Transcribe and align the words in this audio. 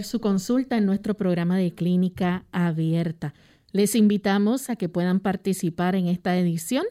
Su 0.00 0.20
consulta 0.20 0.78
en 0.78 0.86
nuestro 0.86 1.12
programa 1.14 1.58
de 1.58 1.74
clínica 1.74 2.46
abierta. 2.50 3.34
Les 3.72 3.94
invitamos 3.94 4.70
a 4.70 4.76
que 4.76 4.88
puedan 4.88 5.20
participar 5.20 5.94
en 5.94 6.08
esta 6.08 6.38
edición 6.38 6.86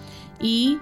y 0.42 0.80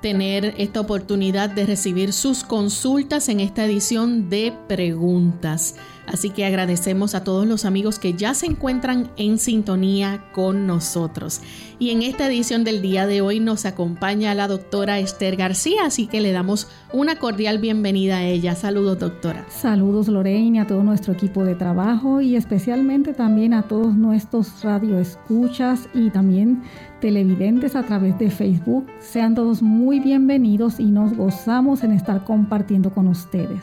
tener 0.00 0.54
esta 0.58 0.80
oportunidad 0.80 1.50
de 1.50 1.66
recibir 1.66 2.12
sus 2.12 2.44
consultas 2.44 3.28
en 3.28 3.40
esta 3.40 3.64
edición 3.64 4.30
de 4.30 4.52
preguntas. 4.68 5.74
Así 6.12 6.28
que 6.28 6.44
agradecemos 6.44 7.14
a 7.14 7.24
todos 7.24 7.46
los 7.46 7.64
amigos 7.64 7.98
que 7.98 8.12
ya 8.12 8.34
se 8.34 8.44
encuentran 8.44 9.10
en 9.16 9.38
sintonía 9.38 10.26
con 10.32 10.66
nosotros. 10.66 11.40
Y 11.78 11.88
en 11.88 12.02
esta 12.02 12.26
edición 12.26 12.64
del 12.64 12.82
día 12.82 13.06
de 13.06 13.22
hoy 13.22 13.40
nos 13.40 13.64
acompaña 13.64 14.34
la 14.34 14.46
doctora 14.46 14.98
Esther 14.98 15.36
García, 15.36 15.86
así 15.86 16.06
que 16.06 16.20
le 16.20 16.32
damos 16.32 16.68
una 16.92 17.16
cordial 17.16 17.58
bienvenida 17.58 18.18
a 18.18 18.24
ella. 18.24 18.54
Saludos, 18.54 18.98
doctora. 18.98 19.46
Saludos, 19.48 20.08
Lorraine, 20.08 20.60
a 20.60 20.66
todo 20.66 20.82
nuestro 20.82 21.14
equipo 21.14 21.44
de 21.44 21.54
trabajo 21.54 22.20
y 22.20 22.36
especialmente 22.36 23.14
también 23.14 23.54
a 23.54 23.62
todos 23.62 23.94
nuestros 23.94 24.62
radioescuchas 24.62 25.88
y 25.94 26.10
también 26.10 26.62
televidentes 27.00 27.74
a 27.74 27.84
través 27.84 28.18
de 28.18 28.30
Facebook. 28.30 28.86
Sean 29.00 29.34
todos 29.34 29.62
muy 29.62 29.98
bienvenidos 29.98 30.78
y 30.78 30.90
nos 30.90 31.16
gozamos 31.16 31.82
en 31.84 31.92
estar 31.92 32.22
compartiendo 32.24 32.92
con 32.92 33.08
ustedes. 33.08 33.62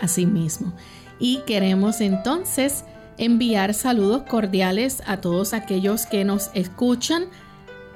Así 0.00 0.26
mismo 0.26 0.72
y 1.18 1.38
queremos 1.46 2.00
entonces 2.00 2.84
enviar 3.18 3.74
saludos 3.74 4.22
cordiales 4.22 5.02
a 5.06 5.20
todos 5.20 5.52
aquellos 5.52 6.06
que 6.06 6.24
nos 6.24 6.50
escuchan 6.54 7.26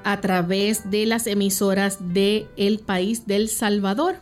a 0.04 0.20
través 0.20 0.90
de 0.90 1.06
las 1.06 1.26
emisoras 1.26 1.98
de 2.14 2.46
el 2.56 2.78
país 2.78 3.26
del 3.26 3.48
Salvador, 3.48 4.20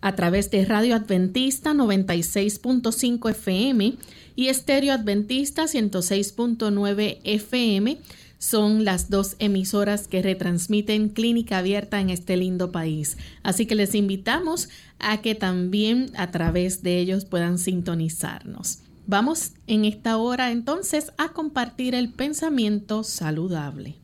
a 0.00 0.14
través 0.14 0.50
de 0.50 0.64
Radio 0.64 0.94
Adventista 0.94 1.72
96.5 1.72 3.30
FM 3.30 3.94
y 4.36 4.48
Estéreo 4.48 4.92
Adventista 4.92 5.64
106.9 5.64 7.18
FM 7.24 7.98
son 8.38 8.84
las 8.84 9.10
dos 9.10 9.36
emisoras 9.38 10.08
que 10.08 10.22
retransmiten 10.22 11.08
Clínica 11.08 11.58
Abierta 11.58 12.00
en 12.00 12.10
este 12.10 12.36
lindo 12.36 12.70
país. 12.72 13.16
Así 13.42 13.66
que 13.66 13.74
les 13.74 13.94
invitamos 13.94 14.68
a 14.98 15.18
que 15.18 15.34
también 15.34 16.10
a 16.16 16.30
través 16.30 16.82
de 16.82 16.98
ellos 16.98 17.24
puedan 17.24 17.58
sintonizarnos. 17.58 18.80
Vamos 19.06 19.52
en 19.66 19.84
esta 19.84 20.16
hora 20.16 20.50
entonces 20.50 21.12
a 21.16 21.28
compartir 21.28 21.94
el 21.94 22.12
pensamiento 22.12 23.04
saludable. 23.04 23.96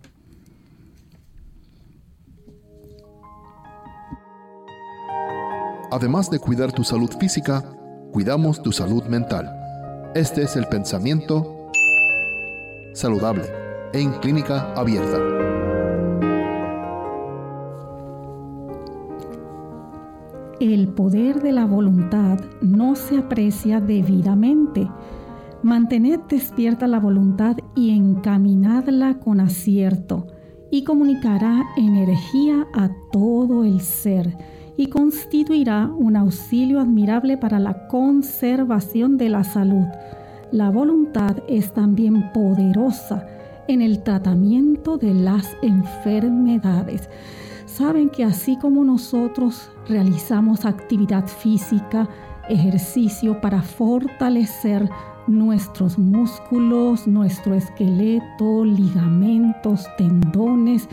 Además 5.90 6.30
de 6.30 6.38
cuidar 6.38 6.72
tu 6.72 6.84
salud 6.84 7.10
física, 7.20 7.62
cuidamos 8.12 8.62
tu 8.62 8.72
salud 8.72 9.04
mental. 9.04 9.50
Este 10.14 10.42
es 10.42 10.56
el 10.56 10.66
pensamiento 10.66 11.70
saludable 12.94 13.61
en 13.92 14.10
clínica 14.20 14.72
abierta. 14.74 15.18
El 20.60 20.88
poder 20.88 21.42
de 21.42 21.52
la 21.52 21.66
voluntad 21.66 22.38
no 22.60 22.94
se 22.94 23.18
aprecia 23.18 23.80
debidamente. 23.80 24.88
Mantened 25.62 26.20
despierta 26.28 26.86
la 26.86 27.00
voluntad 27.00 27.56
y 27.74 27.90
encaminadla 27.90 29.18
con 29.18 29.40
acierto, 29.40 30.28
y 30.70 30.84
comunicará 30.84 31.62
energía 31.76 32.66
a 32.72 32.90
todo 33.10 33.64
el 33.64 33.80
ser, 33.80 34.38
y 34.76 34.86
constituirá 34.86 35.90
un 35.94 36.16
auxilio 36.16 36.80
admirable 36.80 37.36
para 37.36 37.58
la 37.58 37.88
conservación 37.88 39.18
de 39.18 39.28
la 39.28 39.44
salud. 39.44 39.84
La 40.50 40.70
voluntad 40.70 41.38
es 41.46 41.72
también 41.72 42.32
poderosa 42.32 43.26
en 43.68 43.82
el 43.82 44.02
tratamiento 44.02 44.98
de 44.98 45.14
las 45.14 45.56
enfermedades. 45.62 47.08
Saben 47.66 48.10
que 48.10 48.24
así 48.24 48.58
como 48.58 48.84
nosotros 48.84 49.70
realizamos 49.88 50.64
actividad 50.64 51.26
física, 51.26 52.08
ejercicio 52.48 53.40
para 53.40 53.62
fortalecer 53.62 54.88
nuestros 55.26 55.98
músculos, 55.98 57.06
nuestro 57.06 57.54
esqueleto, 57.54 58.64
ligamentos, 58.64 59.86
tendones, 59.96 60.88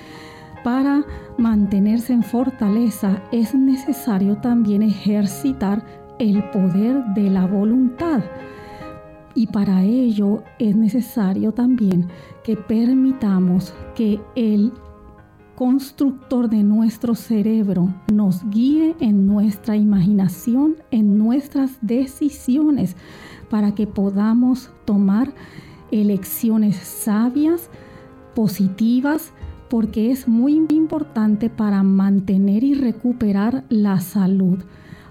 para 0.64 1.04
mantenerse 1.38 2.14
en 2.14 2.24
fortaleza 2.24 3.22
es 3.32 3.56
necesario 3.56 4.38
también 4.38 4.84
ejercitar 4.84 5.84
el 6.20 6.44
poder 6.52 7.04
de 7.16 7.30
la 7.30 7.46
voluntad. 7.46 8.22
Y 9.40 9.48
para 9.48 9.86
ello 9.86 10.44
es 10.60 10.76
necesario 10.76 11.54
también 11.54 12.10
que 12.44 12.58
permitamos 12.58 13.74
que 13.96 14.20
el 14.36 14.74
constructor 15.56 16.50
de 16.50 16.62
nuestro 16.62 17.16
cerebro 17.16 17.88
nos 18.12 18.44
guíe 18.50 18.98
en 19.00 19.28
nuestra 19.28 19.78
imaginación, 19.78 20.76
en 20.92 21.18
nuestras 21.18 21.78
decisiones, 21.80 22.98
para 23.50 23.74
que 23.74 23.88
podamos 23.88 24.72
tomar 24.84 25.34
elecciones 25.90 26.76
sabias, 26.76 27.70
positivas, 28.36 29.32
porque 29.70 30.12
es 30.12 30.28
muy 30.28 30.56
importante 30.70 31.50
para 31.50 31.82
mantener 31.82 32.66
y 32.66 32.74
recuperar 32.74 33.64
la 33.70 34.02
salud. 34.02 34.60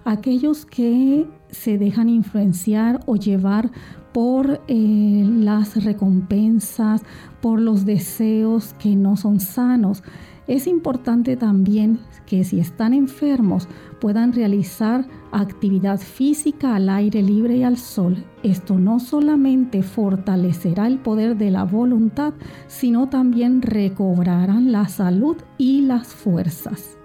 Aquellos 0.04 0.66
que 0.66 1.26
se 1.50 1.78
dejan 1.78 2.08
influenciar 2.08 3.00
o 3.06 3.16
llevar 3.16 3.70
por 4.12 4.60
eh, 4.68 5.26
las 5.28 5.84
recompensas, 5.84 7.02
por 7.40 7.60
los 7.60 7.84
deseos 7.84 8.74
que 8.78 8.96
no 8.96 9.16
son 9.16 9.40
sanos. 9.40 10.02
Es 10.46 10.66
importante 10.66 11.36
también 11.36 12.00
que 12.26 12.42
si 12.44 12.58
están 12.58 12.94
enfermos 12.94 13.68
puedan 14.00 14.32
realizar 14.32 15.06
actividad 15.32 15.98
física 15.98 16.74
al 16.74 16.88
aire 16.88 17.22
libre 17.22 17.56
y 17.56 17.62
al 17.64 17.76
sol. 17.76 18.24
Esto 18.42 18.78
no 18.78 18.98
solamente 19.00 19.82
fortalecerá 19.82 20.86
el 20.86 20.98
poder 20.98 21.36
de 21.36 21.50
la 21.50 21.64
voluntad, 21.64 22.32
sino 22.66 23.08
también 23.08 23.62
recobrarán 23.62 24.72
la 24.72 24.88
salud 24.88 25.36
y 25.58 25.82
las 25.82 26.08
fuerzas. 26.08 26.96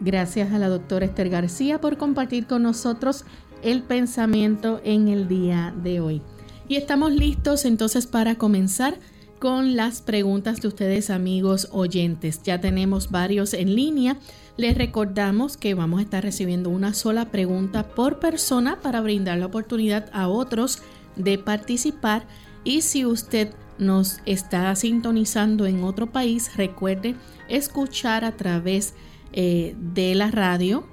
Gracias 0.00 0.52
a 0.52 0.58
la 0.58 0.68
doctora 0.68 1.06
Esther 1.06 1.28
García 1.28 1.80
por 1.80 1.96
compartir 1.98 2.46
con 2.46 2.62
nosotros 2.62 3.24
el 3.62 3.82
pensamiento 3.82 4.80
en 4.84 5.08
el 5.08 5.26
día 5.28 5.74
de 5.82 6.00
hoy. 6.00 6.22
Y 6.68 6.76
estamos 6.76 7.12
listos 7.12 7.64
entonces 7.64 8.06
para 8.06 8.36
comenzar 8.36 8.98
con 9.38 9.74
las 9.74 10.02
preguntas 10.02 10.60
de 10.60 10.68
ustedes 10.68 11.08
amigos 11.08 11.68
oyentes. 11.72 12.42
Ya 12.42 12.60
tenemos 12.60 13.10
varios 13.10 13.54
en 13.54 13.74
línea. 13.74 14.18
Les 14.58 14.76
recordamos 14.76 15.56
que 15.56 15.72
vamos 15.72 16.00
a 16.00 16.02
estar 16.02 16.22
recibiendo 16.22 16.68
una 16.68 16.92
sola 16.92 17.30
pregunta 17.30 17.88
por 17.88 18.18
persona 18.20 18.80
para 18.82 19.00
brindar 19.00 19.38
la 19.38 19.46
oportunidad 19.46 20.10
a 20.12 20.28
otros 20.28 20.80
de 21.16 21.38
participar. 21.38 22.26
Y 22.64 22.82
si 22.82 23.06
usted 23.06 23.54
nos 23.78 24.18
está 24.26 24.74
sintonizando 24.74 25.64
en 25.64 25.84
otro 25.84 26.12
país, 26.12 26.54
recuerde 26.56 27.14
escuchar 27.48 28.26
a 28.26 28.36
través 28.36 28.92
eh, 29.32 29.74
de 29.78 30.14
la 30.14 30.30
radio 30.30 30.86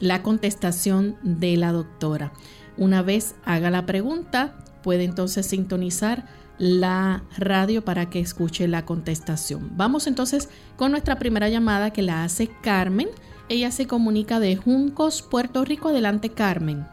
la 0.00 0.22
contestación 0.22 1.18
de 1.22 1.56
la 1.56 1.70
doctora. 1.70 2.32
Una 2.78 3.02
vez 3.02 3.36
haga 3.44 3.70
la 3.70 3.84
pregunta, 3.84 4.56
puede 4.82 5.04
entonces 5.04 5.46
sintonizar 5.46 6.26
la 6.58 7.22
radio 7.38 7.82
para 7.82 8.10
que 8.10 8.20
escuche 8.20 8.68
la 8.68 8.84
contestación. 8.84 9.70
Vamos 9.76 10.06
entonces 10.06 10.50
con 10.76 10.90
nuestra 10.90 11.18
primera 11.18 11.48
llamada 11.48 11.90
que 11.90 12.02
la 12.02 12.22
hace 12.22 12.48
Carmen. 12.62 13.08
Ella 13.48 13.70
se 13.70 13.86
comunica 13.86 14.38
de 14.40 14.56
Juncos, 14.56 15.22
Puerto 15.22 15.64
Rico. 15.64 15.88
Adelante, 15.88 16.28
Carmen. 16.28 16.84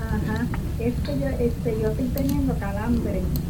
Ajá, 0.00 0.46
es 0.78 0.94
que 1.00 1.20
yo, 1.20 1.26
este, 1.26 1.80
yo 1.80 1.90
estoy 1.90 2.08
teniendo 2.08 2.56
calambre 2.58 3.18
en, 3.18 3.44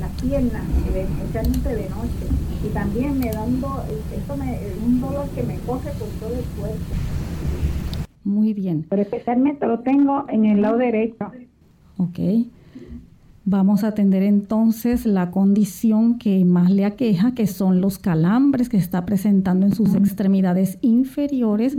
las 0.00 0.10
piernas, 0.20 0.62
especialmente 0.94 1.68
de 1.70 1.88
noche. 1.88 2.26
Y 2.64 2.68
también 2.68 3.18
me 3.18 3.30
da 3.30 3.42
un, 3.42 3.64
un 4.84 5.00
dolor 5.00 5.28
que 5.30 5.42
me 5.42 5.58
coge 5.60 5.90
por 5.92 6.08
todo 6.20 6.34
el 6.38 6.44
cuerpo. 6.44 6.94
Muy 8.24 8.52
bien. 8.52 8.84
Pero 8.90 9.02
especialmente 9.02 9.66
lo 9.66 9.80
tengo 9.80 10.26
en 10.28 10.44
el 10.44 10.60
lado 10.60 10.76
derecho. 10.76 11.32
Ok. 11.98 12.18
Vamos 13.48 13.84
a 13.84 13.88
atender 13.88 14.24
entonces 14.24 15.06
la 15.06 15.30
condición 15.30 16.18
que 16.18 16.44
más 16.44 16.68
le 16.68 16.84
aqueja, 16.84 17.32
que 17.32 17.46
son 17.46 17.80
los 17.80 17.98
calambres 17.98 18.68
que 18.68 18.76
está 18.76 19.06
presentando 19.06 19.66
en 19.66 19.74
sus 19.74 19.94
extremidades 19.94 20.78
inferiores 20.82 21.76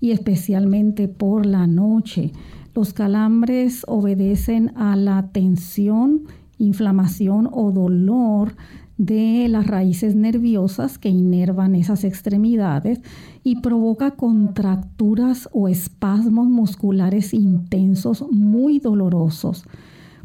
y 0.00 0.12
especialmente 0.12 1.08
por 1.08 1.44
la 1.44 1.66
noche. 1.66 2.30
Los 2.72 2.92
calambres 2.92 3.82
obedecen 3.88 4.70
a 4.76 4.94
la 4.94 5.26
tensión, 5.32 6.22
inflamación 6.58 7.48
o 7.50 7.72
dolor 7.72 8.54
de 8.98 9.46
las 9.48 9.66
raíces 9.66 10.16
nerviosas 10.16 10.98
que 10.98 11.08
inervan 11.08 11.76
esas 11.76 12.04
extremidades 12.04 13.00
y 13.44 13.60
provoca 13.60 14.10
contracturas 14.10 15.48
o 15.52 15.68
espasmos 15.68 16.48
musculares 16.48 17.32
intensos 17.32 18.26
muy 18.30 18.80
dolorosos. 18.80 19.64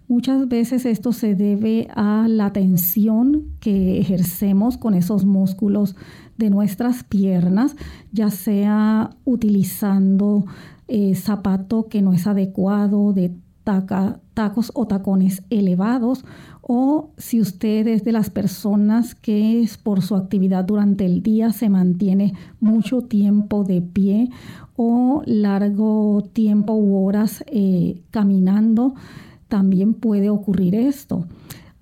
Muchas 0.07 0.47
veces 0.49 0.85
esto 0.85 1.13
se 1.13 1.33
debe 1.35 1.87
a 1.95 2.27
la 2.27 2.51
tensión 2.51 3.45
que 3.59 3.99
ejercemos 3.99 4.77
con 4.77 4.95
esos 4.95 5.23
músculos 5.23 5.95
de 6.37 6.49
nuestras 6.49 7.03
piernas, 7.03 7.75
ya 8.11 8.29
sea 8.29 9.11
utilizando 9.23 10.45
eh, 10.87 11.15
zapato 11.15 11.87
que 11.87 12.01
no 12.01 12.11
es 12.11 12.27
adecuado, 12.27 13.13
de 13.13 13.33
tacos 13.63 14.71
o 14.73 14.87
tacones 14.87 15.43
elevados, 15.49 16.25
o 16.61 17.09
si 17.17 17.41
usted 17.41 17.87
es 17.87 18.03
de 18.03 18.11
las 18.11 18.29
personas 18.29 19.15
que 19.15 19.67
por 19.83 20.01
su 20.01 20.15
actividad 20.15 20.63
durante 20.63 21.05
el 21.05 21.21
día 21.21 21.51
se 21.51 21.69
mantiene 21.69 22.33
mucho 22.59 23.01
tiempo 23.01 23.63
de 23.63 23.81
pie 23.81 24.29
o 24.75 25.21
largo 25.25 26.23
tiempo 26.33 26.73
u 26.73 27.05
horas 27.05 27.43
eh, 27.47 28.01
caminando, 28.11 28.95
también 29.47 29.93
puede 29.93 30.29
ocurrir 30.29 30.75
esto. 30.75 31.25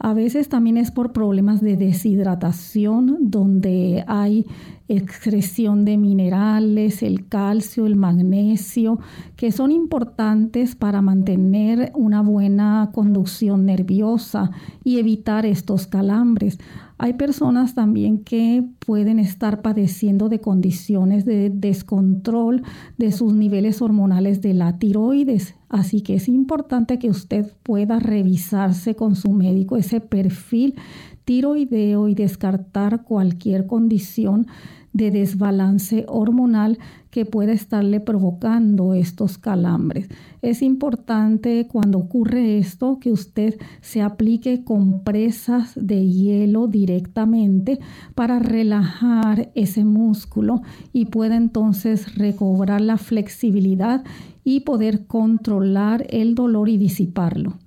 A 0.03 0.15
veces 0.15 0.49
también 0.49 0.77
es 0.77 0.89
por 0.89 1.13
problemas 1.13 1.61
de 1.61 1.77
deshidratación, 1.77 3.29
donde 3.29 4.03
hay 4.07 4.47
excreción 4.87 5.85
de 5.85 5.97
minerales, 5.97 7.03
el 7.03 7.27
calcio, 7.27 7.85
el 7.85 7.95
magnesio, 7.95 8.97
que 9.35 9.51
son 9.51 9.71
importantes 9.71 10.75
para 10.75 11.03
mantener 11.03 11.91
una 11.93 12.23
buena 12.23 12.89
conducción 12.95 13.67
nerviosa 13.67 14.49
y 14.83 14.97
evitar 14.97 15.45
estos 15.45 15.85
calambres. 15.85 16.57
Hay 17.03 17.13
personas 17.13 17.73
también 17.73 18.23
que 18.23 18.63
pueden 18.85 19.17
estar 19.17 19.63
padeciendo 19.63 20.29
de 20.29 20.39
condiciones 20.39 21.25
de 21.25 21.49
descontrol 21.49 22.61
de 22.99 23.11
sus 23.11 23.33
niveles 23.33 23.81
hormonales 23.81 24.39
de 24.43 24.53
la 24.53 24.77
tiroides. 24.77 25.55
Así 25.67 26.01
que 26.01 26.13
es 26.13 26.27
importante 26.27 26.99
que 26.99 27.09
usted 27.09 27.51
pueda 27.63 27.97
revisarse 27.97 28.93
con 28.93 29.15
su 29.15 29.31
médico 29.31 29.77
ese 29.77 29.99
perfil 29.99 30.75
tiroideo 31.31 32.09
y 32.09 32.13
descartar 32.13 33.05
cualquier 33.05 33.65
condición 33.65 34.47
de 34.91 35.11
desbalance 35.11 36.03
hormonal 36.09 36.77
que 37.09 37.25
puede 37.25 37.53
estarle 37.53 38.01
provocando 38.01 38.93
estos 38.93 39.37
calambres. 39.37 40.09
Es 40.41 40.61
importante 40.61 41.69
cuando 41.71 41.99
ocurre 41.99 42.57
esto 42.57 42.99
que 42.99 43.13
usted 43.13 43.57
se 43.79 44.01
aplique 44.01 44.65
compresas 44.65 45.71
de 45.77 46.05
hielo 46.05 46.67
directamente 46.67 47.79
para 48.13 48.39
relajar 48.39 49.53
ese 49.55 49.85
músculo 49.85 50.63
y 50.91 51.05
pueda 51.05 51.37
entonces 51.37 52.15
recobrar 52.15 52.81
la 52.81 52.97
flexibilidad 52.97 54.03
y 54.43 54.61
poder 54.61 55.05
controlar 55.07 56.05
el 56.09 56.35
dolor 56.35 56.67
y 56.67 56.77
disiparlo. 56.77 57.60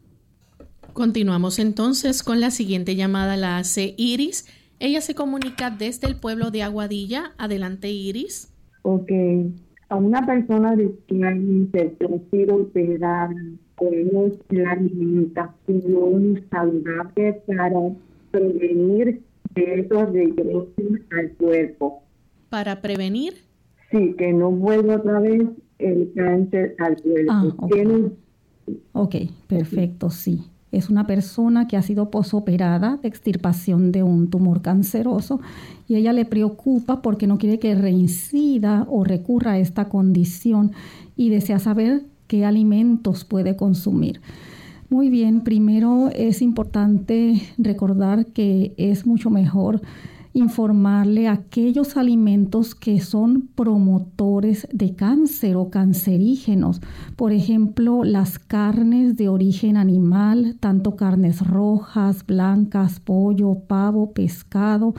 Continuamos 0.94 1.58
entonces 1.58 2.22
con 2.22 2.40
la 2.40 2.52
siguiente 2.52 2.94
llamada, 2.94 3.36
la 3.36 3.58
hace 3.58 3.94
Iris. 3.96 4.46
Ella 4.78 5.00
se 5.00 5.16
comunica 5.16 5.70
desde 5.70 6.06
el 6.06 6.14
pueblo 6.14 6.52
de 6.52 6.62
Aguadilla. 6.62 7.32
Adelante, 7.36 7.90
Iris. 7.90 8.54
Ok. 8.82 9.10
A 9.88 9.96
una 9.96 10.24
persona 10.24 10.76
de 10.76 10.94
que 11.08 11.66
se 11.72 12.52
operar 12.52 13.30
con 13.74 13.90
la 14.50 14.70
alimentación 14.70 16.44
saludable 16.48 17.42
para 17.44 17.80
prevenir 18.30 19.20
de 19.52 19.80
esos 19.80 20.12
regresos 20.12 20.68
al 21.10 21.32
cuerpo. 21.32 22.04
¿Para 22.50 22.80
prevenir? 22.80 23.34
Sí, 23.90 24.14
que 24.16 24.32
no 24.32 24.52
vuelva 24.52 24.94
otra 24.94 25.18
vez 25.18 25.42
el 25.80 26.12
cáncer 26.14 26.76
al 26.78 27.02
cuerpo. 27.02 27.32
Ah, 27.32 28.10
ok, 28.92 29.16
perfecto, 29.48 30.08
sí. 30.08 30.44
Es 30.74 30.90
una 30.90 31.06
persona 31.06 31.68
que 31.68 31.76
ha 31.76 31.82
sido 31.82 32.10
posoperada 32.10 32.98
de 33.00 33.08
extirpación 33.08 33.92
de 33.92 34.02
un 34.02 34.28
tumor 34.28 34.60
canceroso 34.60 35.40
y 35.86 35.94
ella 35.94 36.12
le 36.12 36.24
preocupa 36.24 37.00
porque 37.00 37.26
no 37.26 37.38
quiere 37.38 37.58
que 37.58 37.74
reincida 37.74 38.86
o 38.90 39.04
recurra 39.04 39.52
a 39.52 39.58
esta 39.58 39.88
condición 39.88 40.72
y 41.16 41.30
desea 41.30 41.58
saber 41.58 42.04
qué 42.26 42.44
alimentos 42.44 43.24
puede 43.24 43.56
consumir. 43.56 44.20
Muy 44.90 45.10
bien, 45.10 45.42
primero 45.42 46.10
es 46.14 46.42
importante 46.42 47.40
recordar 47.56 48.26
que 48.26 48.74
es 48.76 49.06
mucho 49.06 49.30
mejor 49.30 49.80
informarle 50.34 51.28
aquellos 51.28 51.96
alimentos 51.96 52.74
que 52.74 53.00
son 53.00 53.48
promotores 53.54 54.66
de 54.72 54.94
cáncer 54.94 55.56
o 55.56 55.70
cancerígenos. 55.70 56.80
Por 57.16 57.32
ejemplo, 57.32 58.02
las 58.02 58.40
carnes 58.40 59.16
de 59.16 59.28
origen 59.28 59.76
animal, 59.76 60.56
tanto 60.58 60.96
carnes 60.96 61.46
rojas, 61.46 62.26
blancas, 62.26 62.98
pollo, 62.98 63.60
pavo, 63.66 64.12
pescado, 64.12 64.94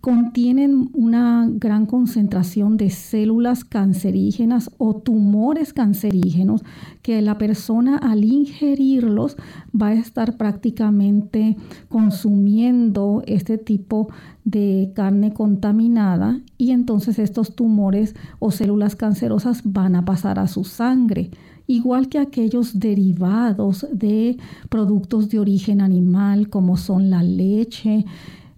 contienen 0.00 0.88
una 0.94 1.46
gran 1.50 1.84
concentración 1.84 2.78
de 2.78 2.88
células 2.88 3.64
cancerígenas 3.64 4.70
o 4.78 4.96
tumores 4.96 5.74
cancerígenos 5.74 6.62
que 7.02 7.20
la 7.20 7.36
persona 7.36 7.98
al 7.98 8.24
ingerirlos 8.24 9.36
va 9.78 9.88
a 9.88 9.94
estar 9.94 10.38
prácticamente 10.38 11.56
consumiendo 11.88 13.22
este 13.26 13.58
tipo 13.58 14.08
de 14.44 14.90
carne 14.94 15.34
contaminada 15.34 16.40
y 16.56 16.70
entonces 16.70 17.18
estos 17.18 17.54
tumores 17.54 18.14
o 18.38 18.50
células 18.50 18.96
cancerosas 18.96 19.60
van 19.64 19.96
a 19.96 20.04
pasar 20.06 20.38
a 20.38 20.48
su 20.48 20.64
sangre 20.64 21.30
igual 21.66 22.08
que 22.08 22.18
aquellos 22.18 22.80
derivados 22.80 23.86
de 23.92 24.38
productos 24.68 25.28
de 25.28 25.38
origen 25.38 25.80
animal 25.80 26.48
como 26.48 26.76
son 26.76 27.10
la 27.10 27.22
leche, 27.22 28.04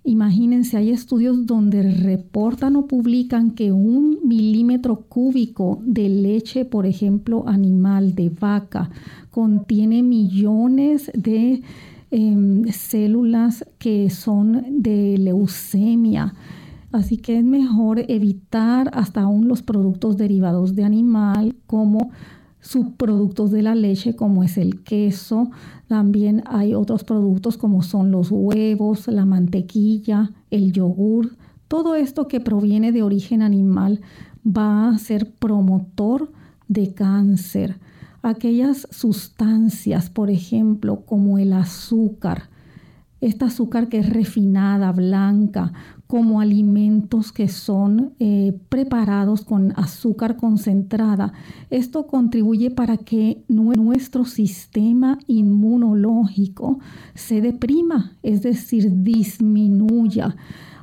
Imagínense, 0.04 0.76
hay 0.76 0.90
estudios 0.90 1.46
donde 1.46 1.82
reportan 1.82 2.74
o 2.74 2.86
publican 2.86 3.52
que 3.52 3.70
un 3.70 4.18
milímetro 4.24 5.02
cúbico 5.02 5.80
de 5.84 6.08
leche, 6.08 6.64
por 6.64 6.86
ejemplo, 6.86 7.44
animal 7.46 8.16
de 8.16 8.28
vaca, 8.28 8.90
contiene 9.30 10.02
millones 10.02 11.10
de 11.14 11.62
em, 12.10 12.64
células 12.72 13.64
que 13.78 14.10
son 14.10 14.82
de 14.82 15.18
leucemia. 15.18 16.34
Así 16.90 17.16
que 17.16 17.38
es 17.38 17.44
mejor 17.44 18.04
evitar 18.08 18.90
hasta 18.92 19.20
aún 19.20 19.46
los 19.46 19.62
productos 19.62 20.16
derivados 20.16 20.74
de 20.74 20.82
animal 20.82 21.54
como 21.68 22.10
subproductos 22.62 23.50
de 23.50 23.60
la 23.60 23.74
leche 23.74 24.16
como 24.16 24.42
es 24.42 24.56
el 24.56 24.82
queso. 24.82 25.50
También 25.88 26.42
hay 26.46 26.74
otros 26.74 27.04
productos 27.04 27.58
como 27.58 27.82
son 27.82 28.10
los 28.10 28.30
huevos, 28.30 29.08
la 29.08 29.26
mantequilla, 29.26 30.30
el 30.50 30.72
yogur. 30.72 31.36
Todo 31.68 31.94
esto 31.96 32.28
que 32.28 32.40
proviene 32.40 32.92
de 32.92 33.02
origen 33.02 33.42
animal 33.42 34.00
va 34.46 34.88
a 34.88 34.98
ser 34.98 35.32
promotor 35.34 36.32
de 36.68 36.94
cáncer. 36.94 37.78
Aquellas 38.22 38.86
sustancias, 38.90 40.08
por 40.08 40.30
ejemplo, 40.30 41.04
como 41.04 41.38
el 41.38 41.52
azúcar, 41.52 42.50
esta 43.20 43.46
azúcar 43.46 43.88
que 43.88 43.98
es 43.98 44.08
refinada, 44.08 44.92
blanca, 44.92 45.72
como 46.12 46.42
alimentos 46.42 47.32
que 47.32 47.48
son 47.48 48.12
eh, 48.20 48.52
preparados 48.68 49.46
con 49.46 49.72
azúcar 49.76 50.36
concentrada. 50.36 51.32
Esto 51.70 52.06
contribuye 52.06 52.70
para 52.70 52.98
que 52.98 53.42
nuestro 53.48 54.26
sistema 54.26 55.18
inmunológico 55.26 56.80
se 57.14 57.40
deprima, 57.40 58.12
es 58.22 58.42
decir, 58.42 59.02
disminuya. 59.02 60.36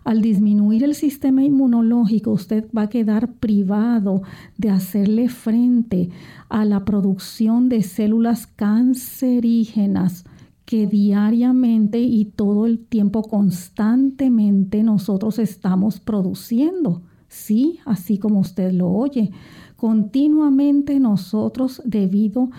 Al 0.04 0.24
disminuir 0.24 0.84
el 0.84 0.96
sistema 0.96 1.44
inmunológico, 1.44 2.32
usted 2.32 2.66
va 2.76 2.82
a 2.82 2.90
quedar 2.90 3.34
privado 3.34 4.24
de 4.58 4.72
hacerle 4.72 5.30
frente 5.30 6.10
a 6.50 6.66
la 6.66 6.86
producción 6.86 7.70
de 7.70 7.84
células 7.84 8.48
cancerígenas 8.48 10.26
que 10.70 10.86
diariamente 10.86 12.00
y 12.00 12.26
todo 12.26 12.68
el 12.68 12.78
tiempo 12.78 13.24
constantemente 13.24 14.84
nosotros 14.84 15.40
estamos 15.40 16.00
produciendo. 16.00 17.02
Sí, 17.28 17.80
así 17.86 18.20
como 18.20 18.42
usted 18.42 18.72
lo 18.72 18.88
oye, 18.92 19.32
continuamente 19.76 21.00
nosotros 21.00 21.82
debido 21.86 22.52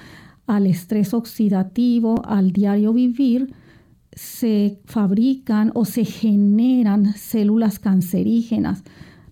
al 0.49 0.67
estrés 0.67 1.14
oxidativo, 1.14 2.21
al 2.25 2.50
diario 2.50 2.93
vivir, 2.93 3.55
se 4.11 4.81
fabrican 4.87 5.71
o 5.76 5.85
se 5.85 6.05
generan 6.05 7.14
células 7.14 7.79
cancerígenas. 7.79 8.83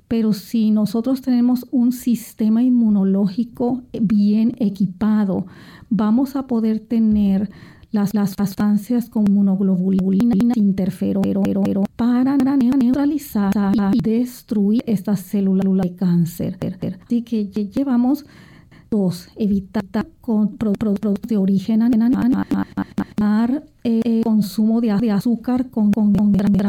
Pero 0.06 0.32
si 0.32 0.70
nosotros 0.70 1.20
tenemos 1.20 1.66
un 1.72 1.90
sistema 1.90 2.62
inmunológico 2.62 3.82
bien 4.00 4.54
equipado, 4.60 5.46
vamos 5.90 6.36
a 6.36 6.46
poder 6.46 6.78
tener 6.78 7.50
las, 7.90 8.14
las 8.14 8.34
sustancias 8.38 9.08
como 9.08 9.26
inmunoglobulina, 9.28 10.34
interferón, 10.54 11.24
para 11.96 12.36
neutralizar 12.36 13.52
y 13.92 14.00
destruir 14.00 14.82
estas 14.86 15.20
células 15.20 15.88
de 15.88 15.94
cáncer. 15.96 16.58
Así 17.04 17.22
que 17.22 17.46
llevamos 17.46 18.24
dos, 18.90 19.28
evitar 19.36 19.84
con 20.20 20.56
productos 20.56 21.16
de 21.26 21.36
origen 21.36 21.82
animal, 21.82 22.46
eh, 23.84 24.20
consumo 24.22 24.80
de, 24.80 24.90
azúcar 25.10 25.70
con, 25.70 25.92
con, 25.92 26.12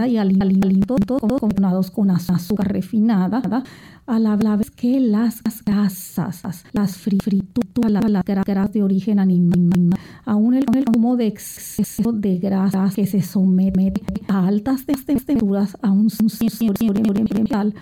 y 0.08 0.18
alimentos 0.18 1.00
combinados 1.40 1.92
con 1.92 2.10
azúcar 2.12 2.72
refinada, 2.72 3.64
a 4.06 4.20
la 4.20 4.56
vez 4.56 4.72
que 4.72 5.00
las 5.00 5.42
grasas, 5.66 6.64
las 6.72 6.98
frituras, 6.98 8.10
las 8.10 8.26
grasas 8.26 8.74
de 8.74 8.84
origen 8.84 9.20
animal, 9.20 9.90
aún 10.26 10.56
el 10.56 10.66
consumo 10.66 11.16
de 11.16 11.28
exceso 11.28 12.12
de 12.12 12.38
grasas 12.40 12.96
que 12.96 13.06
se 13.06 13.22
somete 13.22 14.02
a 14.28 14.48
altas 14.48 14.86
temperaturas 14.86 15.78
a 15.82 15.92
un 15.92 16.10
ambiental 17.20 17.74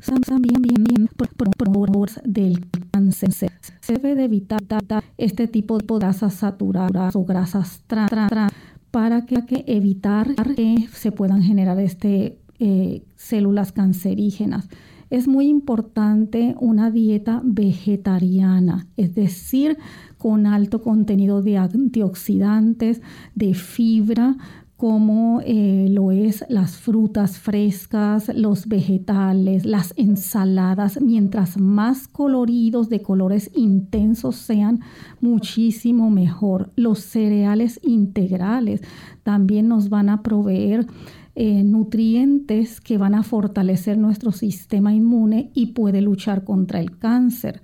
son 0.00 0.20
también 0.20 0.62
bien, 0.62 0.84
bien 0.84 1.08
del 2.24 2.64
Se 3.80 3.92
debe 3.92 4.14
de 4.14 4.24
evitar 4.24 4.62
este 5.16 5.48
tipo 5.48 5.78
de 5.78 5.86
grasas 5.98 6.34
saturadas 6.34 7.14
o 7.16 7.24
grasas 7.24 7.82
trans 7.86 8.52
para 8.90 9.26
que, 9.26 9.64
evitar 9.66 10.34
que 10.54 10.88
se 10.92 11.12
puedan 11.12 11.42
generar 11.42 11.78
este, 11.80 12.38
eh, 12.58 13.02
células 13.16 13.72
cancerígenas. 13.72 14.68
Es 15.10 15.28
muy 15.28 15.48
importante 15.48 16.56
una 16.58 16.90
dieta 16.90 17.40
vegetariana, 17.44 18.88
es 18.96 19.14
decir, 19.14 19.78
con 20.18 20.46
alto 20.46 20.82
contenido 20.82 21.42
de 21.42 21.58
antioxidantes, 21.58 23.02
de 23.34 23.54
fibra, 23.54 24.36
como 24.76 25.40
eh, 25.42 25.88
lo 25.90 26.12
es 26.12 26.44
las 26.50 26.76
frutas 26.76 27.38
frescas, 27.38 28.30
los 28.34 28.68
vegetales, 28.68 29.64
las 29.64 29.94
ensaladas, 29.96 31.00
mientras 31.00 31.58
más 31.58 32.08
coloridos 32.08 32.90
de 32.90 33.00
colores 33.00 33.50
intensos 33.54 34.36
sean, 34.36 34.80
muchísimo 35.20 36.10
mejor. 36.10 36.72
Los 36.76 36.98
cereales 37.00 37.80
integrales 37.82 38.82
también 39.22 39.66
nos 39.68 39.88
van 39.88 40.10
a 40.10 40.22
proveer 40.22 40.86
eh, 41.34 41.64
nutrientes 41.64 42.82
que 42.82 42.98
van 42.98 43.14
a 43.14 43.22
fortalecer 43.22 43.96
nuestro 43.96 44.30
sistema 44.30 44.92
inmune 44.92 45.50
y 45.54 45.68
puede 45.68 46.02
luchar 46.02 46.44
contra 46.44 46.80
el 46.80 46.98
cáncer. 46.98 47.62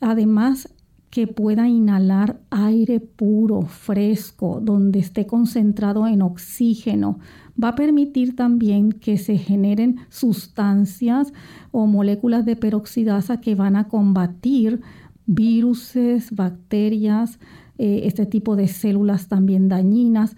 Además, 0.00 0.68
que 1.14 1.28
pueda 1.28 1.68
inhalar 1.68 2.40
aire 2.50 2.98
puro, 2.98 3.62
fresco, 3.62 4.58
donde 4.60 4.98
esté 4.98 5.28
concentrado 5.28 6.08
en 6.08 6.22
oxígeno, 6.22 7.20
va 7.56 7.68
a 7.68 7.74
permitir 7.76 8.34
también 8.34 8.90
que 8.90 9.16
se 9.16 9.38
generen 9.38 10.00
sustancias 10.08 11.32
o 11.70 11.86
moléculas 11.86 12.44
de 12.44 12.56
peroxidasa 12.56 13.40
que 13.40 13.54
van 13.54 13.76
a 13.76 13.86
combatir 13.86 14.80
virus, 15.24 15.94
bacterias, 16.32 17.38
eh, 17.78 18.00
este 18.06 18.26
tipo 18.26 18.56
de 18.56 18.66
células 18.66 19.28
también 19.28 19.68
dañinas 19.68 20.34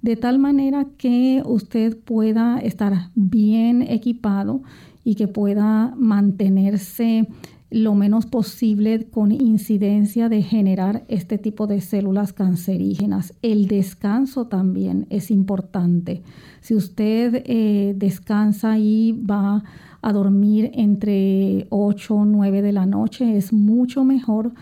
de 0.00 0.14
tal 0.14 0.38
manera 0.38 0.86
que 0.96 1.42
usted 1.44 1.98
pueda 1.98 2.60
estar 2.60 3.10
bien 3.16 3.82
equipado 3.82 4.62
y 5.02 5.16
que 5.16 5.26
pueda 5.26 5.92
mantenerse 5.96 7.26
lo 7.70 7.94
menos 7.94 8.26
posible 8.26 9.06
con 9.10 9.30
incidencia 9.30 10.28
de 10.28 10.42
generar 10.42 11.04
este 11.08 11.38
tipo 11.38 11.68
de 11.68 11.80
células 11.80 12.32
cancerígenas. 12.32 13.34
El 13.42 13.68
descanso 13.68 14.48
también 14.48 15.06
es 15.08 15.30
importante. 15.30 16.22
Si 16.60 16.74
usted 16.74 17.44
eh, 17.46 17.94
descansa 17.96 18.78
y 18.78 19.12
va 19.12 19.62
a 20.02 20.12
dormir 20.12 20.72
entre 20.74 21.68
8 21.70 22.14
o 22.14 22.24
9 22.24 22.62
de 22.62 22.72
la 22.72 22.86
noche, 22.86 23.36
es 23.36 23.52
mucho 23.52 24.04
mejor 24.04 24.52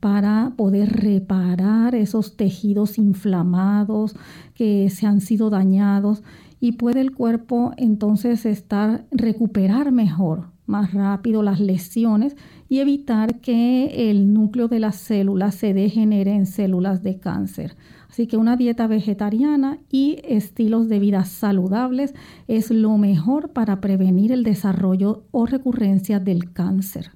para 0.00 0.52
poder 0.56 0.92
reparar 0.92 1.94
esos 1.94 2.36
tejidos 2.36 2.98
inflamados 2.98 4.16
que 4.54 4.90
se 4.90 5.06
han 5.06 5.20
sido 5.20 5.50
dañados 5.50 6.22
y 6.58 6.72
puede 6.72 7.00
el 7.00 7.12
cuerpo 7.12 7.72
entonces 7.76 8.44
estar 8.44 9.06
recuperar 9.10 9.92
mejor 9.92 10.55
más 10.66 10.92
rápido 10.92 11.42
las 11.42 11.60
lesiones 11.60 12.36
y 12.68 12.80
evitar 12.80 13.40
que 13.40 14.10
el 14.10 14.32
núcleo 14.32 14.68
de 14.68 14.80
las 14.80 14.96
células 14.96 15.54
se 15.54 15.74
degenere 15.74 16.32
en 16.34 16.46
células 16.46 17.02
de 17.02 17.18
cáncer. 17.18 17.76
Así 18.10 18.26
que 18.26 18.36
una 18.36 18.56
dieta 18.56 18.86
vegetariana 18.86 19.78
y 19.90 20.18
estilos 20.24 20.88
de 20.88 20.98
vida 20.98 21.24
saludables 21.24 22.14
es 22.48 22.70
lo 22.70 22.96
mejor 22.96 23.52
para 23.52 23.80
prevenir 23.80 24.32
el 24.32 24.42
desarrollo 24.42 25.24
o 25.32 25.46
recurrencia 25.46 26.18
del 26.18 26.52
cáncer. 26.52 27.10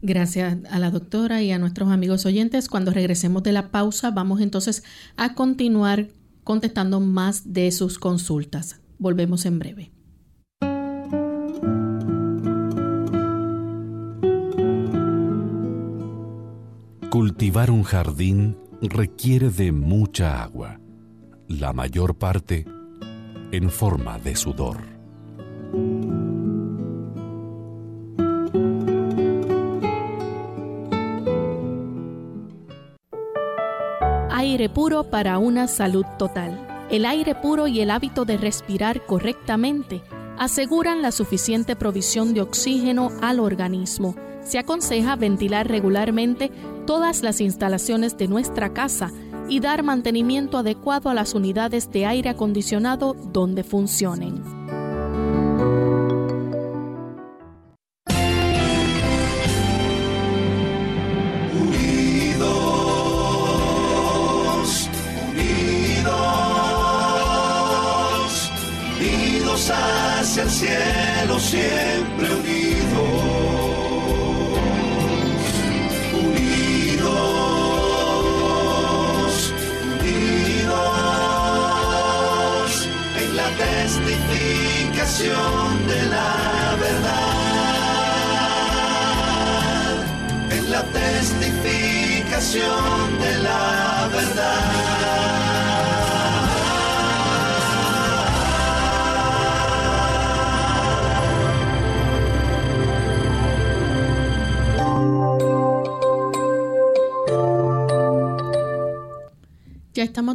Gracias 0.00 0.58
a 0.70 0.78
la 0.78 0.90
doctora 0.90 1.42
y 1.42 1.50
a 1.50 1.58
nuestros 1.58 1.90
amigos 1.90 2.24
oyentes. 2.24 2.68
Cuando 2.68 2.92
regresemos 2.92 3.42
de 3.42 3.52
la 3.52 3.70
pausa, 3.70 4.10
vamos 4.10 4.40
entonces 4.40 4.84
a 5.16 5.34
continuar 5.34 6.08
contestando 6.44 7.00
más 7.00 7.52
de 7.52 7.70
sus 7.72 7.98
consultas. 7.98 8.80
Volvemos 8.98 9.44
en 9.44 9.58
breve. 9.58 9.97
Cultivar 17.10 17.70
un 17.70 17.84
jardín 17.84 18.58
requiere 18.82 19.48
de 19.48 19.72
mucha 19.72 20.42
agua, 20.42 20.78
la 21.48 21.72
mayor 21.72 22.16
parte 22.16 22.66
en 23.50 23.70
forma 23.70 24.18
de 24.18 24.36
sudor. 24.36 24.76
Aire 34.30 34.68
puro 34.68 35.04
para 35.04 35.38
una 35.38 35.66
salud 35.66 36.04
total. 36.18 36.86
El 36.90 37.06
aire 37.06 37.34
puro 37.34 37.68
y 37.68 37.80
el 37.80 37.90
hábito 37.90 38.26
de 38.26 38.36
respirar 38.36 39.06
correctamente 39.06 40.02
aseguran 40.36 41.00
la 41.00 41.10
suficiente 41.12 41.74
provisión 41.74 42.34
de 42.34 42.42
oxígeno 42.42 43.08
al 43.22 43.40
organismo 43.40 44.14
se 44.48 44.58
aconseja 44.58 45.14
ventilar 45.14 45.68
regularmente 45.68 46.50
todas 46.86 47.22
las 47.22 47.40
instalaciones 47.42 48.16
de 48.16 48.28
nuestra 48.28 48.72
casa 48.72 49.12
y 49.48 49.60
dar 49.60 49.82
mantenimiento 49.82 50.58
adecuado 50.58 51.10
a 51.10 51.14
las 51.14 51.34
unidades 51.34 51.90
de 51.92 52.06
aire 52.06 52.30
acondicionado 52.30 53.14
donde 53.14 53.62
funcionen. 53.62 54.57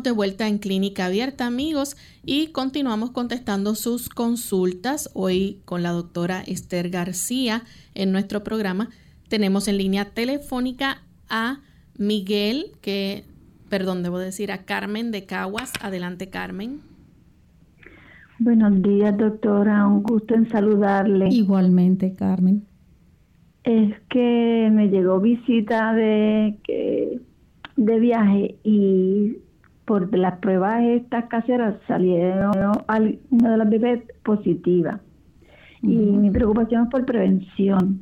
De 0.04 0.12
vuelta 0.12 0.48
en 0.50 0.58
Clínica 0.58 1.06
Abierta, 1.06 1.48
amigos, 1.48 1.96
y 2.26 2.48
continuamos 2.48 3.12
contestando 3.12 3.74
sus 3.74 4.10
consultas. 4.10 5.10
Hoy 5.14 5.62
con 5.64 5.82
la 5.82 5.92
doctora 5.92 6.44
Esther 6.46 6.90
García 6.90 7.64
en 7.96 8.12
nuestro 8.12 8.44
programa. 8.44 8.90
Tenemos 9.30 9.70
en 9.70 9.78
línea 9.78 10.06
telefónica 10.06 11.04
a 11.30 11.62
Miguel, 11.98 12.74
que, 12.82 13.24
perdón, 13.70 14.04
debo 14.04 14.20
decir 14.20 14.52
a 14.52 14.66
Carmen 14.66 15.12
de 15.12 15.26
Caguas. 15.26 15.72
Adelante, 15.82 16.30
Carmen. 16.30 16.82
Buenos 18.40 18.82
días, 18.82 19.18
doctora. 19.18 19.88
Un 19.88 20.04
gusto 20.04 20.36
en 20.36 20.50
saludarle. 20.50 21.30
Igualmente, 21.30 22.14
Carmen. 22.14 22.66
Es 23.64 23.94
que 24.10 24.70
me 24.70 24.90
llegó 24.90 25.22
visita 25.22 25.94
de, 25.94 26.58
que, 26.64 27.22
de 27.78 28.00
viaje 28.00 28.58
y 28.66 29.38
por 29.86 30.16
las 30.18 30.38
pruebas 30.40 30.82
estas 30.84 31.26
caseras 31.26 31.76
salieron 31.88 32.52
al- 32.88 33.20
una 33.32 33.52
de 33.52 33.58
las 33.58 33.70
bebés 33.70 34.02
positiva. 34.24 35.00
Y 35.82 35.88
mi 35.88 36.32
preocupación 36.32 36.84
es 36.84 36.90
por 36.90 37.06
prevención. 37.06 38.00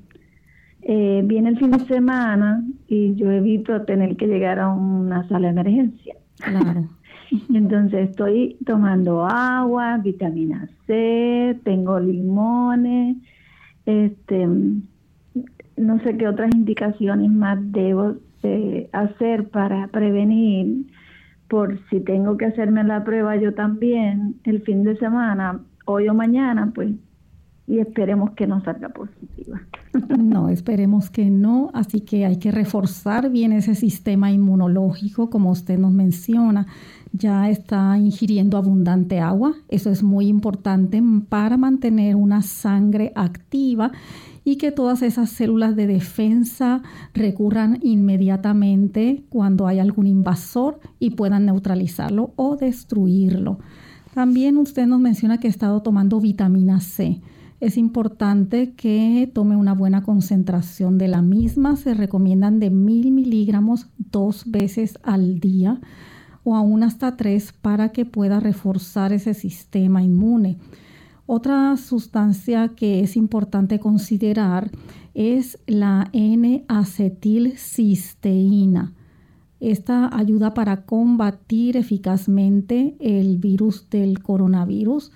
Eh, 0.83 1.21
viene 1.25 1.49
el 1.49 1.57
fin 1.57 1.71
de 1.71 1.79
semana 1.85 2.63
y 2.87 3.15
yo 3.15 3.31
evito 3.31 3.81
tener 3.83 4.15
que 4.17 4.27
llegar 4.27 4.59
a 4.59 4.69
una 4.69 5.27
sala 5.27 5.47
de 5.47 5.51
emergencia. 5.59 6.15
Claro. 6.37 6.85
Entonces 7.53 8.09
estoy 8.09 8.57
tomando 8.65 9.25
agua, 9.25 9.97
vitamina 9.97 10.67
C, 10.85 11.57
tengo 11.63 11.99
limones, 11.99 13.17
este, 13.85 14.47
no 15.77 15.99
sé 16.03 16.17
qué 16.17 16.27
otras 16.27 16.53
indicaciones 16.53 17.31
más 17.31 17.57
debo 17.71 18.15
eh, 18.43 18.89
hacer 18.91 19.49
para 19.49 19.87
prevenir, 19.87 20.85
por 21.51 21.77
si 21.89 21.99
tengo 21.99 22.37
que 22.37 22.45
hacerme 22.45 22.81
la 22.85 23.03
prueba 23.03 23.35
yo 23.35 23.53
también 23.53 24.39
el 24.45 24.61
fin 24.61 24.83
de 24.83 24.95
semana, 24.95 25.59
hoy 25.85 26.07
o 26.07 26.13
mañana, 26.13 26.71
pues, 26.73 26.91
y 27.67 27.79
esperemos 27.79 28.31
que 28.31 28.47
no 28.47 28.63
salga 28.63 28.87
positiva. 28.87 29.59
No, 30.17 30.47
esperemos 30.47 31.09
que 31.09 31.29
no, 31.29 31.69
así 31.73 31.99
que 31.99 32.25
hay 32.25 32.39
que 32.39 32.51
reforzar 32.51 33.29
bien 33.29 33.51
ese 33.51 33.75
sistema 33.75 34.31
inmunológico, 34.31 35.29
como 35.29 35.51
usted 35.51 35.77
nos 35.77 35.91
menciona. 35.91 36.67
Ya 37.11 37.49
está 37.49 37.97
ingiriendo 37.97 38.57
abundante 38.57 39.19
agua, 39.19 39.53
eso 39.67 39.89
es 39.89 40.03
muy 40.03 40.27
importante 40.27 41.03
para 41.27 41.57
mantener 41.57 42.15
una 42.15 42.41
sangre 42.41 43.11
activa 43.13 43.91
y 44.43 44.55
que 44.55 44.71
todas 44.71 45.01
esas 45.01 45.29
células 45.29 45.75
de 45.75 45.87
defensa 45.87 46.81
recurran 47.13 47.79
inmediatamente 47.81 49.23
cuando 49.29 49.67
hay 49.67 49.79
algún 49.79 50.07
invasor 50.07 50.79
y 50.99 51.11
puedan 51.11 51.45
neutralizarlo 51.45 52.33
o 52.35 52.55
destruirlo. 52.55 53.59
También 54.13 54.57
usted 54.57 54.87
nos 54.87 54.99
menciona 54.99 55.39
que 55.39 55.47
ha 55.47 55.51
estado 55.51 55.81
tomando 55.81 56.19
vitamina 56.19 56.79
C. 56.81 57.21
Es 57.59 57.77
importante 57.77 58.73
que 58.73 59.29
tome 59.31 59.55
una 59.55 59.73
buena 59.73 60.01
concentración 60.01 60.97
de 60.97 61.07
la 61.07 61.21
misma. 61.21 61.75
Se 61.75 61.93
recomiendan 61.93 62.59
de 62.59 62.71
mil 62.71 63.11
miligramos 63.11 63.87
dos 63.97 64.49
veces 64.49 64.97
al 65.03 65.39
día 65.39 65.79
o 66.43 66.55
aún 66.55 66.83
hasta 66.83 67.15
tres 67.15 67.53
para 67.53 67.89
que 67.89 68.03
pueda 68.05 68.39
reforzar 68.39 69.13
ese 69.13 69.33
sistema 69.33 70.01
inmune. 70.01 70.57
Otra 71.25 71.75
sustancia 71.77 72.69
que 72.69 73.01
es 73.01 73.15
importante 73.15 73.79
considerar 73.79 74.71
es 75.13 75.59
la 75.67 76.09
N-acetilcisteína. 76.13 78.93
Esta 79.59 80.15
ayuda 80.15 80.53
para 80.53 80.85
combatir 80.85 81.75
eficazmente 81.77 82.95
el 82.99 83.37
virus 83.37 83.89
del 83.89 84.23
coronavirus 84.23 85.11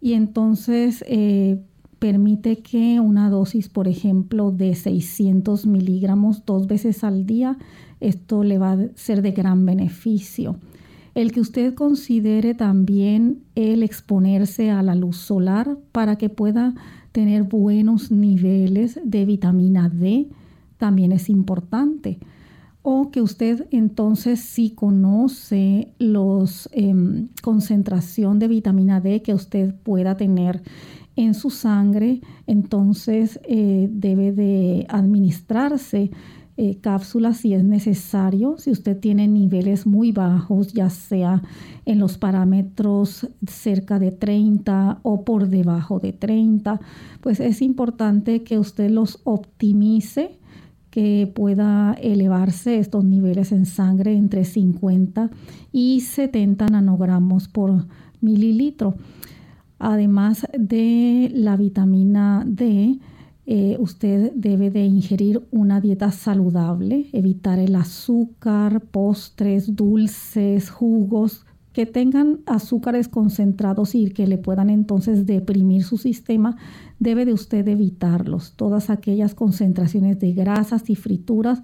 y 0.00 0.12
entonces 0.12 1.04
eh, 1.08 1.60
permite 1.98 2.58
que 2.58 3.00
una 3.00 3.28
dosis, 3.28 3.68
por 3.68 3.88
ejemplo, 3.88 4.52
de 4.52 4.76
600 4.76 5.66
miligramos 5.66 6.44
dos 6.46 6.68
veces 6.68 7.02
al 7.02 7.26
día, 7.26 7.58
esto 8.00 8.44
le 8.44 8.58
va 8.58 8.72
a 8.72 8.78
ser 8.94 9.22
de 9.22 9.32
gran 9.32 9.66
beneficio. 9.66 10.56
El 11.14 11.32
que 11.32 11.40
usted 11.40 11.74
considere 11.74 12.54
también 12.54 13.42
el 13.54 13.82
exponerse 13.82 14.70
a 14.70 14.82
la 14.82 14.94
luz 14.94 15.16
solar 15.16 15.78
para 15.92 16.16
que 16.16 16.28
pueda 16.28 16.74
tener 17.12 17.42
buenos 17.44 18.10
niveles 18.10 19.00
de 19.04 19.24
vitamina 19.24 19.88
D 19.88 20.28
también 20.76 21.12
es 21.12 21.28
importante. 21.28 22.18
O 22.82 23.10
que 23.10 23.20
usted 23.20 23.66
entonces 23.70 24.40
si 24.40 24.70
conoce 24.70 25.92
los 25.98 26.68
em, 26.72 27.28
concentración 27.42 28.38
de 28.38 28.48
vitamina 28.48 29.00
D 29.00 29.20
que 29.20 29.34
usted 29.34 29.74
pueda 29.74 30.16
tener 30.16 30.62
en 31.16 31.34
su 31.34 31.50
sangre, 31.50 32.20
entonces 32.46 33.40
eh, 33.42 33.88
debe 33.90 34.32
de 34.32 34.86
administrarse 34.88 36.12
eh, 36.60 36.80
cápsulas 36.80 37.36
si 37.36 37.54
es 37.54 37.62
necesario. 37.62 38.58
Si 38.58 38.72
usted 38.72 38.98
tiene 38.98 39.28
niveles 39.28 39.86
muy 39.86 40.10
bajos, 40.10 40.72
ya 40.72 40.90
sea 40.90 41.40
en 41.86 42.00
los 42.00 42.18
parámetros 42.18 43.28
cerca 43.46 44.00
de 44.00 44.10
30 44.10 44.98
o 45.04 45.24
por 45.24 45.46
debajo 45.46 46.00
de 46.00 46.12
30, 46.12 46.80
pues 47.20 47.38
es 47.38 47.62
importante 47.62 48.42
que 48.42 48.58
usted 48.58 48.90
los 48.90 49.20
optimice 49.22 50.40
que 50.90 51.30
pueda 51.32 51.92
elevarse 51.92 52.80
estos 52.80 53.04
niveles 53.04 53.52
en 53.52 53.64
sangre 53.64 54.16
entre 54.16 54.44
50 54.44 55.30
y 55.70 56.00
70 56.00 56.66
nanogramos 56.66 57.46
por 57.46 57.86
mililitro. 58.20 58.96
Además 59.78 60.44
de 60.58 61.30
la 61.32 61.56
vitamina 61.56 62.42
D, 62.44 62.98
eh, 63.50 63.78
usted 63.80 64.32
debe 64.34 64.70
de 64.70 64.84
ingerir 64.84 65.42
una 65.50 65.80
dieta 65.80 66.10
saludable, 66.10 67.06
evitar 67.14 67.58
el 67.58 67.76
azúcar, 67.76 68.82
postres, 68.82 69.74
dulces, 69.74 70.68
jugos 70.68 71.46
que 71.72 71.86
tengan 71.86 72.40
azúcares 72.44 73.08
concentrados 73.08 73.94
y 73.94 74.10
que 74.10 74.26
le 74.26 74.36
puedan 74.36 74.68
entonces 74.68 75.24
deprimir 75.24 75.82
su 75.82 75.96
sistema, 75.96 76.58
debe 76.98 77.24
de 77.24 77.32
usted 77.32 77.66
evitarlos. 77.66 78.52
Todas 78.54 78.90
aquellas 78.90 79.34
concentraciones 79.34 80.20
de 80.20 80.34
grasas 80.34 80.90
y 80.90 80.94
frituras 80.94 81.62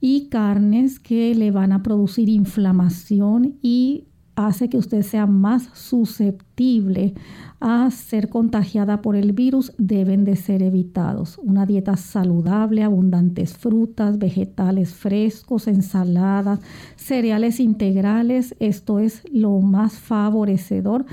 y 0.00 0.26
carnes 0.30 0.98
que 0.98 1.32
le 1.36 1.52
van 1.52 1.70
a 1.70 1.84
producir 1.84 2.28
inflamación 2.28 3.54
y 3.62 4.08
hace 4.36 4.68
que 4.68 4.76
usted 4.76 5.02
sea 5.02 5.26
más 5.26 5.68
susceptible 5.74 7.14
a 7.60 7.90
ser 7.90 8.28
contagiada 8.28 9.00
por 9.00 9.16
el 9.16 9.32
virus 9.32 9.72
deben 9.78 10.24
de 10.24 10.36
ser 10.36 10.62
evitados. 10.62 11.38
Una 11.38 11.66
dieta 11.66 11.96
saludable, 11.96 12.82
abundantes 12.82 13.56
frutas, 13.56 14.18
vegetales 14.18 14.94
frescos, 14.94 15.66
ensaladas, 15.66 16.60
cereales 16.96 17.60
integrales, 17.60 18.54
esto 18.60 18.98
es 18.98 19.22
lo 19.32 19.60
más 19.60 19.94
favorecedor 19.94 21.06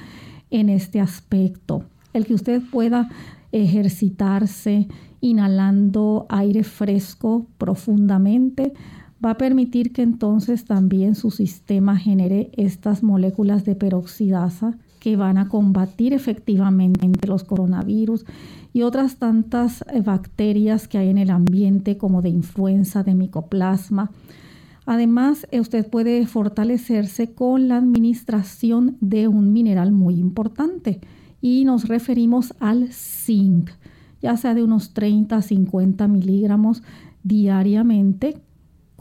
en 0.49 0.69
este 0.69 0.99
aspecto. 0.99 1.85
El 2.13 2.25
que 2.25 2.33
usted 2.33 2.61
pueda 2.71 3.09
ejercitarse 3.51 4.87
inhalando 5.21 6.25
aire 6.29 6.63
fresco 6.63 7.45
profundamente 7.57 8.73
va 9.23 9.31
a 9.31 9.37
permitir 9.37 9.93
que 9.93 10.01
entonces 10.01 10.65
también 10.65 11.15
su 11.15 11.31
sistema 11.31 11.97
genere 11.97 12.51
estas 12.57 13.03
moléculas 13.03 13.65
de 13.65 13.75
peroxidasa 13.75 14.77
que 14.99 15.15
van 15.15 15.37
a 15.37 15.47
combatir 15.47 16.13
efectivamente 16.13 17.27
los 17.27 17.43
coronavirus 17.43 18.25
y 18.73 18.83
otras 18.83 19.17
tantas 19.17 19.83
eh, 19.91 20.01
bacterias 20.01 20.87
que 20.87 20.97
hay 20.97 21.09
en 21.09 21.17
el 21.17 21.29
ambiente 21.29 21.97
como 21.97 22.21
de 22.21 22.29
influenza, 22.29 23.03
de 23.03 23.15
micoplasma. 23.15 24.11
Además, 24.85 25.47
eh, 25.51 25.59
usted 25.59 25.87
puede 25.89 26.25
fortalecerse 26.25 27.33
con 27.33 27.67
la 27.67 27.77
administración 27.77 28.97
de 29.01 29.27
un 29.27 29.53
mineral 29.53 29.91
muy 29.91 30.15
importante 30.15 30.99
y 31.41 31.65
nos 31.65 31.87
referimos 31.87 32.53
al 32.59 32.93
zinc, 32.93 33.71
ya 34.21 34.37
sea 34.37 34.53
de 34.53 34.63
unos 34.63 34.93
30 34.93 35.35
a 35.35 35.41
50 35.41 36.07
miligramos 36.07 36.83
diariamente 37.23 38.37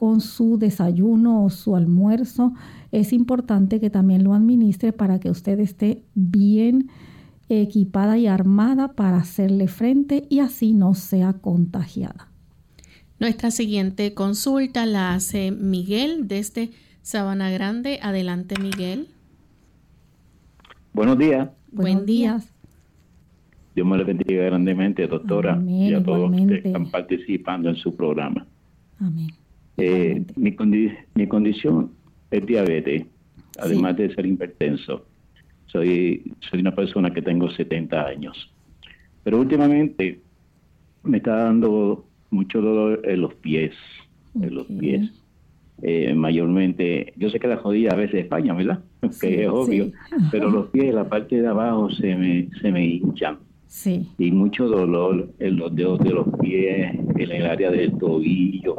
con 0.01 0.23
su 0.23 0.57
desayuno 0.57 1.45
o 1.45 1.51
su 1.51 1.77
almuerzo. 1.77 2.55
Es 2.91 3.13
importante 3.13 3.81
que 3.81 3.91
también 3.91 4.25
lo 4.25 4.33
administre 4.33 4.95
para 4.95 5.21
que 5.21 5.29
usted 5.29 5.61
esté 5.61 6.05
bien 6.15 6.89
equipada 7.51 8.17
y 8.17 8.27
armada 8.27 8.95
para 8.95 9.19
hacerle 9.19 9.69
frente 9.69 10.25
y 10.31 10.39
así 10.39 10.73
no 10.73 10.95
sea 10.95 11.35
contagiada. 11.35 12.29
Nuestra 13.19 13.51
siguiente 13.51 14.15
consulta 14.15 14.87
la 14.87 15.13
hace 15.13 15.51
Miguel 15.51 16.29
desde 16.29 16.71
Sabana 17.03 17.51
Grande. 17.51 17.99
Adelante, 18.01 18.55
Miguel. 18.59 19.09
Buenos 20.95 21.19
días. 21.19 21.51
Buen 21.73 22.07
día. 22.07 22.41
Dios 23.75 23.87
me 23.87 23.99
le 23.99 24.05
bendiga 24.05 24.45
grandemente, 24.45 25.07
doctora, 25.07 25.63
y 25.63 25.93
a 25.93 26.03
todos 26.03 26.31
los 26.31 26.41
que 26.41 26.69
están 26.69 26.91
participando 26.91 27.69
en 27.69 27.77
su 27.77 27.95
programa. 27.95 28.47
Amén. 28.99 29.40
Eh, 29.81 30.25
mi, 30.37 30.57
mi 31.15 31.27
condición 31.27 31.91
es 32.31 32.47
diabetes, 32.47 33.07
además 33.59 33.97
de 33.97 34.15
ser 34.15 34.27
hipertenso. 34.27 35.07
Soy, 35.67 36.35
soy 36.41 36.61
una 36.61 36.75
persona 36.75 37.13
que 37.13 37.23
tengo 37.23 37.51
70 37.51 38.07
años. 38.07 38.53
Pero 39.23 39.39
últimamente 39.39 40.21
me 41.03 41.19
está 41.19 41.37
dando 41.37 42.07
mucho 42.31 42.61
dolor 42.61 43.01
en 43.05 43.21
los 43.21 43.35
pies, 43.35 43.75
en 44.41 44.55
los 44.55 44.67
pies. 44.67 45.11
Eh, 45.83 46.13
mayormente, 46.15 47.15
yo 47.17 47.31
sé 47.31 47.41
que 47.41 47.49
las 47.49 47.63
rodillas 47.63 47.95
a 47.95 47.97
veces 47.97 48.25
España, 48.25 48.53
¿verdad? 48.55 48.81
que 49.21 49.45
es 49.45 49.49
obvio, 49.49 49.93
pero 50.31 50.51
los 50.51 50.69
pies, 50.69 50.95
la 50.95 51.09
parte 51.09 51.41
de 51.41 51.49
abajo 51.49 51.91
se 51.91 52.15
me, 52.17 52.49
se 52.61 52.71
me 52.71 52.85
hinchan. 52.85 53.39
Sí. 53.67 54.09
Y 54.19 54.33
mucho 54.33 54.67
dolor 54.67 55.31
en 55.39 55.57
los 55.57 55.75
dedos 55.75 56.01
de 56.01 56.11
los 56.11 56.27
pies, 56.41 56.93
en 57.17 57.31
el 57.31 57.47
área 57.47 57.71
del 57.71 57.97
tobillo, 57.99 58.77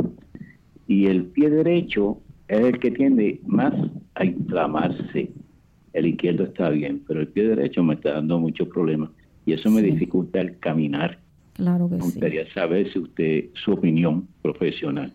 y 0.91 1.05
el 1.05 1.23
pie 1.27 1.49
derecho 1.49 2.17
es 2.49 2.59
el 2.59 2.77
que 2.77 2.91
tiende 2.91 3.39
más 3.47 3.73
a 4.15 4.25
inflamarse. 4.25 5.31
El 5.93 6.05
izquierdo 6.05 6.43
está 6.43 6.69
bien, 6.69 7.01
pero 7.07 7.21
el 7.21 7.29
pie 7.29 7.47
derecho 7.47 7.81
me 7.81 7.93
está 7.93 8.11
dando 8.11 8.37
muchos 8.39 8.67
problemas 8.67 9.09
y 9.45 9.53
eso 9.53 9.71
me 9.71 9.81
dificulta 9.81 10.41
el 10.41 10.59
caminar. 10.59 11.17
Claro 11.53 11.87
que 11.87 11.95
me 11.95 12.01
gustaría 12.01 12.45
saber 12.53 12.91
si 12.91 12.99
usted, 12.99 13.45
su 13.53 13.71
opinión 13.71 14.27
profesional. 14.41 15.13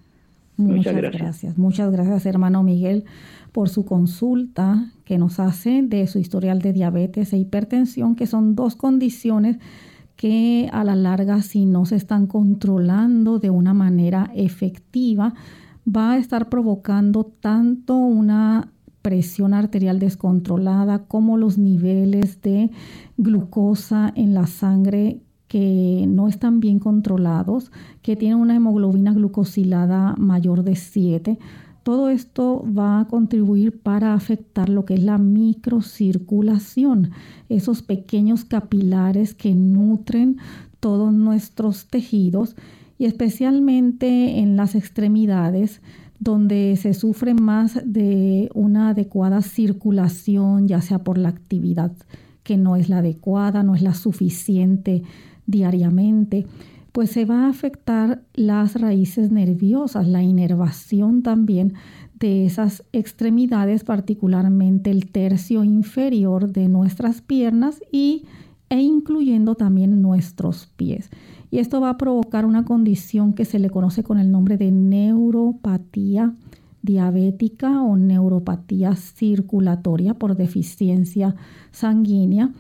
Muchas, 0.57 0.97
gracias. 0.97 1.23
gracias. 1.23 1.59
Muchas 1.59 1.93
gracias, 1.93 2.25
hermano 2.25 2.63
Miguel, 2.63 3.05
por 3.53 3.69
su 3.69 3.85
consulta 3.85 4.93
que 5.05 5.19
nos 5.19 5.39
hace 5.41 5.83
de 5.83 6.07
su 6.07 6.19
historial 6.19 6.63
de 6.63 6.73
diabetes 6.73 7.35
e 7.35 7.37
hipertensión, 7.37 8.17
que 8.17 8.27
son 8.27 8.55
dos 8.57 8.77
condiciones 8.77 9.59
que 10.17 10.71
a 10.73 10.85
la 10.85 10.97
larga, 10.97 11.43
si 11.43 11.67
no 11.67 11.85
se 11.85 11.97
están 11.97 12.27
controlando 12.27 13.39
de 13.39 13.51
una 13.51 13.75
manera 13.75 14.31
efectiva, 14.35 15.35
va 15.87 16.13
a 16.13 16.19
estar 16.19 16.49
provocando 16.49 17.25
tanto 17.25 17.95
una 17.97 18.73
presión 19.03 19.55
arterial 19.55 20.01
descontrolada 20.01 21.05
como 21.05 21.37
los 21.37 21.59
niveles 21.59 22.43
de 22.43 22.71
glucosa 23.17 24.13
en 24.17 24.35
la 24.35 24.47
sangre 24.49 25.21
que 25.47 26.07
no 26.09 26.27
están 26.27 26.59
bien 26.59 26.81
controlados, 26.81 27.71
que 28.03 28.17
tienen 28.17 28.39
una 28.39 28.57
hemoglobina 28.57 29.13
glucosilada 29.13 30.17
mayor 30.19 30.65
de 30.65 30.75
7. 30.75 31.39
Todo 31.85 32.09
esto 32.09 32.65
va 32.77 32.99
a 32.99 33.05
contribuir 33.07 33.81
para 33.81 34.15
afectar 34.15 34.69
lo 34.69 34.85
que 34.85 34.95
es 34.95 35.05
la 35.05 35.19
microcirculación, 35.19 37.13
esos 37.49 37.83
pequeños 37.83 38.45
capilares 38.45 39.35
que 39.35 39.55
nutren 39.55 40.39
todos 40.81 41.13
nuestros 41.13 41.87
tejidos 41.87 42.57
y 42.99 43.05
especialmente 43.05 44.39
en 44.39 44.57
las 44.57 44.75
extremidades 44.75 45.81
donde 46.19 46.77
se 46.77 46.95
sufre 46.95 47.35
más 47.35 47.81
de 47.85 48.51
una 48.55 48.91
adecuada 48.91 49.43
circulación, 49.43 50.67
ya 50.67 50.81
sea 50.81 51.01
por 51.01 51.19
la 51.19 51.29
actividad 51.29 51.93
que 52.43 52.57
no 52.57 52.77
es 52.77 52.89
la 52.89 52.99
adecuada, 52.99 53.63
no 53.63 53.75
es 53.75 53.83
la 53.83 53.95
suficiente 53.95 55.03
diariamente, 55.47 56.47
pues 56.93 57.11
se 57.11 57.25
va 57.25 57.45
a 57.45 57.49
afectar 57.51 58.23
las 58.35 58.81
raíces 58.81 59.31
nerviosas, 59.31 60.09
la 60.09 60.23
inervación 60.23 61.23
también 61.23 61.75
de 62.19 62.47
esas 62.47 62.85
extremidades, 62.93 63.85
particularmente 63.85 64.91
el 64.91 65.11
tercio 65.11 65.65
inferior 65.65 66.51
de 66.51 66.69
nuestras 66.69 67.21
piernas 67.21 67.83
y, 67.93 68.25
e 68.71 68.81
incluyendo 68.81 69.55
también 69.55 70.01
nuestros 70.01 70.71
pies 70.77 71.11
y 71.51 71.59
esto 71.59 71.81
va 71.81 71.91
a 71.91 71.99
provocar 71.99 72.45
una 72.45 72.65
condición 72.65 73.33
que 73.33 73.45
se 73.45 73.59
le 73.59 73.71
conoce 73.71 74.03
con 74.03 74.19
el 74.19 74.31
nombre 74.31 74.57
de 74.57 74.71
neuropatía 74.71 76.35
diabética 76.83 77.83
o 77.83 77.97
neuropatía 77.97 78.95
circulatoria 78.95 80.15
por 80.15 80.37
deficiencia 80.37 81.35
sanguínea 81.73 82.53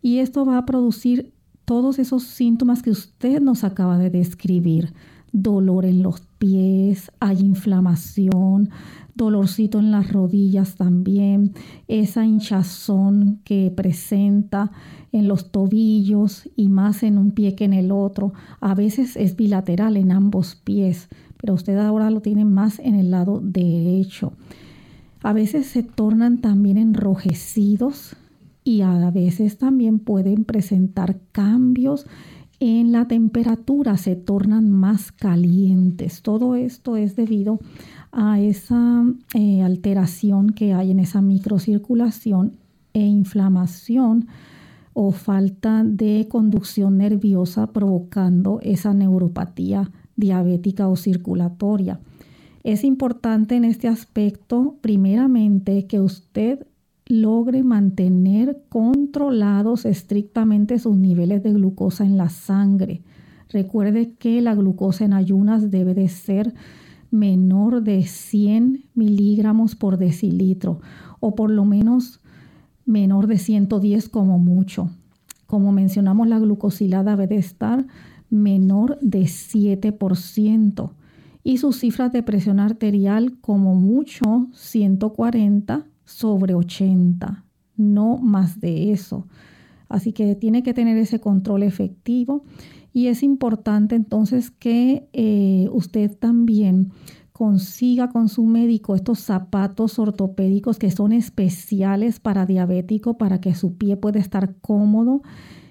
y 0.00 0.18
esto 0.18 0.44
va 0.44 0.58
a 0.58 0.66
producir 0.66 1.32
todos 1.64 1.98
esos 1.98 2.22
síntomas 2.22 2.82
que 2.82 2.90
usted 2.90 3.40
nos 3.40 3.62
acaba 3.62 3.98
de 3.98 4.10
describir. 4.10 4.94
Dolor 5.32 5.84
en 5.84 6.02
los 6.02 6.22
pies, 6.38 7.12
hay 7.20 7.40
inflamación, 7.40 8.70
dolorcito 9.18 9.78
en 9.78 9.90
las 9.90 10.10
rodillas 10.10 10.76
también, 10.76 11.52
esa 11.88 12.24
hinchazón 12.24 13.40
que 13.44 13.70
presenta 13.70 14.72
en 15.12 15.28
los 15.28 15.52
tobillos 15.52 16.48
y 16.56 16.70
más 16.70 17.02
en 17.02 17.18
un 17.18 17.32
pie 17.32 17.54
que 17.54 17.66
en 17.66 17.74
el 17.74 17.92
otro. 17.92 18.32
A 18.60 18.74
veces 18.74 19.16
es 19.16 19.36
bilateral 19.36 19.98
en 19.98 20.10
ambos 20.10 20.54
pies, 20.54 21.10
pero 21.36 21.52
usted 21.52 21.76
ahora 21.76 22.10
lo 22.10 22.22
tiene 22.22 22.46
más 22.46 22.78
en 22.78 22.94
el 22.94 23.10
lado 23.10 23.40
derecho. 23.42 24.32
A 25.22 25.34
veces 25.34 25.66
se 25.66 25.82
tornan 25.82 26.40
también 26.40 26.78
enrojecidos 26.78 28.16
y 28.64 28.80
a 28.80 29.10
veces 29.10 29.58
también 29.58 29.98
pueden 29.98 30.44
presentar 30.44 31.18
cambios 31.32 32.06
en 32.60 32.90
la 32.90 33.06
temperatura, 33.06 33.96
se 33.96 34.16
tornan 34.16 34.70
más 34.70 35.12
calientes. 35.12 36.22
Todo 36.22 36.56
esto 36.56 36.96
es 36.96 37.14
debido 37.14 37.60
a 38.12 38.40
esa 38.40 39.04
eh, 39.34 39.62
alteración 39.62 40.50
que 40.50 40.72
hay 40.74 40.90
en 40.90 41.00
esa 41.00 41.22
microcirculación 41.22 42.56
e 42.92 43.00
inflamación 43.00 44.28
o 44.92 45.12
falta 45.12 45.84
de 45.84 46.26
conducción 46.28 46.98
nerviosa 46.98 47.68
provocando 47.68 48.60
esa 48.62 48.94
neuropatía 48.94 49.90
diabética 50.16 50.88
o 50.88 50.96
circulatoria. 50.96 52.00
Es 52.64 52.82
importante 52.82 53.54
en 53.54 53.64
este 53.64 53.86
aspecto, 53.86 54.76
primeramente, 54.80 55.86
que 55.86 56.00
usted 56.00 56.66
logre 57.06 57.62
mantener 57.62 58.60
controlados 58.68 59.86
estrictamente 59.86 60.78
sus 60.78 60.96
niveles 60.96 61.42
de 61.42 61.52
glucosa 61.52 62.04
en 62.04 62.16
la 62.16 62.28
sangre. 62.28 63.02
Recuerde 63.50 64.14
que 64.18 64.42
la 64.42 64.54
glucosa 64.54 65.04
en 65.04 65.14
ayunas 65.14 65.70
debe 65.70 65.94
de 65.94 66.08
ser 66.08 66.54
menor 67.10 67.82
de 67.82 68.02
100 68.02 68.86
miligramos 68.94 69.74
por 69.74 69.98
decilitro 69.98 70.80
o 71.20 71.34
por 71.34 71.50
lo 71.50 71.64
menos 71.64 72.20
menor 72.84 73.26
de 73.26 73.38
110 73.38 74.08
como 74.08 74.38
mucho. 74.38 74.90
Como 75.46 75.72
mencionamos, 75.72 76.28
la 76.28 76.38
glucosilada 76.38 77.16
debe 77.16 77.26
de 77.26 77.36
estar 77.40 77.86
menor 78.30 78.98
de 79.00 79.22
7% 79.22 80.92
y 81.42 81.58
sus 81.58 81.78
cifras 81.78 82.12
de 82.12 82.22
presión 82.22 82.60
arterial 82.60 83.38
como 83.40 83.74
mucho 83.74 84.48
140 84.52 85.86
sobre 86.04 86.54
80, 86.54 87.44
no 87.76 88.18
más 88.18 88.60
de 88.60 88.92
eso. 88.92 89.26
Así 89.88 90.12
que 90.12 90.34
tiene 90.34 90.62
que 90.62 90.74
tener 90.74 90.98
ese 90.98 91.20
control 91.20 91.62
efectivo 91.62 92.44
y 92.98 93.06
es 93.06 93.22
importante 93.22 93.94
entonces 93.94 94.50
que 94.50 95.08
eh, 95.12 95.68
usted 95.70 96.10
también 96.18 96.90
consiga 97.32 98.10
con 98.10 98.28
su 98.28 98.42
médico 98.44 98.96
estos 98.96 99.20
zapatos 99.20 100.00
ortopédicos 100.00 100.80
que 100.80 100.90
son 100.90 101.12
especiales 101.12 102.18
para 102.18 102.44
diabético 102.44 103.16
para 103.16 103.40
que 103.40 103.54
su 103.54 103.76
pie 103.76 103.96
pueda 103.96 104.18
estar 104.18 104.56
cómodo 104.56 105.22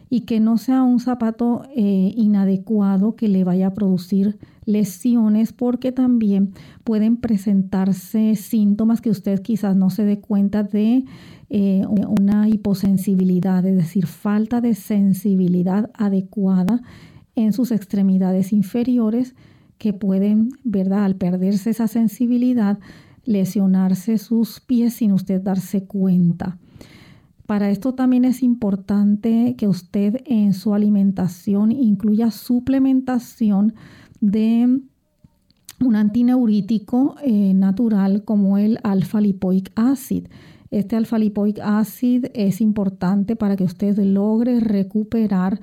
y 0.10 0.22
que 0.22 0.40
no 0.40 0.58
sea 0.58 0.84
un 0.84 1.02
zapato 1.02 1.64
eh, 1.76 2.14
inadecuado 2.16 3.18
que 3.18 3.28
le 3.28 3.44
vaya 3.44 3.68
a 3.68 3.74
producir 3.74 4.40
lesiones 4.64 5.52
porque 5.52 5.92
también 5.92 6.54
pueden 6.86 7.18
presentarse 7.18 8.36
síntomas 8.36 9.02
que 9.02 9.10
usted 9.10 9.42
quizás 9.42 9.76
no 9.76 9.90
se 9.90 10.06
dé 10.06 10.22
cuenta 10.22 10.64
de 10.64 11.04
eh, 11.50 11.84
una 11.88 12.50
hiposensibilidad, 12.50 13.66
es 13.66 13.76
decir, 13.76 14.06
falta 14.06 14.60
de 14.60 14.76
sensibilidad 14.76 15.90
adecuada 15.94 16.82
en 17.38 17.54
sus 17.54 17.72
extremidades 17.72 18.52
inferiores 18.52 19.36
que 19.78 19.94
pueden, 19.94 20.50
¿verdad? 20.64 21.06
Al 21.06 21.16
perderse 21.16 21.70
esa 21.70 21.88
sensibilidad, 21.88 22.80
lesionarse 23.26 24.18
sus 24.18 24.60
pies 24.60 24.96
sin 24.96 25.12
usted 25.12 25.42
darse 25.42 25.84
cuenta. 25.86 26.58
Para 27.46 27.70
esto 27.70 27.94
también 27.94 28.26
es 28.26 28.44
importante 28.44 29.56
que 29.56 29.68
usted 29.68 30.22
en 30.26 30.54
su 30.54 30.74
alimentación 30.74 31.72
incluya 31.72 32.32
suplementación 32.32 33.76
de 34.20 34.82
un 35.80 35.96
antineurítico 35.96 37.16
eh, 37.22 37.54
natural 37.54 38.24
como 38.26 38.58
el 38.58 38.80
alfa-lipoic 38.84 39.72
acid. 39.76 40.26
Este 40.72 40.96
alfa-lipoic 40.96 41.60
acid 41.60 42.26
es 42.34 42.62
importante 42.62 43.36
para 43.36 43.56
que 43.56 43.64
usted 43.64 43.96
logre 44.00 44.60
recuperar 44.60 45.62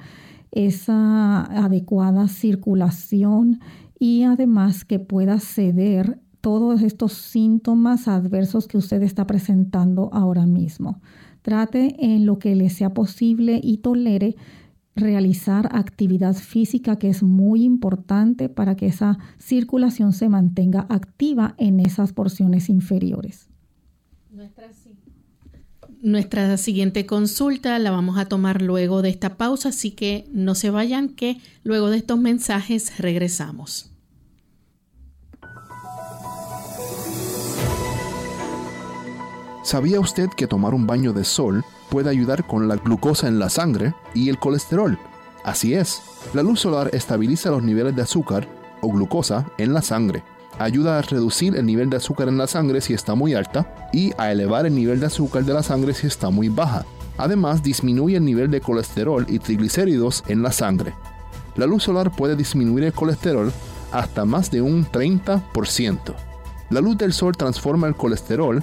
esa 0.54 1.42
adecuada 1.44 2.28
circulación 2.28 3.60
y 3.98 4.22
además 4.22 4.84
que 4.84 4.98
pueda 4.98 5.40
ceder 5.40 6.20
todos 6.40 6.82
estos 6.82 7.12
síntomas 7.14 8.06
adversos 8.06 8.68
que 8.68 8.78
usted 8.78 9.02
está 9.02 9.26
presentando 9.26 10.10
ahora 10.12 10.46
mismo. 10.46 11.00
Trate 11.42 11.96
en 11.98 12.26
lo 12.26 12.38
que 12.38 12.54
le 12.54 12.70
sea 12.70 12.94
posible 12.94 13.60
y 13.62 13.78
tolere 13.78 14.36
realizar 14.94 15.68
actividad 15.72 16.34
física 16.34 16.96
que 16.96 17.08
es 17.08 17.22
muy 17.22 17.64
importante 17.64 18.48
para 18.48 18.76
que 18.76 18.86
esa 18.86 19.18
circulación 19.38 20.12
se 20.12 20.28
mantenga 20.28 20.86
activa 20.88 21.54
en 21.58 21.80
esas 21.80 22.12
porciones 22.12 22.68
inferiores. 22.68 23.48
Nuestra, 26.04 26.58
siguiente 26.58 27.06
consulta 27.06 27.78
la 27.78 27.90
vamos 27.90 28.18
a 28.18 28.26
tomar 28.26 28.60
luego 28.60 29.00
de 29.00 29.08
esta 29.08 29.38
pausa, 29.38 29.70
así 29.70 29.90
que 29.90 30.26
no 30.34 30.54
se 30.54 30.68
vayan 30.68 31.08
que 31.08 31.40
luego 31.62 31.88
de 31.88 31.96
estos 31.96 32.18
mensajes 32.18 32.98
regresamos. 32.98 33.90
¿Sabía 39.62 39.98
usted 39.98 40.28
que 40.36 40.46
tomar 40.46 40.74
un 40.74 40.86
baño 40.86 41.14
de 41.14 41.24
sol 41.24 41.64
puede 41.88 42.10
ayudar 42.10 42.46
con 42.46 42.68
la 42.68 42.76
glucosa 42.76 43.26
en 43.26 43.38
la 43.38 43.48
sangre 43.48 43.94
y 44.12 44.28
el 44.28 44.38
colesterol? 44.38 44.98
Así 45.42 45.72
es, 45.72 46.02
la 46.34 46.42
luz 46.42 46.60
solar 46.60 46.90
estabiliza 46.92 47.50
los 47.50 47.62
niveles 47.62 47.96
de 47.96 48.02
azúcar 48.02 48.46
o 48.82 48.90
glucosa 48.90 49.50
en 49.56 49.72
la 49.72 49.80
sangre, 49.80 50.22
ayuda 50.58 50.98
a 50.98 51.02
reducir 51.02 51.56
el 51.56 51.66
nivel 51.66 51.90
de 51.90 51.96
azúcar 51.96 52.28
en 52.28 52.38
la 52.38 52.46
sangre 52.46 52.80
si 52.80 52.94
está 52.94 53.14
muy 53.14 53.34
alta 53.34 53.88
y 53.92 54.12
a 54.18 54.32
elevar 54.32 54.66
el 54.66 54.74
nivel 54.74 55.00
de 55.00 55.06
azúcar 55.06 55.44
de 55.44 55.54
la 55.54 55.62
sangre 55.62 55.94
si 55.94 56.06
está 56.06 56.30
muy 56.30 56.48
baja. 56.48 56.84
Además, 57.16 57.62
disminuye 57.62 58.16
el 58.16 58.24
nivel 58.24 58.50
de 58.50 58.60
colesterol 58.60 59.24
y 59.28 59.38
triglicéridos 59.38 60.24
en 60.26 60.42
la 60.42 60.52
sangre. 60.52 60.94
La 61.56 61.66
luz 61.66 61.84
solar 61.84 62.10
puede 62.10 62.34
disminuir 62.34 62.84
el 62.84 62.92
colesterol 62.92 63.52
hasta 63.92 64.24
más 64.24 64.50
de 64.50 64.60
un 64.60 64.84
30%. 64.86 66.14
La 66.70 66.80
luz 66.80 66.98
del 66.98 67.12
sol 67.12 67.36
transforma 67.36 67.86
el 67.86 67.94
colesterol 67.94 68.62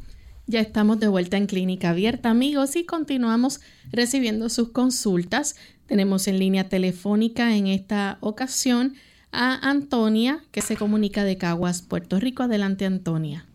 Ya 0.51 0.59
estamos 0.59 0.99
de 0.99 1.07
vuelta 1.07 1.37
en 1.37 1.45
Clínica 1.45 1.91
Abierta, 1.91 2.29
amigos, 2.29 2.75
y 2.75 2.85
continuamos 2.85 3.61
recibiendo 3.89 4.49
sus 4.49 4.73
consultas. 4.73 5.55
Tenemos 5.85 6.27
en 6.27 6.39
línea 6.39 6.67
telefónica 6.67 7.55
en 7.55 7.67
esta 7.67 8.17
ocasión 8.19 8.95
a 9.31 9.69
Antonia, 9.69 10.39
que 10.51 10.59
se 10.59 10.75
comunica 10.75 11.23
de 11.23 11.37
Caguas, 11.37 11.81
Puerto 11.81 12.19
Rico. 12.19 12.43
Adelante, 12.43 12.85
Antonia. 12.85 13.45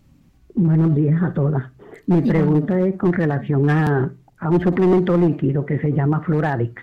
Buenos 0.55 0.95
días 0.95 1.23
a 1.23 1.35
todas. 1.35 1.65
Mi 2.07 2.23
pregunta 2.23 2.81
es 2.81 2.97
con 2.97 3.13
relación 3.13 3.69
a, 3.69 4.11
a 4.39 4.49
un 4.49 4.63
suplemento 4.63 5.19
líquido 5.19 5.67
que 5.67 5.79
se 5.81 5.93
llama 5.93 6.23
Floradix, 6.23 6.81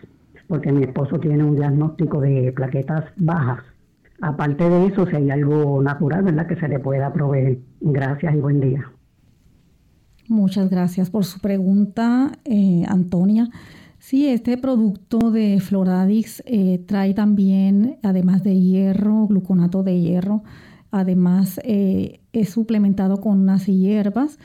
porque 0.47 0.71
mi 0.71 0.83
esposo 0.83 1.19
tiene 1.19 1.43
un 1.43 1.55
diagnóstico 1.55 2.21
de 2.21 2.53
plaquetas 2.55 3.05
bajas. 3.15 3.63
Aparte 4.21 4.69
de 4.69 4.85
eso, 4.85 5.07
si 5.07 5.15
hay 5.15 5.31
algo 5.31 5.81
natural, 5.81 6.21
¿verdad?, 6.21 6.45
que 6.45 6.55
se 6.57 6.67
le 6.67 6.77
pueda 6.77 7.11
proveer. 7.11 7.57
Gracias 7.81 8.35
y 8.35 8.37
buen 8.37 8.59
día. 8.59 8.91
Muchas 10.29 10.69
gracias 10.69 11.09
por 11.09 11.25
su 11.25 11.39
pregunta, 11.39 12.31
eh, 12.45 12.85
Antonia. 12.87 13.49
Sí, 13.99 14.27
este 14.27 14.57
producto 14.57 15.31
de 15.31 15.59
Floradix 15.59 16.41
eh, 16.45 16.81
trae 16.85 17.13
también, 17.13 17.97
además 18.03 18.41
de 18.43 18.59
hierro, 18.59 19.27
gluconato 19.27 19.83
de 19.83 19.99
hierro, 19.99 20.43
además 20.91 21.59
eh, 21.63 22.21
es 22.31 22.49
suplementado 22.49 23.19
con 23.19 23.39
unas 23.39 23.65
hierbas 23.65 24.39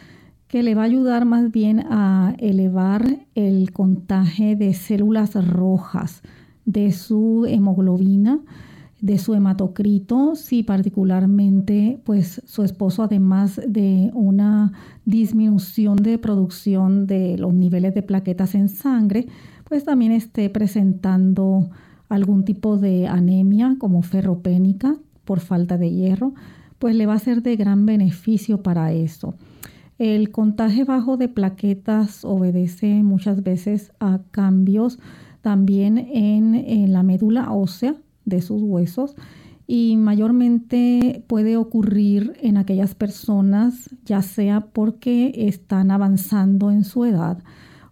que 0.49 0.63
le 0.63 0.75
va 0.75 0.83
a 0.83 0.87
ayudar 0.87 1.25
más 1.27 1.53
bien 1.53 1.81
a 1.91 2.35
elevar 2.39 3.27
el 3.35 3.73
contagio 3.73 4.57
de 4.57 4.75
células 4.75 5.35
rojas 5.47 6.23
de 6.65 6.91
su 6.91 7.47
hemoglobina 7.47 8.41
de 9.01 9.19
su 9.19 9.35
hematocrito, 9.35 10.35
si 10.35 10.63
particularmente 10.63 12.01
pues 12.05 12.43
su 12.47 12.65
esposo 12.65 13.05
además 13.05 13.61
de 13.67 14.11
una 14.13 14.73
disminución 15.05 15.97
de 15.97 16.19
producción 16.19 17.07
de 17.07 17.39
los 17.39 17.55
niveles 17.55 17.95
de 17.95 18.03
plaquetas 18.03 18.55
en 18.55 18.69
sangre, 18.69 19.27
pues 19.65 19.85
también 19.85 20.13
esté 20.13 20.51
presentando 20.51 21.71
algún 22.09 22.45
tipo 22.45 22.77
de 22.77 23.07
anemia 23.07 23.77
como 23.79 24.03
ferropénica 24.03 24.97
por 25.25 25.41
falta 25.41 25.79
de 25.79 25.91
hierro, 25.91 26.35
pues 26.79 26.97
le 26.97 27.07
va 27.07 27.15
a 27.15 27.19
ser 27.19 27.43
de 27.43 27.55
gran 27.57 27.87
beneficio 27.87 28.63
para 28.63 28.93
eso. 28.93 29.35
El 29.99 30.31
contagio 30.31 30.87
bajo 30.87 31.17
de 31.17 31.29
plaquetas 31.29 32.25
obedece 32.25 33.03
muchas 33.03 33.43
veces 33.43 33.93
a 34.01 34.21
cambios 34.31 34.99
también 35.43 35.99
en, 35.99 36.55
en 36.55 36.93
la 36.93 37.03
médula 37.03 37.53
ósea, 37.53 37.97
de 38.29 38.43
sus 38.43 38.63
huesos 38.63 39.15
y 39.67 39.97
mayormente 39.97 41.25
puede 41.27 41.57
ocurrir 41.57 42.33
en 42.41 42.57
aquellas 42.57 42.95
personas 42.95 43.91
ya 44.05 44.23
sea 44.23 44.61
porque 44.73 45.33
están 45.37 45.91
avanzando 45.91 46.71
en 46.71 46.85
su 46.85 47.05
edad 47.05 47.43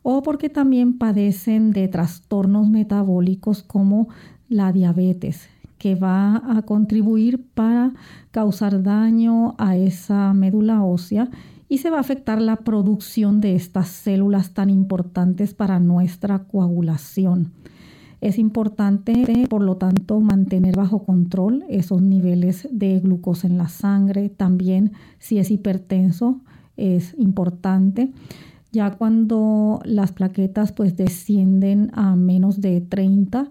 o 0.02 0.22
porque 0.22 0.48
también 0.48 0.98
padecen 0.98 1.72
de 1.72 1.88
trastornos 1.88 2.70
metabólicos 2.70 3.62
como 3.62 4.08
la 4.48 4.72
diabetes 4.72 5.48
que 5.78 5.94
va 5.94 6.42
a 6.56 6.62
contribuir 6.62 7.44
para 7.54 7.92
causar 8.30 8.82
daño 8.82 9.54
a 9.58 9.76
esa 9.76 10.32
médula 10.32 10.82
ósea 10.82 11.28
y 11.68 11.78
se 11.78 11.90
va 11.90 11.98
a 11.98 12.00
afectar 12.00 12.40
la 12.40 12.56
producción 12.56 13.40
de 13.40 13.54
estas 13.54 13.88
células 13.88 14.54
tan 14.54 14.70
importantes 14.70 15.52
para 15.52 15.80
nuestra 15.80 16.44
coagulación. 16.44 17.52
Es 18.26 18.40
importante, 18.40 19.46
por 19.48 19.62
lo 19.62 19.76
tanto, 19.76 20.18
mantener 20.18 20.74
bajo 20.74 21.04
control 21.04 21.62
esos 21.68 22.02
niveles 22.02 22.68
de 22.72 22.98
glucosa 22.98 23.46
en 23.46 23.56
la 23.56 23.68
sangre. 23.68 24.30
También, 24.30 24.90
si 25.20 25.38
es 25.38 25.52
hipertenso, 25.52 26.40
es 26.76 27.14
importante. 27.18 28.10
Ya 28.72 28.90
cuando 28.96 29.78
las 29.84 30.10
plaquetas 30.10 30.72
pues 30.72 30.96
descienden 30.96 31.92
a 31.92 32.16
menos 32.16 32.60
de 32.60 32.80
30, 32.80 33.48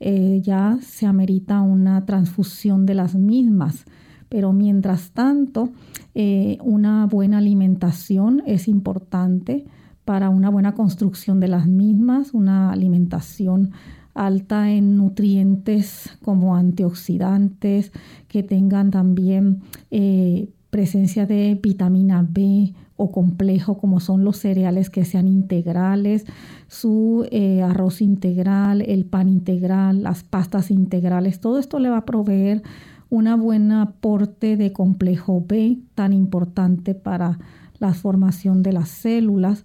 eh, 0.00 0.40
ya 0.42 0.78
se 0.80 1.04
amerita 1.04 1.60
una 1.60 2.06
transfusión 2.06 2.86
de 2.86 2.94
las 2.94 3.14
mismas. 3.14 3.84
Pero 4.30 4.54
mientras 4.54 5.10
tanto, 5.10 5.68
eh, 6.14 6.56
una 6.64 7.04
buena 7.04 7.36
alimentación 7.36 8.42
es 8.46 8.68
importante 8.68 9.66
para 10.06 10.30
una 10.30 10.48
buena 10.48 10.72
construcción 10.72 11.40
de 11.40 11.48
las 11.48 11.66
mismas, 11.66 12.32
una 12.32 12.72
alimentación 12.72 13.72
alta 14.14 14.70
en 14.70 14.96
nutrientes 14.96 16.16
como 16.22 16.56
antioxidantes, 16.56 17.92
que 18.28 18.42
tengan 18.42 18.90
también 18.90 19.62
eh, 19.90 20.48
presencia 20.70 21.26
de 21.26 21.58
vitamina 21.60 22.26
B 22.28 22.72
o 22.96 23.10
complejo 23.10 23.76
como 23.78 23.98
son 23.98 24.24
los 24.24 24.38
cereales 24.38 24.88
que 24.88 25.04
sean 25.04 25.26
integrales, 25.26 26.26
su 26.68 27.26
eh, 27.30 27.62
arroz 27.62 28.00
integral, 28.00 28.82
el 28.82 29.04
pan 29.04 29.28
integral, 29.28 30.02
las 30.04 30.22
pastas 30.22 30.70
integrales, 30.70 31.40
todo 31.40 31.58
esto 31.58 31.80
le 31.80 31.90
va 31.90 31.98
a 31.98 32.04
proveer 32.04 32.62
una 33.10 33.36
buena 33.36 33.82
aporte 33.82 34.56
de 34.56 34.72
complejo 34.72 35.44
B 35.46 35.78
tan 35.94 36.12
importante 36.12 36.94
para 36.94 37.38
la 37.78 37.94
formación 37.94 38.62
de 38.62 38.72
las 38.72 38.88
células 38.88 39.64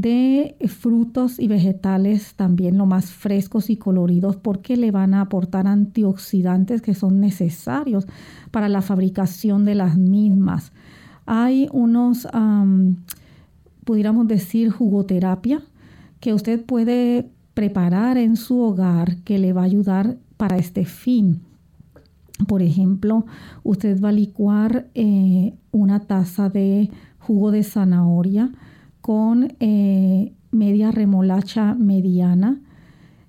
de 0.00 0.56
frutos 0.68 1.38
y 1.38 1.46
vegetales 1.46 2.34
también 2.34 2.78
lo 2.78 2.86
más 2.86 3.10
frescos 3.10 3.68
y 3.68 3.76
coloridos 3.76 4.36
porque 4.36 4.76
le 4.76 4.90
van 4.90 5.14
a 5.14 5.22
aportar 5.22 5.66
antioxidantes 5.66 6.80
que 6.80 6.94
son 6.94 7.20
necesarios 7.20 8.06
para 8.50 8.68
la 8.68 8.82
fabricación 8.82 9.64
de 9.64 9.74
las 9.74 9.98
mismas. 9.98 10.72
Hay 11.26 11.68
unos, 11.72 12.26
pudiéramos 13.84 14.26
decir, 14.26 14.70
jugoterapia 14.70 15.62
que 16.20 16.34
usted 16.34 16.64
puede 16.64 17.28
preparar 17.54 18.16
en 18.16 18.36
su 18.36 18.60
hogar 18.60 19.16
que 19.18 19.38
le 19.38 19.52
va 19.52 19.62
a 19.62 19.66
ayudar 19.66 20.16
para 20.36 20.56
este 20.56 20.84
fin. 20.86 21.42
Por 22.48 22.62
ejemplo, 22.62 23.26
usted 23.64 24.00
va 24.00 24.08
a 24.08 24.12
licuar 24.12 24.86
eh, 24.94 25.54
una 25.72 26.00
taza 26.00 26.48
de 26.48 26.90
jugo 27.18 27.50
de 27.50 27.62
zanahoria, 27.62 28.50
con 29.10 29.56
eh, 29.58 30.34
media 30.52 30.92
remolacha 30.92 31.74
mediana. 31.74 32.60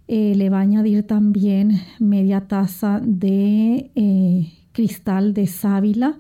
Eh, 0.08 0.36
le 0.36 0.52
va 0.52 0.60
a 0.60 0.62
añadir 0.62 1.08
también 1.08 1.72
media 1.98 2.41
taza 2.41 3.02
de 3.04 3.89
eh, 3.96 4.54
cristal 4.74 5.34
de 5.34 5.48
sábila 5.48 6.20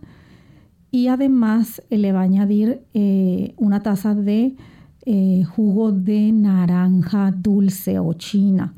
y 0.89 1.09
además 1.09 1.83
le 1.91 2.11
va 2.11 2.21
a 2.21 2.23
añadir 2.23 2.81
una 3.55 3.83
taza 3.83 4.15
de 4.15 4.55
jugo 5.55 5.91
de 5.91 6.31
naranja 6.31 7.31
dulce 7.31 7.99
o 7.99 8.13
china. 8.13 8.73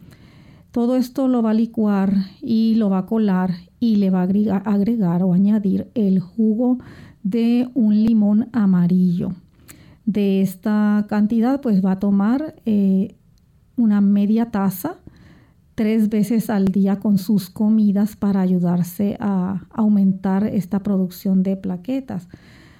Todo 0.71 0.97
esto 0.97 1.29
lo 1.29 1.41
va 1.41 1.51
a 1.51 1.53
licuar 1.53 2.13
y 2.41 2.75
lo 2.75 2.89
va 2.89 2.97
a 2.97 3.05
colar 3.05 3.51
y 3.79 3.95
le 3.95 4.09
va 4.09 4.23
a 4.23 4.57
agregar 4.65 5.23
o 5.23 5.31
añadir 5.31 5.87
el 5.95 6.19
jugo 6.19 6.79
de 7.23 7.69
un 7.73 8.03
limón 8.03 8.49
amarillo 8.51 9.31
de 10.05 10.41
esta 10.41 11.05
cantidad, 11.07 11.61
pues 11.61 11.83
va 11.83 11.93
a 11.93 11.99
tomar 11.99 12.55
eh, 12.65 13.15
una 13.77 14.01
media 14.01 14.51
taza 14.51 14.97
tres 15.75 16.09
veces 16.09 16.49
al 16.49 16.67
día 16.67 16.99
con 16.99 17.17
sus 17.17 17.49
comidas 17.49 18.15
para 18.15 18.41
ayudarse 18.41 19.17
a 19.19 19.65
aumentar 19.71 20.45
esta 20.45 20.79
producción 20.79 21.43
de 21.43 21.55
plaquetas. 21.55 22.27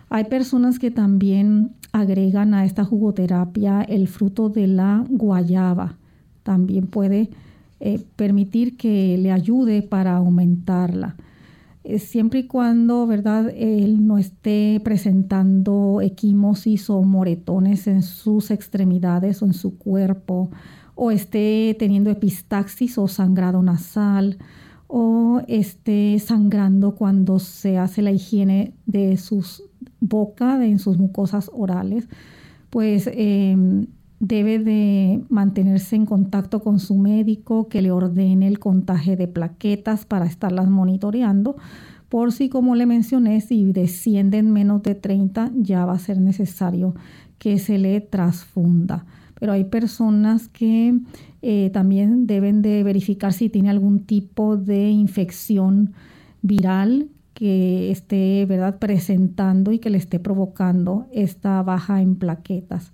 Hay 0.10 0.26
personas 0.26 0.78
que 0.78 0.92
también 0.92 1.72
agregan 1.92 2.54
a 2.54 2.66
esta 2.66 2.84
jugoterapia 2.84 3.82
el 3.82 4.08
fruto 4.08 4.50
de 4.50 4.68
la 4.68 5.04
guayaba. 5.10 5.98
También 6.44 6.88
puede 6.88 7.30
eh, 7.80 8.00
permitir 8.16 8.78
que 8.78 9.18
le 9.18 9.32
ayude 9.32 9.82
para 9.82 10.18
aumentarla. 10.18 11.16
Eh, 11.84 12.00
siempre 12.00 12.40
y 12.40 12.48
cuando, 12.48 13.06
¿verdad?, 13.08 13.52
él 13.56 14.08
no 14.08 14.18
esté 14.18 14.80
presentando 14.84 16.00
equimosis 16.02 16.90
o 16.90 17.02
moretones 17.04 17.88
en 17.88 18.04
sus 18.04 18.52
extremidades 18.52 19.42
o 19.42 19.46
en 19.46 19.54
su 19.54 19.78
cuerpo, 19.78 20.50
o 20.96 21.12
esté 21.12 21.76
teniendo 21.78 22.10
epistaxis 22.10 22.98
o 22.98 23.08
sangrado 23.08 23.62
nasal, 23.62 24.38
o 24.88 25.42
esté 25.48 26.20
sangrando 26.20 26.96
cuando 26.96 27.40
se 27.40 27.78
hace 27.78 28.02
la 28.02 28.12
higiene 28.12 28.74
de 28.86 29.18
sus 29.18 29.64
boca, 30.00 30.58
de 30.58 30.68
en 30.68 30.80
sus 30.80 30.98
mucosas 30.98 31.50
orales, 31.54 32.08
pues 32.70 33.10
em, 33.12 33.88
debe 34.24 34.58
de 34.58 35.22
mantenerse 35.28 35.98
en 35.98 36.06
contacto 36.06 36.62
con 36.62 36.80
su 36.80 36.96
médico 36.96 37.68
que 37.68 37.82
le 37.82 37.92
ordene 37.92 38.48
el 38.48 38.58
contaje 38.58 39.18
de 39.18 39.28
plaquetas 39.28 40.06
para 40.06 40.26
estarlas 40.26 40.70
monitoreando. 40.70 41.58
Por 42.08 42.32
si, 42.32 42.48
como 42.48 42.76
le 42.76 42.86
mencioné, 42.86 43.42
si 43.42 43.74
descienden 43.74 44.54
menos 44.54 44.82
de 44.82 44.96
30, 44.96 45.52
ya 45.56 45.86
va 45.86 45.92
a 45.92 46.00
ser 46.00 46.22
necesario 46.22 46.96
que 47.38 47.60
se 47.60 47.78
le 47.78 48.00
transfunda. 48.00 49.06
Pero 49.38 49.52
hay 49.52 49.66
personas 49.66 50.48
que 50.48 50.98
eh, 51.42 51.70
también 51.74 52.26
deben 52.26 52.62
de 52.62 52.82
verificar 52.84 53.34
si 53.34 53.50
tiene 53.50 53.72
algún 53.72 54.06
tipo 54.06 54.56
de 54.56 54.90
infección 54.90 55.92
viral 56.42 57.10
que 57.34 57.92
esté 57.92 58.46
¿verdad? 58.46 58.80
presentando 58.80 59.74
y 59.74 59.80
que 59.80 59.90
le 59.90 59.98
esté 59.98 60.18
provocando 60.18 61.08
esta 61.12 61.62
baja 61.62 62.02
en 62.02 62.16
plaquetas. 62.16 62.94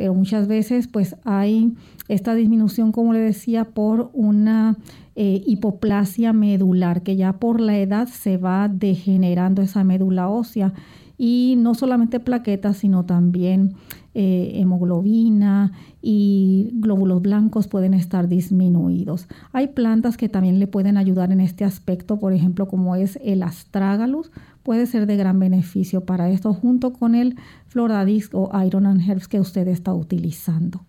Pero 0.00 0.14
muchas 0.14 0.48
veces 0.48 0.88
pues 0.88 1.14
hay 1.24 1.74
esta 2.08 2.34
disminución, 2.34 2.90
como 2.90 3.12
le 3.12 3.18
decía, 3.18 3.64
por 3.64 4.08
una 4.14 4.78
eh, 5.14 5.42
hipoplasia 5.46 6.32
medular, 6.32 7.02
que 7.02 7.16
ya 7.16 7.34
por 7.34 7.60
la 7.60 7.76
edad 7.76 8.08
se 8.08 8.38
va 8.38 8.68
degenerando 8.68 9.60
esa 9.60 9.84
médula 9.84 10.30
ósea 10.30 10.72
y 11.18 11.56
no 11.58 11.74
solamente 11.74 12.18
plaquetas, 12.18 12.78
sino 12.78 13.04
también 13.04 13.74
eh, 14.14 14.52
hemoglobina 14.54 15.72
y 16.00 16.70
glóbulos 16.76 17.20
blancos 17.20 17.68
pueden 17.68 17.92
estar 17.92 18.26
disminuidos. 18.26 19.28
Hay 19.52 19.66
plantas 19.66 20.16
que 20.16 20.30
también 20.30 20.60
le 20.60 20.66
pueden 20.66 20.96
ayudar 20.96 21.30
en 21.30 21.40
este 21.40 21.66
aspecto, 21.66 22.18
por 22.18 22.32
ejemplo, 22.32 22.68
como 22.68 22.96
es 22.96 23.18
el 23.22 23.42
astragalus, 23.42 24.30
puede 24.62 24.86
ser 24.86 25.06
de 25.06 25.16
gran 25.16 25.38
beneficio 25.38 26.02
para 26.02 26.30
esto 26.30 26.52
junto 26.52 26.92
con 26.92 27.14
el 27.14 27.36
floradix 27.66 28.30
o 28.32 28.50
iron 28.64 28.86
and 28.86 29.08
herbs 29.08 29.28
que 29.28 29.40
usted 29.40 29.68
está 29.68 29.94
utilizando. 29.94 30.80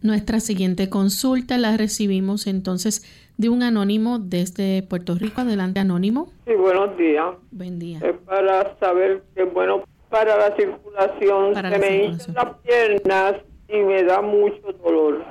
Nuestra 0.00 0.38
siguiente 0.38 0.88
consulta 0.88 1.58
la 1.58 1.76
recibimos 1.76 2.46
entonces 2.46 3.04
de 3.36 3.48
un 3.48 3.62
anónimo 3.62 4.18
desde 4.20 4.82
Puerto 4.82 5.16
Rico. 5.16 5.40
Adelante, 5.40 5.80
anónimo. 5.80 6.30
Sí, 6.46 6.54
buenos 6.54 6.96
días. 6.96 7.34
Buen 7.50 7.78
día. 7.80 7.98
Es 7.98 8.16
para 8.24 8.78
saber 8.78 9.24
que 9.34 9.42
bueno 9.44 9.82
para 10.08 10.36
la 10.36 10.56
circulación. 10.56 11.54
se 11.54 11.78
me 11.78 12.04
hinchan 12.04 12.34
las 12.34 12.56
piernas 12.58 13.34
y 13.68 13.78
me 13.78 14.04
da 14.04 14.22
mucho 14.22 14.72
dolor. 14.84 15.24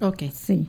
Ok. 0.00 0.22
Sí, 0.32 0.68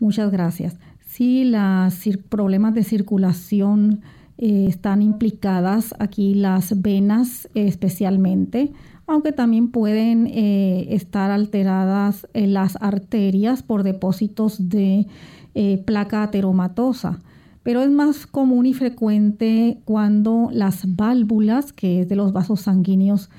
muchas 0.00 0.30
gracias. 0.30 0.76
Sí, 1.00 1.44
los 1.44 1.94
problemas 2.28 2.74
de 2.74 2.82
circulación 2.84 4.02
eh, 4.40 4.66
están 4.68 5.02
implicadas 5.02 5.94
aquí 5.98 6.34
las 6.34 6.80
venas 6.82 7.48
especialmente 7.54 8.72
aunque 9.06 9.32
también 9.32 9.72
pueden 9.72 10.28
eh, 10.28 10.86
estar 10.90 11.32
alteradas 11.32 12.28
las 12.32 12.78
arterias 12.80 13.64
por 13.64 13.82
depósitos 13.82 14.68
de 14.68 15.08
eh, 15.54 15.82
placa 15.84 16.22
ateromatosa. 16.22 17.18
Pero 17.64 17.82
es 17.82 17.90
más 17.90 18.28
común 18.28 18.66
y 18.66 18.72
frecuente 18.72 19.80
cuando 19.84 20.48
las 20.52 20.94
válvulas, 20.94 21.72
que 21.72 22.02
es 22.02 22.08
de 22.08 22.14
los 22.14 22.32
vasos 22.32 22.60
sanguíneos 22.62 23.30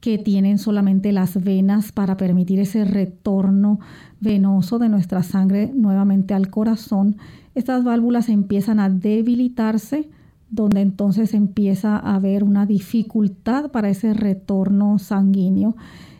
que 0.00 0.16
tienen 0.16 0.58
solamente 0.58 1.12
las 1.12 1.42
venas 1.42 1.92
para 1.92 2.16
permitir 2.16 2.58
ese 2.58 2.84
retorno 2.84 3.80
venoso 4.20 4.78
de 4.78 4.88
nuestra 4.88 5.22
sangre 5.22 5.70
nuevamente 5.74 6.32
al 6.32 6.48
corazón, 6.48 7.16
estas 7.54 7.84
válvulas 7.84 8.30
empiezan 8.30 8.80
a 8.80 8.88
debilitarse 8.88 10.08
donde 10.50 10.80
entonces 10.80 11.34
empieza 11.34 11.96
a 11.96 12.14
haber 12.14 12.44
una 12.44 12.66
dificultad 12.66 13.70
para 13.70 13.90
ese 13.90 14.14
retorno 14.14 14.98
sanguíneo 14.98 15.76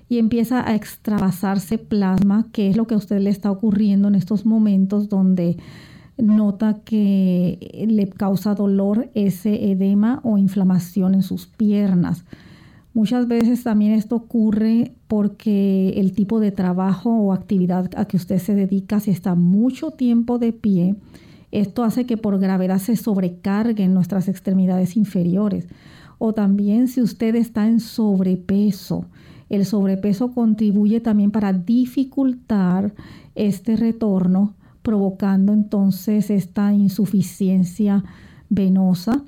y 0.08 0.18
empieza 0.18 0.66
a 0.66 0.74
extravasarse 0.74 1.78
plasma, 1.78 2.46
que 2.52 2.68
es 2.68 2.76
lo 2.76 2.86
que 2.86 2.94
a 2.94 2.98
usted 2.98 3.20
le 3.20 3.30
está 3.30 3.50
ocurriendo 3.50 4.08
en 4.08 4.14
estos 4.14 4.46
momentos 4.46 5.08
donde 5.08 5.58
nota 6.16 6.80
que 6.84 7.86
le 7.88 8.08
causa 8.08 8.54
dolor 8.54 9.10
ese 9.14 9.70
edema 9.70 10.20
o 10.24 10.38
inflamación 10.38 11.14
en 11.14 11.22
sus 11.22 11.46
piernas. 11.46 12.24
Muchas 12.94 13.28
veces 13.28 13.62
también 13.62 13.92
esto 13.92 14.16
ocurre 14.16 14.92
porque 15.06 15.90
el 15.96 16.12
tipo 16.12 16.40
de 16.40 16.50
trabajo 16.50 17.10
o 17.10 17.32
actividad 17.32 17.90
a 17.96 18.06
que 18.06 18.16
usted 18.16 18.38
se 18.38 18.54
dedica, 18.54 18.98
si 18.98 19.10
está 19.10 19.34
mucho 19.34 19.92
tiempo 19.92 20.38
de 20.38 20.52
pie, 20.52 20.96
esto 21.50 21.82
hace 21.82 22.06
que 22.06 22.16
por 22.16 22.38
gravedad 22.38 22.78
se 22.78 22.96
sobrecarguen 22.96 23.94
nuestras 23.94 24.28
extremidades 24.28 24.96
inferiores. 24.96 25.66
O 26.18 26.32
también 26.32 26.88
si 26.88 27.00
usted 27.00 27.34
está 27.36 27.66
en 27.66 27.80
sobrepeso, 27.80 29.06
el 29.48 29.64
sobrepeso 29.64 30.32
contribuye 30.32 31.00
también 31.00 31.30
para 31.30 31.52
dificultar 31.52 32.92
este 33.34 33.76
retorno, 33.76 34.54
provocando 34.82 35.52
entonces 35.52 36.30
esta 36.30 36.72
insuficiencia 36.74 38.04
venosa. 38.50 39.22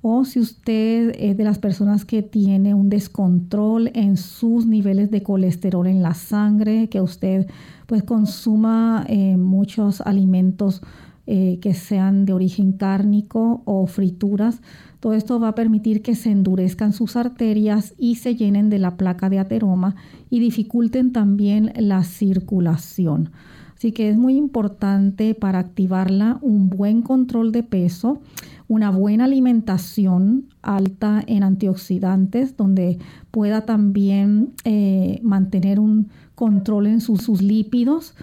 O 0.00 0.24
si 0.24 0.38
usted 0.38 1.14
es 1.18 1.36
de 1.36 1.44
las 1.44 1.58
personas 1.58 2.04
que 2.04 2.22
tiene 2.22 2.74
un 2.74 2.88
descontrol 2.88 3.90
en 3.92 4.16
sus 4.16 4.66
niveles 4.66 5.10
de 5.10 5.22
colesterol 5.22 5.86
en 5.88 6.00
la 6.00 6.14
sangre, 6.14 6.88
que 6.88 7.00
usted 7.00 7.48
pues 7.86 8.02
consuma 8.02 9.04
eh, 9.08 9.36
muchos 9.36 10.00
alimentos 10.00 10.80
eh, 11.26 11.58
que 11.60 11.74
sean 11.74 12.24
de 12.24 12.32
origen 12.32 12.72
cárnico 12.72 13.62
o 13.64 13.86
frituras. 13.86 14.60
Todo 15.00 15.14
esto 15.14 15.40
va 15.40 15.48
a 15.48 15.54
permitir 15.54 16.02
que 16.02 16.14
se 16.14 16.30
endurezcan 16.30 16.92
sus 16.92 17.16
arterias 17.16 17.94
y 17.98 18.16
se 18.16 18.36
llenen 18.36 18.70
de 18.70 18.78
la 18.78 18.96
placa 18.96 19.28
de 19.28 19.38
ateroma 19.38 19.96
y 20.30 20.40
dificulten 20.40 21.12
también 21.12 21.72
la 21.76 22.04
circulación. 22.04 23.30
Así 23.76 23.92
que 23.92 24.08
es 24.08 24.16
muy 24.16 24.36
importante 24.36 25.34
para 25.34 25.58
activarla 25.58 26.38
un 26.40 26.70
buen 26.70 27.02
control 27.02 27.52
de 27.52 27.62
peso, 27.62 28.20
una 28.68 28.90
buena 28.90 29.24
alimentación 29.24 30.46
alta 30.62 31.22
en 31.26 31.42
antioxidantes, 31.42 32.56
donde 32.56 32.98
pueda 33.30 33.66
también 33.66 34.54
eh, 34.64 35.20
mantener 35.22 35.78
un 35.78 36.08
control 36.34 36.86
en 36.86 37.00
sus, 37.00 37.42
lípidos. 37.42 38.14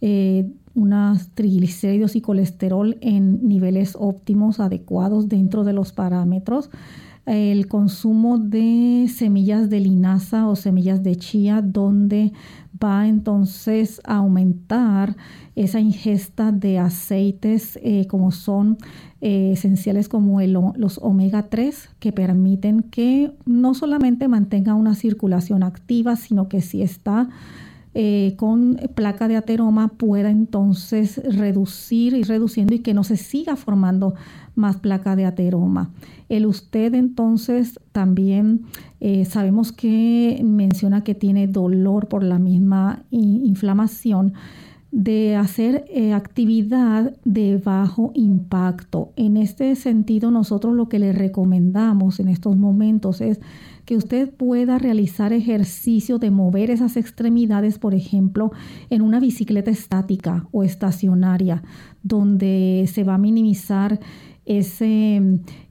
Eh, 0.00 0.48
unos 0.74 1.28
triglicéridos 1.30 2.16
y 2.16 2.20
colesterol 2.20 2.96
en 3.00 3.46
niveles 3.46 3.96
óptimos, 3.98 4.60
adecuados 4.60 5.28
dentro 5.28 5.64
de 5.64 5.72
los 5.72 5.92
parámetros. 5.92 6.70
El 7.26 7.68
consumo 7.68 8.38
de 8.38 9.06
semillas 9.14 9.68
de 9.68 9.80
linaza 9.80 10.48
o 10.48 10.56
semillas 10.56 11.02
de 11.02 11.16
chía, 11.16 11.62
donde 11.62 12.32
va 12.82 13.06
entonces 13.06 14.00
a 14.04 14.16
aumentar 14.16 15.16
esa 15.54 15.80
ingesta 15.80 16.50
de 16.50 16.78
aceites 16.78 17.78
eh, 17.82 18.06
como 18.06 18.30
son 18.30 18.78
eh, 19.20 19.50
esenciales 19.52 20.08
como 20.08 20.40
los 20.40 20.98
omega 21.02 21.48
3 21.50 21.90
que 21.98 22.12
permiten 22.12 22.82
que 22.82 23.32
no 23.44 23.74
solamente 23.74 24.26
mantenga 24.28 24.74
una 24.74 24.94
circulación 24.94 25.62
activa, 25.62 26.16
sino 26.16 26.48
que 26.48 26.62
si 26.62 26.82
está 26.82 27.28
eh, 27.92 28.34
con 28.36 28.78
placa 28.94 29.26
de 29.26 29.36
ateroma 29.36 29.88
pueda 29.88 30.30
entonces 30.30 31.20
reducir 31.36 32.14
y 32.14 32.22
reduciendo 32.22 32.74
y 32.74 32.80
que 32.80 32.94
no 32.94 33.02
se 33.02 33.16
siga 33.16 33.56
formando 33.56 34.14
más 34.54 34.76
placa 34.76 35.16
de 35.16 35.26
ateroma. 35.26 35.90
El 36.28 36.46
usted 36.46 36.94
entonces 36.94 37.80
también 37.90 38.62
eh, 39.00 39.24
sabemos 39.24 39.72
que 39.72 40.40
menciona 40.44 41.02
que 41.02 41.14
tiene 41.14 41.48
dolor 41.48 42.06
por 42.06 42.22
la 42.22 42.38
misma 42.38 43.04
inflamación 43.10 44.34
de 44.92 45.36
hacer 45.36 45.84
eh, 45.88 46.12
actividad 46.12 47.16
de 47.24 47.58
bajo 47.58 48.10
impacto. 48.14 49.12
En 49.16 49.36
este 49.36 49.76
sentido, 49.76 50.30
nosotros 50.30 50.74
lo 50.74 50.88
que 50.88 50.98
le 50.98 51.12
recomendamos 51.12 52.18
en 52.18 52.28
estos 52.28 52.56
momentos 52.56 53.20
es 53.20 53.40
que 53.84 53.96
usted 53.96 54.32
pueda 54.32 54.78
realizar 54.78 55.32
ejercicio 55.32 56.18
de 56.18 56.30
mover 56.30 56.70
esas 56.70 56.96
extremidades, 56.96 57.78
por 57.78 57.94
ejemplo, 57.94 58.52
en 58.88 59.02
una 59.02 59.20
bicicleta 59.20 59.70
estática 59.70 60.46
o 60.52 60.62
estacionaria, 60.62 61.62
donde 62.02 62.88
se 62.92 63.04
va 63.04 63.14
a 63.14 63.18
minimizar 63.18 64.00
ese 64.46 65.22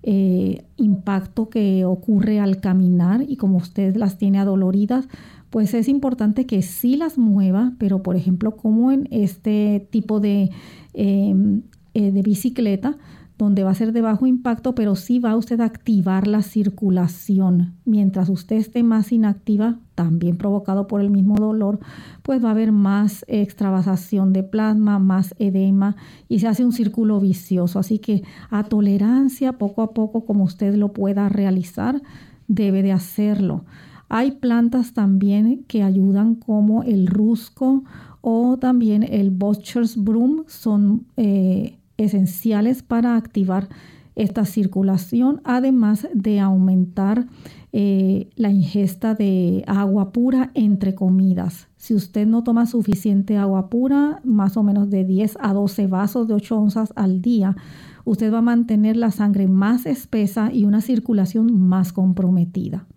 eh, 0.03 0.63
impacto 0.77 1.49
que 1.49 1.85
ocurre 1.85 2.39
al 2.39 2.61
caminar 2.61 3.25
y 3.27 3.35
como 3.35 3.57
usted 3.57 3.95
las 3.95 4.17
tiene 4.17 4.39
adoloridas, 4.39 5.07
pues 5.49 5.73
es 5.73 5.87
importante 5.87 6.45
que 6.45 6.61
sí 6.61 6.95
las 6.95 7.17
mueva, 7.17 7.73
pero 7.79 8.03
por 8.03 8.15
ejemplo 8.15 8.55
como 8.55 8.91
en 8.91 9.07
este 9.11 9.87
tipo 9.89 10.19
de, 10.19 10.51
em, 10.93 11.63
eh, 11.93 12.11
de 12.11 12.21
bicicleta, 12.21 12.97
donde 13.39 13.63
va 13.63 13.71
a 13.71 13.73
ser 13.73 13.93
de 13.93 14.01
bajo 14.01 14.27
impacto, 14.27 14.75
pero 14.75 14.97
sí 14.97 15.19
va 15.19 15.37
usted 15.37 15.61
a 15.61 15.65
activar 15.65 16.27
la 16.27 16.41
circulación. 16.41 17.73
Mientras 17.85 18.27
usted 18.27 18.57
esté 18.57 18.83
más 18.83 19.13
inactiva, 19.13 19.79
también 19.95 20.35
provocado 20.35 20.87
por 20.87 20.99
el 20.99 21.09
mismo 21.09 21.37
dolor, 21.37 21.79
pues 22.21 22.43
va 22.43 22.49
a 22.49 22.51
haber 22.51 22.73
más 22.73 23.23
extravasación 23.29 24.33
de 24.33 24.43
plasma, 24.43 24.99
más 24.99 25.33
edema 25.39 25.95
y 26.27 26.39
se 26.39 26.49
hace 26.49 26.65
un 26.65 26.73
círculo 26.73 27.21
vicioso. 27.21 27.79
Así 27.79 27.99
que 27.99 28.23
a 28.49 28.63
tolerancia, 28.65 29.53
poco 29.53 29.83
a 29.83 29.93
poco, 29.93 30.25
como 30.25 30.43
usted 30.43 30.75
lo 30.75 30.91
pueda 30.91 31.29
realizar, 31.29 32.01
debe 32.49 32.83
de 32.83 32.91
hacerlo. 32.91 33.63
Hay 34.09 34.31
plantas 34.31 34.91
también 34.93 35.63
que 35.65 35.81
ayudan 35.81 36.35
como 36.35 36.83
el 36.83 37.07
rusco 37.07 37.85
o 38.19 38.57
también 38.57 39.03
el 39.03 39.29
Butcher's 39.31 39.95
Broom, 39.95 40.43
son 40.47 41.05
eh, 41.15 41.78
esenciales 41.99 42.81
para 42.81 43.15
activar 43.15 43.69
esta 44.15 44.45
circulación, 44.45 45.41
además 45.45 46.07
de 46.13 46.39
aumentar 46.39 47.27
eh, 47.71 48.29
la 48.35 48.51
ingesta 48.51 49.15
de 49.15 49.63
agua 49.67 50.11
pura 50.11 50.51
entre 50.55 50.95
comidas. 50.95 51.67
Si 51.77 51.93
usted 51.93 52.27
no 52.27 52.43
toma 52.43 52.65
suficiente 52.65 53.37
agua 53.37 53.69
pura, 53.69 54.19
más 54.23 54.57
o 54.57 54.63
menos 54.63 54.89
de 54.89 55.05
10 55.05 55.37
a 55.39 55.53
12 55.53 55.87
vasos 55.87 56.27
de 56.27 56.33
8 56.33 56.57
onzas 56.57 56.91
al 56.95 57.21
día, 57.21 57.55
usted 58.03 58.33
va 58.33 58.39
a 58.39 58.41
mantener 58.41 58.97
la 58.97 59.11
sangre 59.11 59.47
más 59.47 59.85
espesa 59.85 60.51
y 60.51 60.65
una 60.65 60.81
circulación 60.81 61.57
más 61.57 61.93
comprometida. 61.93 62.87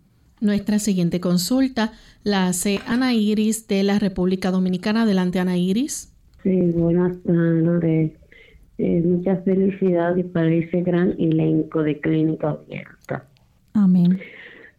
Nuestra 0.40 0.80
siguiente 0.80 1.20
consulta 1.20 1.92
la 2.24 2.48
hace 2.48 2.80
Ana 2.88 3.14
Iris 3.14 3.68
de 3.68 3.84
la 3.84 4.00
República 4.00 4.50
Dominicana. 4.50 5.02
Adelante, 5.02 5.38
Ana 5.38 5.56
Iris. 5.56 6.12
Sí, 6.42 6.60
buenas 6.72 7.16
tardes. 7.22 8.21
Eh, 8.84 9.00
muchas 9.00 9.44
felicidades 9.44 10.26
para 10.32 10.52
ese 10.52 10.82
gran 10.82 11.14
elenco 11.16 11.84
de 11.84 12.00
clínica 12.00 12.50
abierta. 12.50 13.24
Amén. 13.74 14.18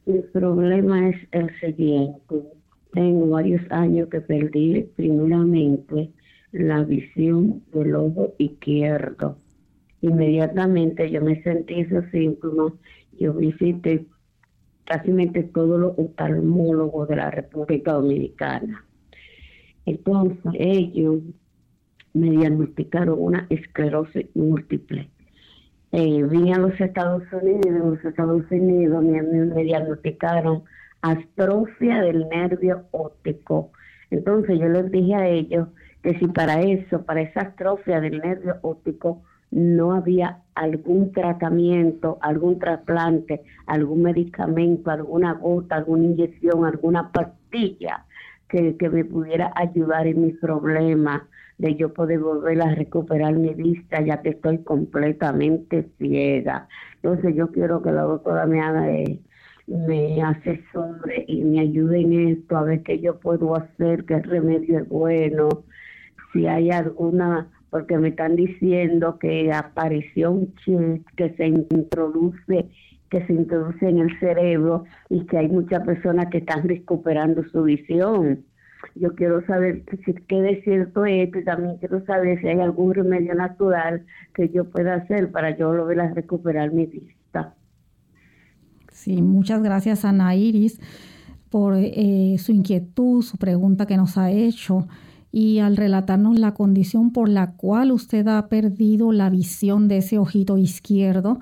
Mi 0.06 0.20
problema 0.20 1.08
es 1.08 1.16
el 1.32 1.50
siguiente. 1.62 2.36
Tengo 2.92 3.30
varios 3.30 3.62
años 3.72 4.10
que 4.10 4.20
perdí 4.20 4.90
primeramente 4.98 6.10
la 6.52 6.84
visión 6.84 7.64
del 7.72 7.96
ojo 7.96 8.34
izquierdo. 8.40 9.38
Inmediatamente 10.02 11.10
yo 11.10 11.22
me 11.22 11.42
sentí 11.42 11.80
esos 11.80 12.04
síntomas. 12.12 12.74
Yo 13.18 13.34
visité 13.34 14.06
casi 14.84 15.14
todos 15.54 15.80
los 15.80 15.98
oftalmólogos 15.98 17.08
de 17.08 17.16
la 17.16 17.32
República 17.32 17.94
Dominicana. 17.94 18.86
Entonces 19.86 20.52
ellos 20.56 21.22
me 22.14 22.30
diagnosticaron 22.30 23.18
una 23.20 23.48
esclerosis 23.50 24.28
múltiple. 24.36 25.10
Eh, 25.92 26.24
vine 26.24 26.54
a 26.54 26.58
los 26.58 26.80
Estados 26.80 27.24
Unidos, 27.32 27.66
en 27.66 27.80
los 27.92 28.06
Estados 28.06 28.44
Unidos 28.50 29.04
me, 29.04 29.22
me 29.22 29.64
diagnosticaron 29.64 30.64
astrofia 31.02 32.02
del 32.02 32.28
nervio 32.30 32.86
óptico. 32.92 33.72
Entonces 34.10 34.60
yo 34.60 34.68
les 34.70 34.92
dije 34.92 35.16
a 35.16 35.28
ellos 35.28 35.68
que 36.02 36.18
si 36.18 36.28
para 36.28 36.62
eso, 36.62 37.04
para 37.04 37.22
esa 37.22 37.42
astrofia 37.42 38.02
del 38.02 38.20
nervio 38.20 38.58
óptico, 38.62 39.22
no 39.52 39.94
había 39.94 40.40
algún 40.56 41.12
tratamiento, 41.12 42.18
algún 42.22 42.58
trasplante, 42.58 43.44
algún 43.68 44.02
medicamento, 44.02 44.90
alguna 44.90 45.34
gota, 45.34 45.76
alguna 45.76 46.06
inyección, 46.06 46.66
alguna 46.66 47.12
pastilla 47.12 48.06
que, 48.54 48.90
me 48.90 49.04
pudiera 49.04 49.52
ayudar 49.56 50.06
en 50.06 50.22
mis 50.22 50.38
problemas 50.38 51.24
de 51.58 51.76
yo 51.76 51.94
poder 51.94 52.20
volver 52.20 52.62
a 52.62 52.76
recuperar 52.76 53.34
mi 53.34 53.54
vista 53.54 54.02
ya 54.02 54.22
que 54.22 54.30
estoy 54.30 54.60
completamente 54.60 55.90
ciega. 55.98 56.68
Entonces 57.02 57.36
yo 57.36 57.52
quiero 57.52 57.82
que 57.82 57.92
la 57.92 58.04
doctora 58.04 58.46
me 58.46 58.62
haga, 58.62 58.92
eh, 58.92 59.20
me 59.66 60.22
asesore 60.22 61.26
y 61.28 61.44
me 61.44 61.62
ayude 61.62 62.02
en 62.02 62.30
esto, 62.30 62.58
a 62.58 62.64
ver 62.64 62.84
qué 62.84 63.00
yo 63.00 63.20
puedo 63.20 63.56
hacer, 63.56 64.06
qué 64.06 64.20
remedio 64.20 64.80
es 64.80 64.90
bueno, 64.90 65.50
si 66.32 66.46
hay 66.46 66.70
alguna, 66.70 67.50
porque 67.70 67.98
me 67.98 68.10
están 68.10 68.36
diciendo 68.36 69.18
que 69.18 69.52
apareció 69.52 70.32
un 70.32 70.54
chip 70.56 71.08
que 71.16 71.34
se 71.36 71.48
introduce 71.48 72.70
que 73.14 73.26
se 73.28 73.34
introduce 73.34 73.88
en 73.88 74.00
el 74.00 74.20
cerebro 74.20 74.84
y 75.10 75.26
que 75.28 75.38
hay 75.38 75.48
muchas 75.48 75.86
personas 75.86 76.26
que 76.32 76.40
están 76.40 76.68
recuperando 76.68 77.44
su 77.52 77.64
visión 77.64 78.44
yo 78.96 79.16
quiero 79.16 79.46
saber 79.46 79.84
qué 80.28 80.42
de 80.42 80.62
cierto 80.64 81.06
esto 81.06 81.40
y 81.40 81.44
también 81.44 81.78
quiero 81.78 82.06
saber 82.06 82.40
si 82.42 82.48
hay 82.48 82.60
algún 82.60 82.94
remedio 82.94 83.34
natural 83.34 84.06
que 84.34 84.50
yo 84.50 84.70
pueda 84.70 84.96
hacer 84.96 85.32
para 85.32 85.58
yo 85.58 85.72
a 85.72 86.14
recuperar 86.14 86.72
mi 86.72 86.86
vista. 86.86 87.56
Sí, 88.92 89.22
muchas 89.22 89.64
gracias 89.64 90.06
Ana 90.06 90.36
Iris 90.36 90.80
por 91.50 91.76
eh, 91.78 92.36
su 92.40 92.52
inquietud, 92.52 93.22
su 93.22 93.38
pregunta 93.38 93.86
que 93.86 93.98
nos 93.98 94.18
ha 94.18 94.32
hecho 94.32 94.88
y 95.32 95.60
al 95.60 95.78
relatarnos 95.78 96.40
la 96.40 96.54
condición 96.54 97.12
por 97.12 97.28
la 97.28 97.54
cual 97.54 97.92
usted 97.92 98.28
ha 98.28 98.48
perdido 98.50 99.12
la 99.12 99.30
visión 99.30 99.88
de 99.88 99.98
ese 99.98 100.20
ojito 100.20 100.58
izquierdo 100.58 101.40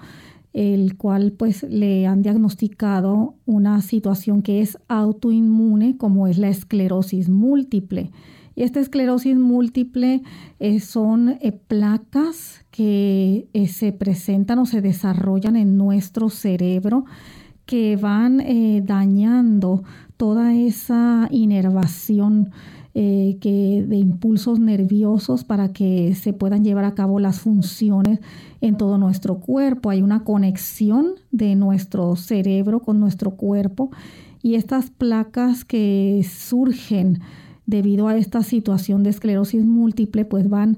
el 0.54 0.98
cual 0.98 1.32
pues 1.32 1.64
le 1.64 2.08
han 2.08 2.22
diagnosticado 2.22 3.36
una 3.46 3.82
situación 3.82 4.42
que 4.42 4.62
es 4.62 4.78
autoinmune 4.88 5.98
como 5.98 6.28
es 6.28 6.38
la 6.38 6.50
esclerosis 6.50 7.30
múltiple. 7.30 8.12
Y 8.56 8.64
esta 8.64 8.82
esclerosis 8.82 9.38
múltiple 9.38 10.24
eh, 10.60 10.80
son 10.82 11.30
eh, 11.30 11.52
placas 11.52 12.66
que 12.70 13.48
eh, 13.54 13.68
se 13.68 13.94
presentan 13.94 14.60
o 14.60 14.66
se 14.66 14.82
desarrollan 14.82 15.56
en 15.56 15.78
nuestro 15.78 16.30
cerebro 16.30 17.06
que 17.66 17.96
van 17.96 18.44
dañando 18.86 19.84
toda 20.18 20.54
esa 20.54 21.30
inervación 21.32 22.52
eh, 22.94 23.38
que, 23.40 23.86
de 23.88 23.96
impulsos 23.96 24.60
nerviosos 24.60 25.44
para 25.44 25.72
que 25.72 26.14
se 26.16 26.34
puedan 26.34 26.64
llevar 26.64 26.84
a 26.84 26.94
cabo 26.94 27.20
las 27.20 27.40
funciones 27.40 28.20
en 28.60 28.76
todo 28.76 28.98
nuestro 28.98 29.40
cuerpo. 29.40 29.90
Hay 29.90 30.02
una 30.02 30.24
conexión 30.24 31.14
de 31.32 31.56
nuestro 31.56 32.16
cerebro 32.16 32.82
con 32.82 33.00
nuestro 33.00 33.32
cuerpo 33.32 33.92
y 34.44 34.56
estas 34.56 34.90
placas 34.90 35.64
que 35.64 36.26
surgen 36.30 37.20
debido 37.66 38.08
a 38.08 38.18
esta 38.18 38.44
situación 38.44 39.04
de 39.04 39.12
esclerosis 39.12 39.64
múltiple 39.64 40.26
pues 40.26 40.50
van 40.50 40.78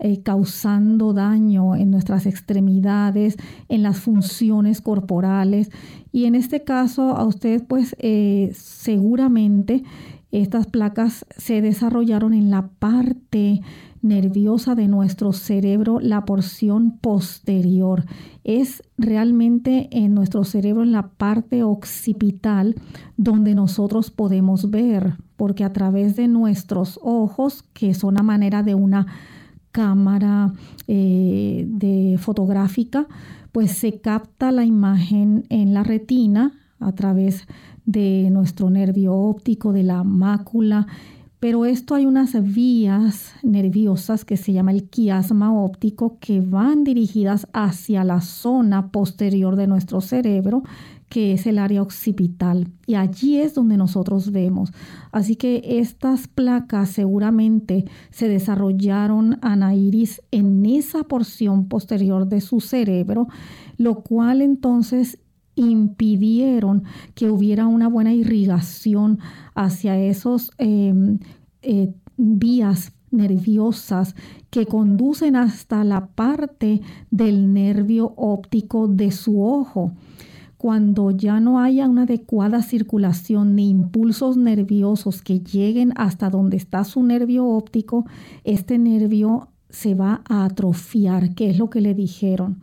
eh, 0.00 0.20
causando 0.22 1.14
daño 1.14 1.76
en 1.76 1.90
nuestras 1.90 2.26
extremidades, 2.26 3.36
en 3.68 3.82
las 3.82 3.98
funciones 4.00 4.80
corporales. 4.80 5.70
Y 6.12 6.26
en 6.26 6.34
este 6.34 6.62
caso 6.62 7.16
a 7.16 7.24
usted 7.24 7.62
pues 7.66 7.96
eh, 8.00 8.52
seguramente 8.54 9.82
estas 10.42 10.66
placas 10.66 11.24
se 11.36 11.62
desarrollaron 11.62 12.34
en 12.34 12.50
la 12.50 12.66
parte 12.66 13.62
nerviosa 14.02 14.74
de 14.74 14.88
nuestro 14.88 15.32
cerebro, 15.32 16.00
la 16.00 16.24
porción 16.24 16.98
posterior. 16.98 18.04
Es 18.42 18.82
realmente 18.98 19.88
en 19.92 20.12
nuestro 20.12 20.42
cerebro, 20.42 20.82
en 20.82 20.90
la 20.90 21.08
parte 21.08 21.62
occipital, 21.62 22.74
donde 23.16 23.54
nosotros 23.54 24.10
podemos 24.10 24.70
ver, 24.70 25.14
porque 25.36 25.62
a 25.62 25.72
través 25.72 26.16
de 26.16 26.26
nuestros 26.26 26.98
ojos, 27.02 27.62
que 27.72 27.94
son 27.94 28.18
a 28.18 28.24
manera 28.24 28.64
de 28.64 28.74
una 28.74 29.06
cámara 29.70 30.52
eh, 30.88 31.64
de 31.68 32.18
fotográfica, 32.18 33.06
pues 33.52 33.70
se 33.70 34.00
capta 34.00 34.50
la 34.50 34.64
imagen 34.64 35.46
en 35.48 35.74
la 35.74 35.84
retina 35.84 36.54
a 36.80 36.92
través 36.92 37.46
de 37.84 38.28
nuestro 38.30 38.70
nervio 38.70 39.14
óptico, 39.14 39.72
de 39.72 39.82
la 39.82 40.04
mácula, 40.04 40.86
pero 41.44 41.66
esto 41.66 41.94
hay 41.94 42.06
unas 42.06 42.42
vías 42.54 43.34
nerviosas 43.42 44.24
que 44.24 44.38
se 44.38 44.54
llama 44.54 44.72
el 44.72 44.84
quiasma 44.84 45.52
óptico 45.52 46.16
que 46.18 46.40
van 46.40 46.84
dirigidas 46.84 47.46
hacia 47.52 48.02
la 48.02 48.22
zona 48.22 48.90
posterior 48.90 49.54
de 49.54 49.66
nuestro 49.66 50.00
cerebro, 50.00 50.62
que 51.10 51.34
es 51.34 51.46
el 51.46 51.58
área 51.58 51.82
occipital. 51.82 52.68
Y 52.86 52.94
allí 52.94 53.36
es 53.36 53.52
donde 53.52 53.76
nosotros 53.76 54.32
vemos. 54.32 54.72
Así 55.12 55.36
que 55.36 55.62
estas 55.64 56.28
placas 56.28 56.88
seguramente 56.88 57.84
se 58.10 58.26
desarrollaron, 58.26 59.38
Ana 59.42 59.74
Iris, 59.74 60.22
en 60.30 60.64
esa 60.64 61.02
porción 61.02 61.68
posterior 61.68 62.26
de 62.26 62.40
su 62.40 62.60
cerebro, 62.60 63.28
lo 63.76 63.96
cual 63.96 64.40
entonces 64.40 65.18
impidieron 65.56 66.84
que 67.14 67.30
hubiera 67.30 67.66
una 67.66 67.88
buena 67.88 68.12
irrigación 68.12 69.18
hacia 69.54 69.98
esos 69.98 70.50
em, 70.58 71.18
eh, 71.62 71.92
vías 72.16 72.92
nerviosas 73.10 74.14
que 74.50 74.66
conducen 74.66 75.36
hasta 75.36 75.84
la 75.84 76.06
parte 76.06 76.80
del 77.10 77.52
nervio 77.52 78.12
óptico 78.16 78.88
de 78.88 79.10
su 79.10 79.42
ojo. 79.42 79.92
Cuando 80.56 81.10
ya 81.10 81.40
no 81.40 81.60
haya 81.60 81.88
una 81.88 82.02
adecuada 82.02 82.62
circulación 82.62 83.54
ni 83.54 83.68
impulsos 83.68 84.36
nerviosos 84.36 85.22
que 85.22 85.40
lleguen 85.40 85.92
hasta 85.96 86.30
donde 86.30 86.56
está 86.56 86.84
su 86.84 87.02
nervio 87.02 87.46
óptico, 87.46 88.06
este 88.44 88.78
nervio 88.78 89.48
se 89.68 89.94
va 89.94 90.22
a 90.28 90.44
atrofiar, 90.44 91.34
que 91.34 91.50
es 91.50 91.58
lo 91.58 91.68
que 91.68 91.80
le 91.80 91.94
dijeron. 91.94 92.60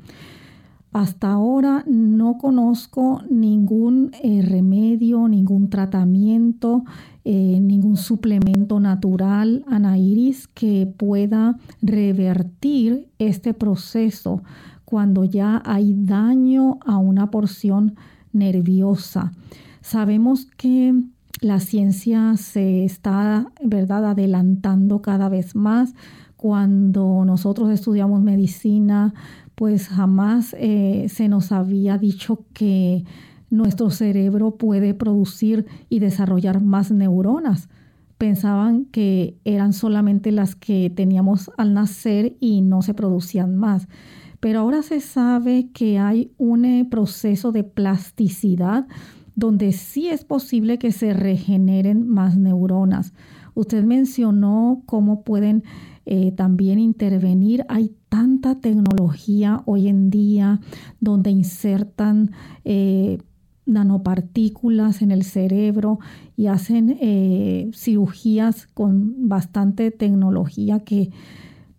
Hasta 0.93 1.31
ahora 1.31 1.85
no 1.87 2.37
conozco 2.37 3.21
ningún 3.29 4.11
eh, 4.23 4.41
remedio, 4.41 5.29
ningún 5.29 5.69
tratamiento, 5.69 6.83
eh, 7.23 7.59
ningún 7.61 7.95
suplemento 7.95 8.79
natural, 8.79 9.63
Iris, 9.97 10.49
que 10.49 10.93
pueda 10.97 11.57
revertir 11.81 13.07
este 13.19 13.53
proceso 13.53 14.43
cuando 14.83 15.23
ya 15.23 15.61
hay 15.65 15.93
daño 15.97 16.79
a 16.85 16.97
una 16.97 17.31
porción 17.31 17.95
nerviosa. 18.33 19.31
Sabemos 19.79 20.47
que 20.57 20.93
la 21.39 21.59
ciencia 21.59 22.35
se 22.35 22.83
está, 22.83 23.47
¿verdad?, 23.63 24.05
adelantando 24.05 25.01
cada 25.01 25.29
vez 25.29 25.55
más. 25.55 25.93
Cuando 26.35 27.23
nosotros 27.23 27.69
estudiamos 27.71 28.21
medicina, 28.21 29.13
pues 29.61 29.89
jamás 29.89 30.55
eh, 30.57 31.05
se 31.07 31.29
nos 31.29 31.51
había 31.51 31.99
dicho 31.99 32.45
que 32.51 33.05
nuestro 33.51 33.91
cerebro 33.91 34.55
puede 34.55 34.95
producir 34.95 35.67
y 35.87 35.99
desarrollar 35.99 36.61
más 36.63 36.89
neuronas. 36.89 37.69
Pensaban 38.17 38.85
que 38.85 39.37
eran 39.45 39.73
solamente 39.73 40.31
las 40.31 40.55
que 40.55 40.89
teníamos 40.89 41.51
al 41.59 41.75
nacer 41.75 42.37
y 42.39 42.61
no 42.61 42.81
se 42.81 42.95
producían 42.95 43.55
más. 43.55 43.87
pero 44.39 44.61
ahora 44.61 44.81
se 44.81 44.99
sabe 44.99 45.69
que 45.71 45.99
hay 45.99 46.31
un 46.39 46.65
eh, 46.65 46.87
proceso 46.89 47.51
de 47.51 47.63
plasticidad 47.63 48.87
donde 49.35 49.73
sí 49.73 50.07
es 50.07 50.25
posible 50.25 50.79
que 50.79 50.91
se 50.91 51.13
regeneren 51.13 52.07
más 52.07 52.35
neuronas. 52.35 53.13
Usted 53.53 53.83
mencionó 53.83 54.81
cómo 54.87 55.21
pueden 55.21 55.63
eh, 56.05 56.31
también 56.31 56.79
intervenir. 56.79 57.65
Hay 57.69 57.95
tanta 58.09 58.59
tecnología 58.59 59.61
hoy 59.65 59.87
en 59.87 60.09
día 60.09 60.59
donde 60.99 61.29
insertan 61.29 62.31
eh, 62.65 63.19
nanopartículas 63.65 65.01
en 65.01 65.11
el 65.11 65.23
cerebro 65.23 65.99
y 66.35 66.47
hacen 66.47 66.97
eh, 66.99 67.69
cirugías 67.73 68.67
con 68.67 69.29
bastante 69.29 69.91
tecnología 69.91 70.79
que 70.79 71.11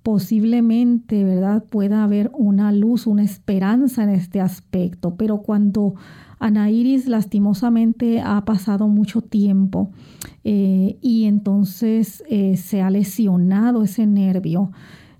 posiblemente, 0.03 1.23
¿verdad?, 1.25 1.65
pueda 1.65 2.03
haber 2.03 2.31
una 2.35 2.73
luz, 2.73 3.07
una 3.07 3.23
esperanza 3.23 4.03
en 4.03 4.11
este 4.11 4.41
aspecto. 4.41 5.17
Pero 5.17 5.43
cuando 5.43 5.95
Ana 6.39 6.71
Iris 6.71 7.07
lastimosamente 7.07 8.21
ha 8.21 8.45
pasado 8.45 8.89
mucho 8.89 9.21
tiempo 9.21 9.91
eh, 10.45 10.99
y 11.01 11.25
entonces 11.25 12.23
eh, 12.29 12.57
se 12.57 12.83
ha 12.83 12.91
lesionado 12.91 13.83
ese 13.83 14.07
nervio, 14.07 14.73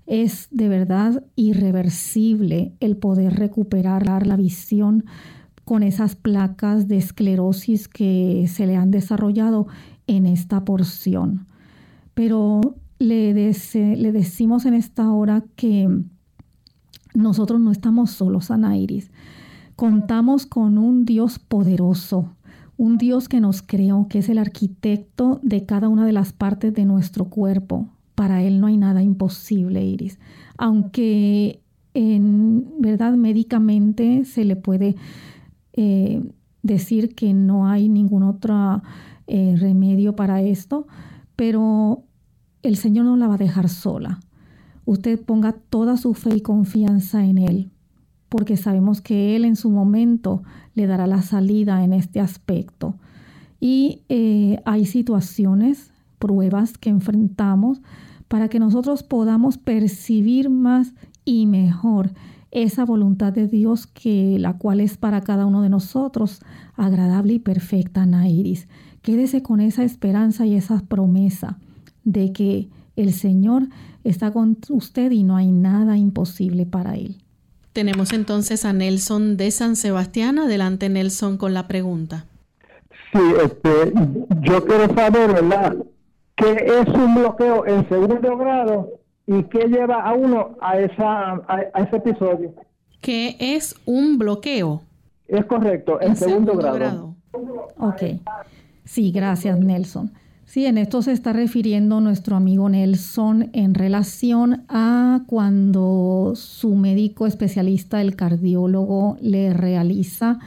es 0.05 0.47
de 0.51 0.67
verdad 0.67 1.23
irreversible 1.35 2.73
el 2.79 2.97
poder 2.97 3.35
recuperar 3.35 4.27
la 4.27 4.35
visión 4.35 5.05
con 5.63 5.81
esas 5.81 6.15
placas 6.15 6.87
de 6.87 6.97
esclerosis 6.97 7.87
que 7.87 8.45
se 8.49 8.67
le 8.67 8.75
han 8.75 8.91
desarrollado 8.91 9.67
en 10.07 10.25
esta 10.25 10.65
porción. 10.65 11.47
Pero 12.13 12.75
le, 12.99 13.33
le 13.33 14.11
decimos 14.11 14.65
en 14.65 14.73
esta 14.73 15.09
hora 15.11 15.43
que 15.55 15.87
nosotros 17.13 17.61
no 17.61 17.71
estamos 17.71 18.11
solos, 18.11 18.51
Ana 18.51 18.77
Iris. 18.77 19.11
Contamos 19.75 20.45
con 20.45 20.77
un 20.77 21.05
Dios 21.05 21.39
poderoso, 21.39 22.35
un 22.77 22.97
Dios 22.97 23.29
que 23.29 23.39
nos 23.39 23.61
creó, 23.61 24.07
que 24.07 24.19
es 24.19 24.29
el 24.29 24.37
arquitecto 24.37 25.39
de 25.43 25.65
cada 25.65 25.89
una 25.89 26.05
de 26.05 26.13
las 26.13 26.33
partes 26.33 26.73
de 26.73 26.85
nuestro 26.85 27.25
cuerpo. 27.25 27.87
Para 28.15 28.43
Él 28.43 28.59
no 28.59 28.67
hay 28.67 28.77
nada 28.77 29.01
imposible, 29.01 29.83
Iris. 29.83 30.19
Aunque 30.57 31.61
en 31.93 32.65
verdad 32.79 33.13
médicamente 33.13 34.25
se 34.25 34.45
le 34.45 34.55
puede 34.55 34.95
eh, 35.73 36.23
decir 36.61 37.13
que 37.13 37.33
no 37.33 37.67
hay 37.67 37.89
ningún 37.89 38.23
otro 38.23 38.81
eh, 39.27 39.55
remedio 39.57 40.15
para 40.15 40.41
esto, 40.41 40.87
pero 41.35 42.03
el 42.61 42.77
Señor 42.77 43.05
no 43.05 43.15
la 43.17 43.27
va 43.27 43.35
a 43.35 43.37
dejar 43.37 43.69
sola. 43.69 44.19
Usted 44.85 45.19
ponga 45.21 45.53
toda 45.53 45.97
su 45.97 46.13
fe 46.13 46.35
y 46.35 46.41
confianza 46.41 47.25
en 47.25 47.37
Él, 47.37 47.71
porque 48.33 48.57
sabemos 48.57 48.99
que 48.99 49.35
Él 49.35 49.45
en 49.45 49.55
su 49.55 49.69
momento 49.69 50.41
le 50.73 50.87
dará 50.87 51.05
la 51.05 51.21
salida 51.21 51.83
en 51.83 51.93
este 51.93 52.19
aspecto. 52.19 52.95
Y 53.59 54.01
eh, 54.09 54.59
hay 54.65 54.87
situaciones, 54.87 55.91
pruebas 56.17 56.79
que 56.79 56.89
enfrentamos 56.89 57.83
para 58.27 58.49
que 58.49 58.57
nosotros 58.57 59.03
podamos 59.03 59.59
percibir 59.59 60.49
más 60.49 60.95
y 61.23 61.45
mejor 61.45 62.09
esa 62.49 62.85
voluntad 62.85 63.33
de 63.33 63.47
Dios 63.47 63.85
que 63.85 64.39
la 64.39 64.57
cual 64.57 64.79
es 64.79 64.97
para 64.97 65.21
cada 65.21 65.45
uno 65.45 65.61
de 65.61 65.69
nosotros 65.69 66.39
agradable 66.75 67.33
y 67.33 67.39
perfecta, 67.39 68.07
Nairis. 68.07 68.67
Quédese 69.03 69.43
con 69.43 69.59
esa 69.59 69.83
esperanza 69.83 70.47
y 70.47 70.55
esa 70.55 70.79
promesa 70.79 71.59
de 72.03 72.33
que 72.33 72.67
el 72.95 73.13
Señor 73.13 73.67
está 74.03 74.31
con 74.31 74.57
usted 74.69 75.11
y 75.11 75.21
no 75.21 75.35
hay 75.35 75.51
nada 75.51 75.97
imposible 75.99 76.65
para 76.65 76.95
él. 76.95 77.22
Tenemos 77.73 78.13
entonces 78.13 78.65
a 78.65 78.73
Nelson 78.73 79.35
de 79.35 79.51
San 79.51 79.75
Sebastián. 79.75 80.39
Adelante, 80.39 80.89
Nelson, 80.89 81.37
con 81.37 81.53
la 81.53 81.67
pregunta. 81.67 82.25
Sí, 83.11 83.19
este, 83.43 83.93
yo 84.41 84.65
quiero 84.65 84.93
saber, 84.95 85.33
¿verdad? 85.33 85.75
¿Qué 86.35 86.51
es 86.51 86.87
un 86.87 87.15
bloqueo 87.15 87.65
en 87.67 87.87
segundo 87.89 88.37
grado 88.37 89.03
y 89.27 89.43
qué 89.43 89.67
lleva 89.67 90.03
a 90.03 90.13
uno 90.13 90.57
a, 90.61 90.79
esa, 90.79 91.33
a, 91.47 91.81
ese 91.81 91.97
episodio. 91.97 92.53
¿Qué 93.01 93.35
es 93.39 93.75
un 93.85 94.17
bloqueo? 94.17 94.81
Es 95.27 95.45
correcto, 95.45 95.99
en, 96.01 96.15
segundo, 96.15 96.55
grado. 96.55 96.75
grado. 96.75 97.15
Ok. 97.77 98.19
Sí, 98.83 99.11
gracias 99.11 99.57
Nelson. 99.59 100.11
Sí, 100.53 100.67
en 100.67 100.77
esto 100.77 101.01
se 101.01 101.13
está 101.13 101.33
refiriendo 101.33 101.99
nuestro 101.99 102.35
amigo 102.35 102.69
Nelson 102.69 103.49
en 103.53 103.73
relación 103.73 104.65
a 104.69 105.23
cuando 105.25 106.33
su 106.35 106.75
médico 106.75 107.25
especialista, 107.25 108.01
el 108.01 108.15
cardiólogo, 108.15 109.17
le 109.19 109.51
realiza 109.51 110.37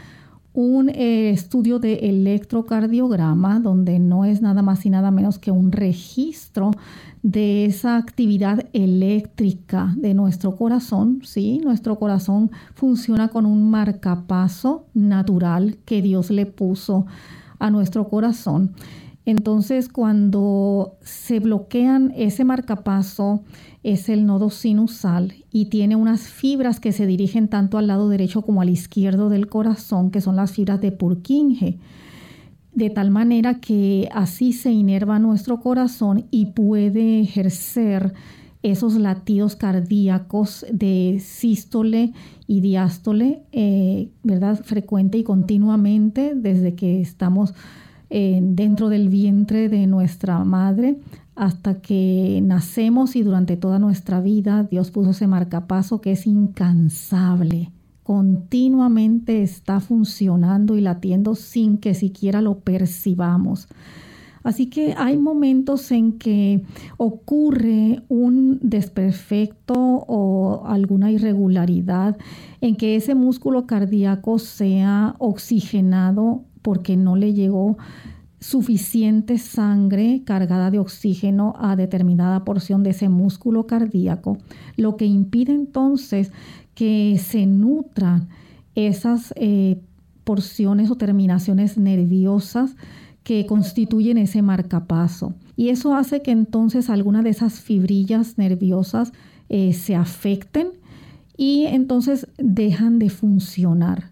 un 0.55 0.91
eh, 0.91 1.31
estudio 1.31 1.81
de 1.81 1.95
electrocardiograma 2.09 3.59
donde 3.59 3.99
no 3.99 4.25
es 4.25 4.43
nada 4.43 4.63
más 4.63 4.87
y 4.87 4.91
nada 4.91 5.11
menos 5.11 5.41
que 5.41 5.51
un 5.51 5.73
registro 5.73 6.71
de 7.25 7.65
esa 7.65 7.97
actividad 7.97 8.65
eléctrica 8.75 9.93
de 9.97 10.15
nuestro 10.15 10.55
corazón, 10.55 11.23
¿sí? 11.25 11.59
Nuestro 11.65 11.99
corazón 11.99 12.53
funciona 12.77 13.27
con 13.27 13.45
un 13.45 13.69
marcapaso 13.73 14.87
natural 14.95 15.79
que 15.85 16.01
Dios 16.01 16.31
le 16.31 16.47
puso 16.47 17.07
a 17.59 17.71
nuestro 17.71 18.07
corazón. 18.09 18.71
Entonces, 19.27 19.89
cuando 19.89 20.99
se 21.03 21.41
bloquean 21.41 22.13
ese 22.17 22.45
marcapaso, 22.45 23.43
es 23.83 24.09
el 24.09 24.25
nodo 24.25 24.51
sinusal 24.51 25.35
y 25.51 25.67
tiene 25.67 25.97
unas 25.97 26.29
fibras 26.29 26.79
que 26.79 26.93
se 26.93 27.07
dirigen 27.07 27.49
tanto 27.49 27.77
al 27.77 27.89
lado 27.89 28.09
derecho 28.09 28.43
como 28.43 28.63
al 28.63 28.71
izquierdo 28.71 29.29
del 29.29 29.49
corazón, 29.49 30.13
que 30.13 30.21
son 30.21 30.37
las 30.37 30.53
fibras 30.53 30.81
de 30.81 30.93
Purkinje. 30.93 31.79
De 32.73 32.89
tal 32.89 33.11
manera 33.11 33.61
que 33.61 34.09
así 34.13 34.53
se 34.53 34.71
inerva 34.71 35.19
nuestro 35.19 35.61
corazón 35.61 36.27
y 36.31 36.47
puede 36.47 37.21
ejercer 37.21 38.15
esos 38.63 38.95
latidos 38.95 39.57
cardíacos 39.57 40.65
de 40.73 41.21
sístole 41.21 42.13
y 42.47 42.61
diástole, 42.61 43.43
eh, 43.51 44.11
¿verdad? 44.23 44.63
Frecuente 44.63 45.19
y 45.19 45.25
continuamente 45.25 46.35
desde 46.37 46.75
que 46.75 47.01
estamos 47.01 47.55
dentro 48.09 48.89
del 48.89 49.09
vientre 49.09 49.69
de 49.69 49.87
nuestra 49.87 50.45
madre 50.45 50.99
hasta 51.35 51.81
que 51.81 52.41
nacemos 52.43 53.15
y 53.15 53.23
durante 53.23 53.57
toda 53.57 53.79
nuestra 53.79 54.21
vida 54.21 54.65
Dios 54.65 54.91
puso 54.91 55.11
ese 55.11 55.27
marcapaso 55.27 56.01
que 56.01 56.13
es 56.13 56.27
incansable. 56.27 57.71
Continuamente 58.03 59.43
está 59.43 59.81
funcionando 59.81 60.77
y 60.77 60.81
latiendo 60.81 61.35
sin 61.35 61.79
que 61.79 61.95
siquiera 61.95 62.41
lo 62.41 62.61
percibamos. 62.61 63.69
Así 64.47 64.67
que 64.67 64.95
hay 64.97 65.17
momentos 65.17 65.91
en 65.91 66.13
que 66.13 66.63
ocurre 66.99 68.05
un 68.09 68.61
desperfecto 68.63 69.75
o 69.75 70.63
alguna 70.67 71.11
irregularidad 71.11 72.17
en 72.61 72.77
que 72.77 72.95
ese 72.95 73.17
músculo 73.17 73.67
cardíaco 73.67 74.39
sea 74.39 75.17
oxigenado 75.19 76.45
porque 76.67 76.97
no 76.97 77.15
le 77.15 77.33
llegó 77.33 77.79
suficiente 78.41 79.39
sangre 79.39 80.23
cargada 80.25 80.73
de 80.73 80.81
oxígeno 80.81 81.55
a 81.61 81.77
determinada 81.77 82.45
porción 82.45 82.83
de 82.83 82.91
ese 82.91 83.09
músculo 83.09 83.69
cardíaco, 83.69 84.39
lo 84.77 84.97
que 84.97 85.07
impide 85.07 85.53
entonces 85.53 86.33
que 86.75 87.21
se 87.25 87.47
nutran 87.47 88.31
esas 88.75 89.33
eh, 89.37 89.81
porciones 90.25 90.91
o 90.91 90.97
terminaciones 90.97 91.79
nerviosas 91.79 92.75
que 93.23 93.47
constituyen 93.47 94.19
ese 94.19 94.43
marcapaso. 94.43 95.35
Y 95.55 95.69
eso 95.69 95.95
hace 95.95 96.21
que 96.21 96.33
entonces 96.33 96.91
algunas 96.91 97.23
de 97.23 97.31
esas 97.31 97.61
fibrillas 97.61 98.39
nerviosas 98.39 99.13
eh, 99.49 99.73
se 99.73 99.95
afecten 99.95 100.71
y 101.37 101.67
entonces 101.67 102.27
dejan 102.39 102.99
de 102.99 103.09
funcionar. 103.09 104.11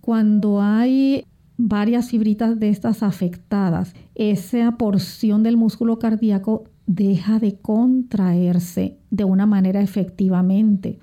Cuando 0.00 0.62
hay 0.62 1.24
varias 1.68 2.10
fibritas 2.10 2.58
de 2.58 2.70
estas 2.70 3.02
afectadas, 3.02 3.94
esa 4.14 4.72
porción 4.72 5.42
del 5.42 5.56
músculo 5.56 5.98
cardíaco 5.98 6.64
deja 6.86 7.38
de 7.38 7.56
contraerse 7.56 8.98
de 9.10 9.24
una 9.24 9.46
manera 9.46 9.80
efectivamente. 9.80 10.98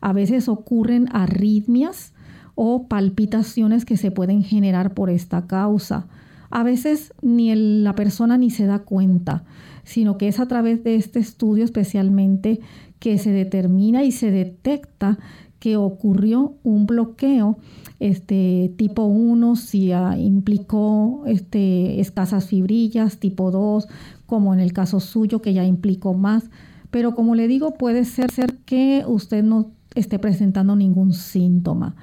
A 0.00 0.12
veces 0.12 0.48
ocurren 0.48 1.08
arritmias 1.12 2.12
o 2.54 2.88
palpitaciones 2.88 3.84
que 3.84 3.96
se 3.96 4.10
pueden 4.10 4.42
generar 4.42 4.94
por 4.94 5.10
esta 5.10 5.46
causa. 5.46 6.06
A 6.50 6.62
veces 6.62 7.12
ni 7.22 7.54
la 7.54 7.94
persona 7.94 8.38
ni 8.38 8.50
se 8.50 8.66
da 8.66 8.80
cuenta, 8.80 9.44
sino 9.84 10.18
que 10.18 10.28
es 10.28 10.40
a 10.40 10.48
través 10.48 10.82
de 10.82 10.96
este 10.96 11.18
estudio 11.18 11.64
especialmente 11.64 12.60
que 12.98 13.18
se 13.18 13.30
determina 13.30 14.02
y 14.02 14.12
se 14.12 14.30
detecta 14.30 15.18
que 15.58 15.76
ocurrió 15.76 16.54
un 16.62 16.86
bloqueo 16.86 17.58
este 18.00 18.72
tipo 18.76 19.04
1 19.04 19.56
si 19.56 19.90
implicó 20.18 21.24
este, 21.26 22.00
escasas 22.00 22.46
fibrillas, 22.46 23.18
tipo 23.18 23.50
2 23.50 23.88
como 24.26 24.52
en 24.54 24.60
el 24.60 24.72
caso 24.72 25.00
suyo 25.00 25.40
que 25.40 25.54
ya 25.54 25.64
implicó 25.64 26.14
más, 26.14 26.50
pero 26.90 27.14
como 27.14 27.34
le 27.34 27.48
digo 27.48 27.74
puede 27.74 28.04
ser, 28.04 28.30
ser 28.30 28.58
que 28.58 29.04
usted 29.06 29.42
no 29.42 29.70
esté 29.94 30.18
presentando 30.18 30.76
ningún 30.76 31.12
síntoma. 31.12 31.96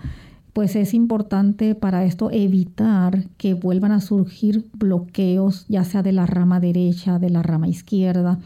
Pues 0.51 0.75
es 0.75 0.93
importante 0.93 1.75
para 1.75 2.05
esto 2.05 2.31
evitar 2.31 3.25
que 3.37 3.53
vuelvan 3.53 3.91
a 3.91 3.99
surgir 3.99 4.65
bloqueos, 4.73 5.65
ya 5.67 5.83
sea 5.83 6.01
de 6.01 6.13
la 6.13 6.25
rama 6.25 6.59
derecha, 6.59 7.19
de 7.19 7.29
la 7.29 7.43
rama 7.43 7.67
izquierda. 7.67 8.39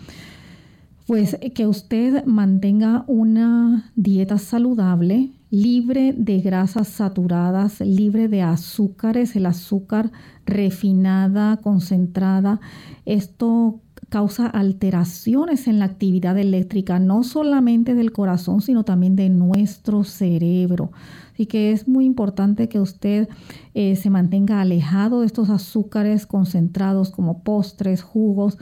Pues 1.09 1.39
que 1.55 1.65
usted 1.65 2.23
mantenga 2.25 3.03
una 3.07 3.91
dieta 3.95 4.37
saludable, 4.37 5.31
libre 5.49 6.13
de 6.15 6.39
grasas 6.39 6.87
saturadas, 6.87 7.79
libre 7.79 8.27
de 8.27 8.43
azúcares, 8.43 9.35
el 9.35 9.47
azúcar 9.47 10.11
refinada, 10.45 11.57
concentrada. 11.57 12.59
Esto 13.07 13.81
causa 14.09 14.45
alteraciones 14.45 15.67
en 15.67 15.79
la 15.79 15.85
actividad 15.85 16.37
eléctrica, 16.37 16.99
no 16.99 17.23
solamente 17.23 17.95
del 17.95 18.11
corazón, 18.11 18.61
sino 18.61 18.83
también 18.83 19.15
de 19.15 19.29
nuestro 19.29 20.03
cerebro. 20.03 20.91
Así 21.33 21.47
que 21.47 21.71
es 21.71 21.87
muy 21.87 22.05
importante 22.05 22.69
que 22.69 22.79
usted 22.79 23.29
eh, 23.73 23.95
se 23.95 24.11
mantenga 24.11 24.61
alejado 24.61 25.21
de 25.21 25.25
estos 25.25 25.49
azúcares 25.49 26.27
concentrados 26.27 27.09
como 27.09 27.41
postres, 27.41 28.03
jugos 28.03 28.59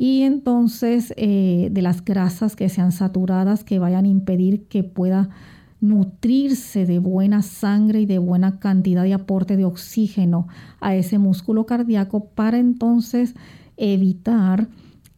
y 0.00 0.22
entonces 0.22 1.12
eh, 1.18 1.68
de 1.70 1.82
las 1.82 2.02
grasas 2.02 2.56
que 2.56 2.70
sean 2.70 2.90
saturadas 2.90 3.64
que 3.64 3.78
vayan 3.78 4.06
a 4.06 4.08
impedir 4.08 4.66
que 4.66 4.82
pueda 4.82 5.28
nutrirse 5.82 6.86
de 6.86 6.98
buena 6.98 7.42
sangre 7.42 8.00
y 8.00 8.06
de 8.06 8.16
buena 8.16 8.60
cantidad 8.60 9.02
de 9.02 9.12
aporte 9.12 9.58
de 9.58 9.66
oxígeno 9.66 10.48
a 10.80 10.94
ese 10.94 11.18
músculo 11.18 11.66
cardíaco 11.66 12.30
para 12.30 12.58
entonces 12.58 13.34
evitar 13.76 14.68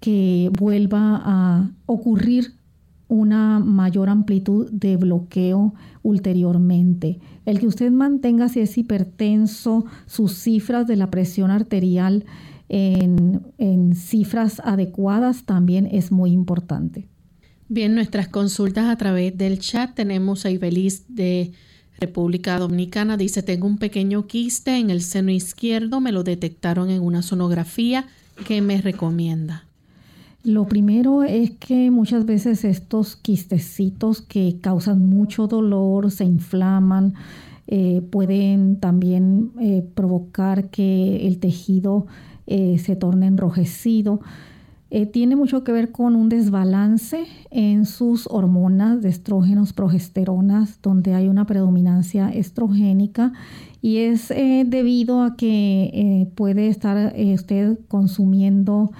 que 0.01 0.51
vuelva 0.59 1.23
a 1.25 1.71
ocurrir 1.87 2.55
una 3.07 3.61
mayor 3.61 4.09
amplitud 4.09 4.69
de 4.73 4.97
bloqueo 4.97 5.75
ulteriormente. 6.03 7.21
El 7.45 7.61
que 7.61 7.69
usted 7.69 7.93
mantenga 7.93 8.49
si 8.49 8.59
es 8.59 8.77
hipertenso 8.77 9.85
sus 10.07 10.33
cifras 10.33 10.89
de 10.89 10.97
la 10.97 11.09
presión 11.09 11.53
arterial 11.53 12.25
en, 12.73 13.43
en 13.59 13.95
cifras 13.95 14.61
adecuadas 14.65 15.45
también 15.45 15.87
es 15.93 16.11
muy 16.11 16.33
importante. 16.33 17.07
Bien, 17.69 17.95
nuestras 17.95 18.29
consultas 18.29 18.87
a 18.87 18.97
través 18.97 19.37
del 19.39 19.59
chat 19.59 19.95
tenemos 19.95 20.45
a 20.45 20.51
Ibeliz 20.51 21.05
de 21.09 21.53
República 21.99 22.59
Dominicana. 22.59 23.17
Dice, 23.17 23.43
tengo 23.43 23.67
un 23.67 23.79
pequeño 23.79 24.27
quiste 24.27 24.77
en 24.77 24.91
el 24.91 25.03
seno 25.03 25.31
izquierdo, 25.31 26.01
me 26.01 26.13
lo 26.13 26.25
detectaron 26.25 26.91
en 26.91 27.03
una 27.03 27.23
sonografía. 27.23 28.07
¿Qué 28.47 28.61
me 28.61 28.81
recomienda? 28.81 29.67
Lo 30.45 30.67
primero 30.67 31.23
es 31.23 31.53
que 31.53 31.91
muchas 31.91 32.27
veces 32.27 32.65
estos 32.65 33.15
quistecitos 33.15 34.21
que 34.21 34.59
causan 34.61 35.09
mucho 35.09 35.47
dolor, 35.47 36.11
se 36.11 36.25
inflaman, 36.25 37.15
eh, 37.69 38.03
pueden 38.11 38.81
también 38.81 39.53
eh, 39.61 39.85
provocar 39.95 40.69
que 40.71 41.29
el 41.29 41.39
tejido 41.39 42.07
eh, 42.55 42.77
se 42.77 42.97
torne 42.97 43.29
enrojecido. 43.29 44.21
Eh, 44.91 45.07
tiene 45.07 45.37
mucho 45.37 45.65
que 45.65 45.73
ver 45.73 45.91
con 45.91 46.15
un 46.15 46.29
desbalance 46.29 47.25
en 47.51 47.87
sus 47.87 48.27
hormonas 48.27 49.01
de 49.01 49.09
estrógenos, 49.09 49.73
progesteronas, 49.73 50.79
donde 50.83 51.15
hay 51.15 51.29
una 51.29 51.47
predominancia 51.47 52.29
estrogénica 52.29 53.33
y 53.81 54.01
es 54.01 54.31
eh, 54.31 54.67
debido 54.67 55.23
a 55.23 55.35
que 55.35 56.31
puede 56.35 56.69
estar 56.69 57.15
usted 57.17 57.79
consumiendo 57.89 58.93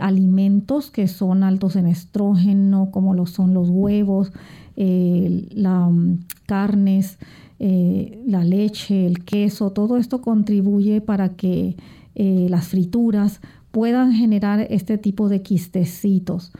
alimentos 0.00 0.90
que 0.90 1.06
son 1.06 1.44
altos 1.44 1.76
en 1.76 1.86
estrógeno, 1.86 2.90
como 2.90 3.14
lo 3.14 3.26
son 3.26 3.54
los 3.54 3.70
huevos, 3.70 4.32
las 4.74 5.92
mm, 5.92 6.14
carnes, 6.44 7.18
la 7.60 8.42
leche, 8.42 9.06
el 9.06 9.24
queso, 9.24 9.70
todo 9.70 9.96
esto 9.96 10.20
contribuye 10.20 11.00
para 11.00 11.36
que 11.36 11.76
las 12.14 12.68
frituras 12.68 13.40
puedan 13.70 14.12
generar 14.12 14.66
este 14.70 14.98
tipo 14.98 15.28
de 15.28 15.42
quistecitos. 15.42 16.52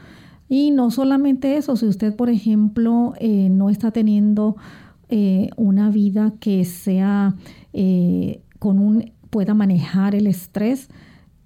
Y 0.51 0.71
no 0.71 0.91
solamente 0.91 1.55
eso, 1.55 1.77
si 1.77 1.85
usted, 1.85 2.15
por 2.15 2.29
ejemplo, 2.29 3.13
eh, 3.19 3.47
no 3.49 3.69
está 3.69 3.91
teniendo 3.91 4.57
eh, 5.07 5.49
una 5.55 5.89
vida 5.89 6.33
que 6.41 6.65
sea 6.65 7.35
eh, 7.71 8.41
con 8.59 8.79
un 8.79 9.11
pueda 9.29 9.53
manejar 9.53 10.13
el 10.13 10.27
estrés, 10.27 10.89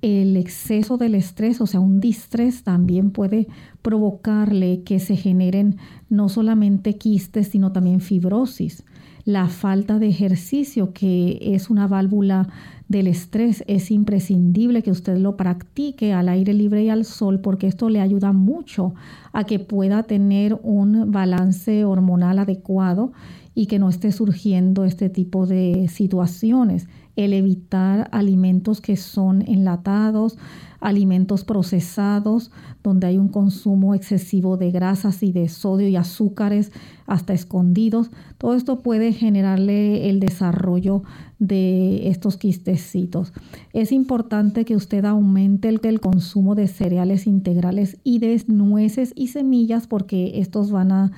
el 0.02 0.38
exceso 0.38 0.98
del 0.98 1.14
estrés, 1.14 1.62
o 1.62 1.68
sea, 1.68 1.80
un 1.80 2.00
distrés 2.00 2.64
también 2.64 3.12
puede 3.12 3.48
provocarle 3.84 4.82
que 4.82 5.00
se 5.00 5.16
generen 5.16 5.78
no 6.10 6.28
solamente 6.28 6.98
quistes, 6.98 7.50
sino 7.50 7.72
también 7.72 8.02
fibrosis. 8.02 8.86
La 9.24 9.48
falta 9.50 10.00
de 10.00 10.08
ejercicio, 10.08 10.94
que 10.94 11.38
es 11.42 11.70
una 11.70 11.88
válvula 11.88 12.50
del 12.88 13.08
estrés, 13.08 13.64
es 13.68 13.90
imprescindible 13.90 14.84
que 14.84 14.92
usted 14.92 15.18
lo 15.18 15.38
practique 15.38 16.14
al 16.14 16.30
aire 16.30 16.54
libre 16.54 16.84
y 16.84 16.90
al 16.90 17.06
sol 17.06 17.40
porque 17.40 17.68
esto 17.68 17.90
le 17.90 18.00
ayuda 18.00 18.32
mucho 18.32 18.94
a 19.34 19.44
que 19.44 19.60
pueda 19.60 20.04
tener 20.04 20.60
un 20.62 21.12
balance 21.12 21.84
hormonal 21.84 22.40
adecuado 22.40 23.12
y 23.56 23.66
que 23.68 23.80
no 23.80 23.90
esté 23.90 24.12
surgiendo 24.12 24.86
este 24.86 25.10
tipo 25.10 25.48
de 25.48 25.88
situaciones. 25.88 26.88
El 27.16 27.34
evitar 27.34 28.10
alimentos 28.12 28.82
que 28.82 28.98
son 28.98 29.42
enlatados, 29.48 30.38
alimentos 30.86 31.44
procesados, 31.44 32.52
donde 32.84 33.08
hay 33.08 33.18
un 33.18 33.30
consumo 33.30 33.96
excesivo 33.96 34.56
de 34.56 34.70
grasas 34.70 35.24
y 35.24 35.32
de 35.32 35.50
sodio 35.50 35.88
y 35.88 35.96
azúcares 35.96 36.72
hasta 37.08 37.34
escondidos. 37.34 38.12
Todo 38.38 38.54
esto 38.54 38.80
puede 38.80 39.12
generarle 39.12 40.12
el 40.12 40.20
desarrollo 40.20 41.02
de 41.40 42.08
estos 42.10 42.38
quistecitos. 42.38 43.34
Es 43.74 43.92
importante 43.92 44.64
que 44.64 44.76
usted 44.76 45.06
aumente 45.06 45.70
el, 45.70 45.80
el 45.84 46.00
consumo 46.00 46.54
de 46.54 46.68
cereales 46.68 47.26
integrales 47.26 47.98
y 48.04 48.20
de 48.20 48.44
nueces 48.48 49.12
y 49.16 49.30
semillas 49.30 49.88
porque 49.88 50.40
estos 50.40 50.70
van 50.70 50.92
a 50.92 51.12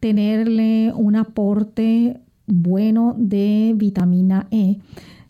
tenerle 0.00 0.94
un 0.94 1.16
aporte 1.16 2.20
bueno 2.46 3.14
de 3.18 3.74
vitamina 3.76 4.48
E 4.50 4.78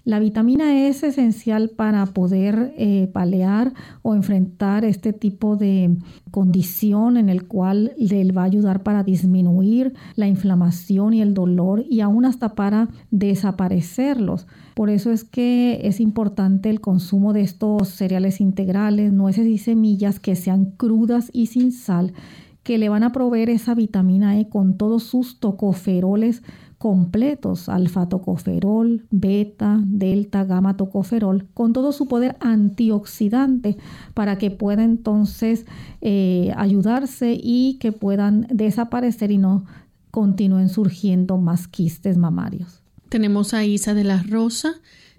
la 0.04 0.18
vitamina 0.18 0.74
E 0.74 0.88
es 0.88 1.02
esencial 1.02 1.68
para 1.70 2.06
poder 2.06 2.72
eh, 2.78 3.10
palear 3.12 3.74
o 4.00 4.14
enfrentar 4.14 4.84
este 4.84 5.12
tipo 5.12 5.56
de 5.56 5.98
condición 6.30 7.18
en 7.18 7.28
el 7.28 7.46
cual 7.46 7.92
le 7.98 8.32
va 8.32 8.42
a 8.42 8.46
ayudar 8.46 8.82
para 8.82 9.02
disminuir 9.02 9.92
la 10.16 10.26
inflamación 10.26 11.12
y 11.12 11.20
el 11.20 11.34
dolor 11.34 11.84
y 11.88 12.00
aún 12.00 12.24
hasta 12.24 12.54
para 12.54 12.88
desaparecerlos. 13.10 14.46
Por 14.74 14.88
eso 14.88 15.10
es 15.10 15.24
que 15.24 15.80
es 15.86 16.00
importante 16.00 16.70
el 16.70 16.80
consumo 16.80 17.34
de 17.34 17.42
estos 17.42 17.88
cereales 17.88 18.40
integrales, 18.40 19.12
nueces 19.12 19.46
y 19.46 19.58
semillas 19.58 20.18
que 20.18 20.34
sean 20.34 20.72
crudas 20.78 21.28
y 21.34 21.46
sin 21.46 21.72
sal, 21.72 22.14
que 22.62 22.78
le 22.78 22.88
van 22.88 23.02
a 23.02 23.12
proveer 23.12 23.50
esa 23.50 23.74
vitamina 23.74 24.38
E 24.38 24.48
con 24.48 24.78
todos 24.78 25.02
sus 25.02 25.40
tocoferoles 25.40 26.42
completos, 26.80 27.68
alfa-tocoferol, 27.68 29.04
beta, 29.10 29.82
delta, 29.84 30.44
gamma 30.44 30.78
tocoferol, 30.78 31.46
con 31.52 31.74
todo 31.74 31.92
su 31.92 32.08
poder 32.08 32.38
antioxidante 32.40 33.76
para 34.14 34.38
que 34.38 34.50
pueda 34.50 34.82
entonces 34.82 35.66
eh, 36.00 36.54
ayudarse 36.56 37.38
y 37.38 37.76
que 37.80 37.92
puedan 37.92 38.46
desaparecer 38.50 39.30
y 39.30 39.36
no 39.36 39.66
continúen 40.10 40.70
surgiendo 40.70 41.36
más 41.36 41.68
quistes 41.68 42.16
mamarios. 42.16 42.80
Tenemos 43.10 43.52
a 43.52 43.62
Isa 43.66 43.92
de 43.92 44.04
la 44.04 44.22
Rosa. 44.22 44.72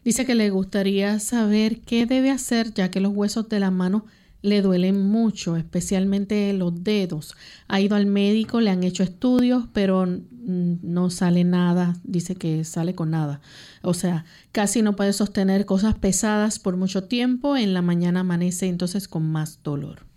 Dice 0.04 0.26
que 0.26 0.34
le 0.34 0.50
gustaría 0.50 1.20
saber 1.20 1.82
qué 1.82 2.08
debe 2.08 2.32
hacer 2.32 2.74
ya 2.74 2.90
que 2.90 3.02
los 3.02 3.16
huesos 3.16 3.50
de 3.50 3.60
la 3.60 3.70
mano 3.70 4.06
le 4.42 4.62
duelen 4.62 5.02
mucho, 5.08 5.56
especialmente 5.56 6.52
los 6.54 6.84
dedos. 6.84 7.36
Ha 7.68 7.80
ido 7.80 7.96
al 7.96 8.06
médico, 8.06 8.62
le 8.62 8.70
han 8.70 8.84
hecho 8.84 9.04
estudios, 9.04 9.66
pero 9.74 10.06
no 10.06 11.10
sale 11.10 11.44
nada, 11.44 11.96
dice 12.04 12.36
que 12.36 12.64
sale 12.64 12.96
con 12.96 13.12
nada. 13.12 13.42
O 13.82 13.94
sea, 13.94 14.26
casi 14.52 14.82
no 14.82 14.96
puede 14.96 15.14
sostener 15.14 15.66
cosas 15.66 15.96
pesadas 15.96 16.60
por 16.60 16.78
mucho 16.78 17.04
tiempo, 17.04 17.58
en 17.58 17.74
la 17.74 17.82
mañana 17.82 18.22
amanece 18.22 18.68
entonces 18.68 19.08
con 19.08 19.24
más 19.32 19.60
dolor. 19.64 20.11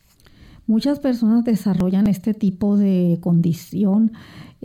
Muchas 0.67 0.99
personas 0.99 1.45
desarrollan 1.45 2.07
este 2.07 2.33
tipo 2.33 2.77
de 2.77 3.19
condición 3.21 4.13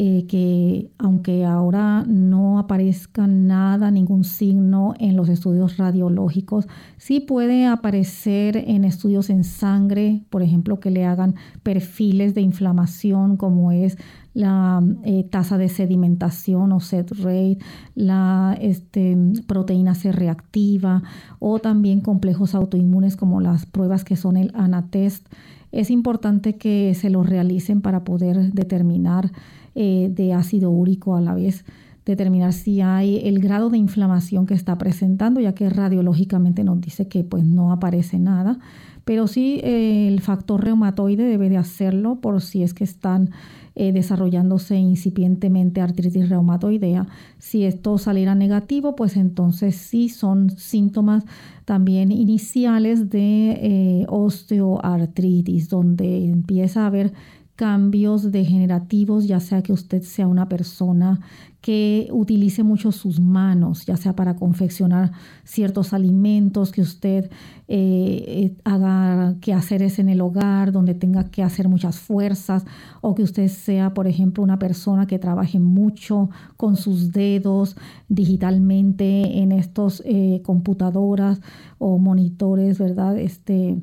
eh, 0.02 0.28
que 0.30 0.92
aunque 0.98 1.44
ahora 1.44 2.06
no 2.08 2.58
aparezca 2.58 3.28
nada, 3.28 3.92
ningún 3.92 4.24
signo 4.24 4.94
en 4.98 5.18
los 5.18 5.28
estudios 5.28 5.76
radiológicos, 5.76 6.70
sí 6.96 7.20
puede 7.20 7.66
aparecer 7.66 8.56
en 8.56 8.86
estudios 8.86 9.30
en 9.30 9.44
sangre, 9.44 10.24
por 10.30 10.42
ejemplo, 10.42 10.80
que 10.80 10.90
le 10.90 11.06
hagan 11.06 11.36
perfiles 11.64 12.34
de 12.34 12.40
inflamación 12.40 13.36
como 13.36 13.74
es 13.74 13.98
la 14.34 14.82
eh, 15.04 15.26
tasa 15.30 15.58
de 15.58 15.68
sedimentación 15.68 16.72
o 16.72 16.80
set 16.80 17.12
rate, 17.18 17.58
la 17.94 18.58
este, 18.62 19.18
proteína 19.48 19.96
C 19.96 20.14
reactiva 20.14 21.04
o 21.40 21.60
también 21.60 22.00
complejos 22.00 22.56
autoinmunes 22.56 23.18
como 23.18 23.42
las 23.42 23.66
pruebas 23.66 24.06
que 24.06 24.16
son 24.16 24.38
el 24.38 24.54
ANATEST. 24.56 25.28
Es 25.72 25.92
importante 25.92 26.56
que 26.56 26.94
se 26.96 27.10
lo 27.10 27.24
realicen 27.24 27.82
para 27.82 28.04
poder 28.04 28.52
determinar 28.54 29.32
eh, 29.76 30.10
de 30.12 30.34
ácido 30.34 30.72
úrico 30.72 31.16
a 31.16 31.22
la 31.22 31.34
vez 31.34 31.64
determinar 32.06 32.54
si 32.54 32.82
hay 32.82 33.20
el 33.24 33.40
grado 33.40 33.70
de 33.70 33.78
inflamación 33.78 34.48
que 34.48 34.56
está 34.56 34.78
presentando, 34.78 35.40
ya 35.42 35.54
que 35.54 35.70
radiológicamente 35.70 36.64
nos 36.64 36.82
dice 36.82 37.08
que 37.08 37.24
pues 37.24 37.44
no 37.44 37.72
aparece 37.72 38.18
nada, 38.18 38.58
pero 39.06 39.28
sí 39.28 39.60
eh, 39.64 40.08
el 40.08 40.20
factor 40.22 40.64
reumatoide 40.64 41.24
debe 41.24 41.50
de 41.50 41.58
hacerlo 41.58 42.16
por 42.16 42.42
si 42.42 42.64
es 42.64 42.74
que 42.74 42.84
están 42.84 43.30
eh, 43.76 43.92
desarrollándose 43.92 44.76
incipientemente 44.76 45.82
artritis 45.82 46.30
reumatoidea. 46.30 47.08
Si 47.38 47.64
esto 47.64 47.98
saliera 47.98 48.36
negativo, 48.36 48.96
pues 48.96 49.16
entonces 49.16 49.76
sí 49.76 50.10
son 50.10 50.50
síntomas 50.50 51.24
también 51.70 52.12
iniciales 52.12 53.12
de 53.12 53.52
eh, 53.52 54.06
osteoartritis, 54.10 55.70
donde 55.70 56.26
empieza 56.26 56.82
a 56.82 56.88
haber 56.88 57.14
cambios 57.60 58.32
degenerativos, 58.32 59.28
ya 59.28 59.42
sea 59.42 59.62
que 59.62 59.74
usted 59.74 60.02
sea 60.02 60.28
una 60.28 60.48
persona 60.48 61.20
que 61.60 62.08
utilice 62.14 62.64
mucho 62.64 62.94
sus 62.94 63.20
manos, 63.20 63.86
ya 63.86 63.98
sea 63.98 64.16
para 64.16 64.38
confeccionar 64.38 65.12
ciertos 65.44 65.92
alimentos, 65.92 66.72
que 66.72 66.80
usted 66.80 67.26
eh, 67.68 68.24
eh, 68.28 68.58
haga 68.64 69.36
quehaceres 69.42 70.00
en 70.00 70.08
el 70.08 70.22
hogar, 70.22 70.72
donde 70.72 70.94
tenga 70.94 71.26
que 71.26 71.44
hacer 71.44 71.68
muchas 71.68 72.00
fuerzas, 72.00 72.64
o 73.02 73.14
que 73.14 73.24
usted 73.24 73.50
sea, 73.50 73.94
por 73.94 74.08
ejemplo, 74.08 74.42
una 74.42 74.58
persona 74.58 75.06
que 75.06 75.20
trabaje 75.20 75.60
mucho 75.60 76.30
con 76.56 76.78
sus 76.78 77.12
dedos 77.12 77.76
digitalmente 78.08 79.40
en 79.40 79.52
estos 79.52 80.02
eh, 80.06 80.42
computadoras 80.46 81.42
o 81.78 81.98
monitores, 81.98 82.80
¿verdad? 82.80 83.18
Este, 83.18 83.76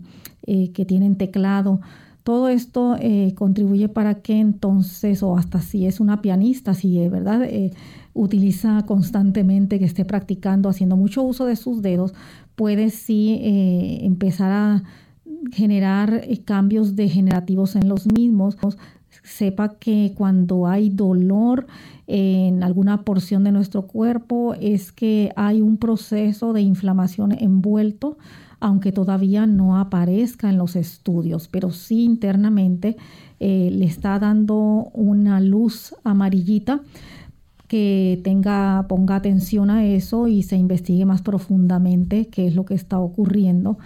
que 0.46 0.84
tienen 0.86 1.16
teclado 1.16 1.80
todo 2.26 2.48
esto 2.48 2.96
eh, 2.98 3.34
contribuye 3.36 3.88
para 3.88 4.16
que 4.16 4.40
entonces, 4.40 5.22
o 5.22 5.38
hasta 5.38 5.60
si 5.60 5.86
es 5.86 6.00
una 6.00 6.22
pianista, 6.22 6.74
si 6.74 6.98
es 6.98 7.08
verdad, 7.08 7.44
eh, 7.44 7.70
utiliza 8.14 8.82
constantemente, 8.84 9.78
que 9.78 9.84
esté 9.84 10.04
practicando, 10.04 10.68
haciendo 10.68 10.96
mucho 10.96 11.22
uso 11.22 11.46
de 11.46 11.54
sus 11.54 11.82
dedos, 11.82 12.14
puede 12.56 12.90
sí 12.90 13.38
eh, 13.42 14.00
empezar 14.02 14.50
a 14.50 14.82
generar 15.52 16.26
cambios 16.44 16.96
degenerativos 16.96 17.76
en 17.76 17.88
los 17.88 18.12
mismos. 18.12 18.56
Sepa 19.22 19.76
que 19.78 20.12
cuando 20.16 20.66
hay 20.66 20.90
dolor 20.90 21.68
en 22.08 22.64
alguna 22.64 23.04
porción 23.04 23.44
de 23.44 23.52
nuestro 23.52 23.82
cuerpo 23.82 24.54
es 24.54 24.90
que 24.90 25.30
hay 25.36 25.60
un 25.60 25.76
proceso 25.76 26.52
de 26.52 26.62
inflamación 26.62 27.30
envuelto 27.30 28.18
aunque 28.60 28.92
todavía 28.92 29.46
no 29.46 29.78
aparezca 29.78 30.48
en 30.48 30.58
los 30.58 30.76
estudios, 30.76 31.48
pero 31.48 31.70
sí 31.70 32.04
internamente 32.04 32.96
eh, 33.38 33.70
le 33.72 33.84
está 33.84 34.18
dando 34.18 34.90
una 34.94 35.40
luz 35.40 35.94
amarillita 36.04 36.80
que 37.68 38.20
tenga, 38.22 38.86
ponga 38.88 39.16
atención 39.16 39.70
a 39.70 39.84
eso 39.84 40.28
y 40.28 40.42
se 40.42 40.56
investigue 40.56 41.04
más 41.04 41.22
profundamente 41.22 42.28
qué 42.28 42.46
es 42.46 42.54
lo 42.54 42.64
que 42.64 42.74
está 42.74 42.98
ocurriendo, 42.98 43.76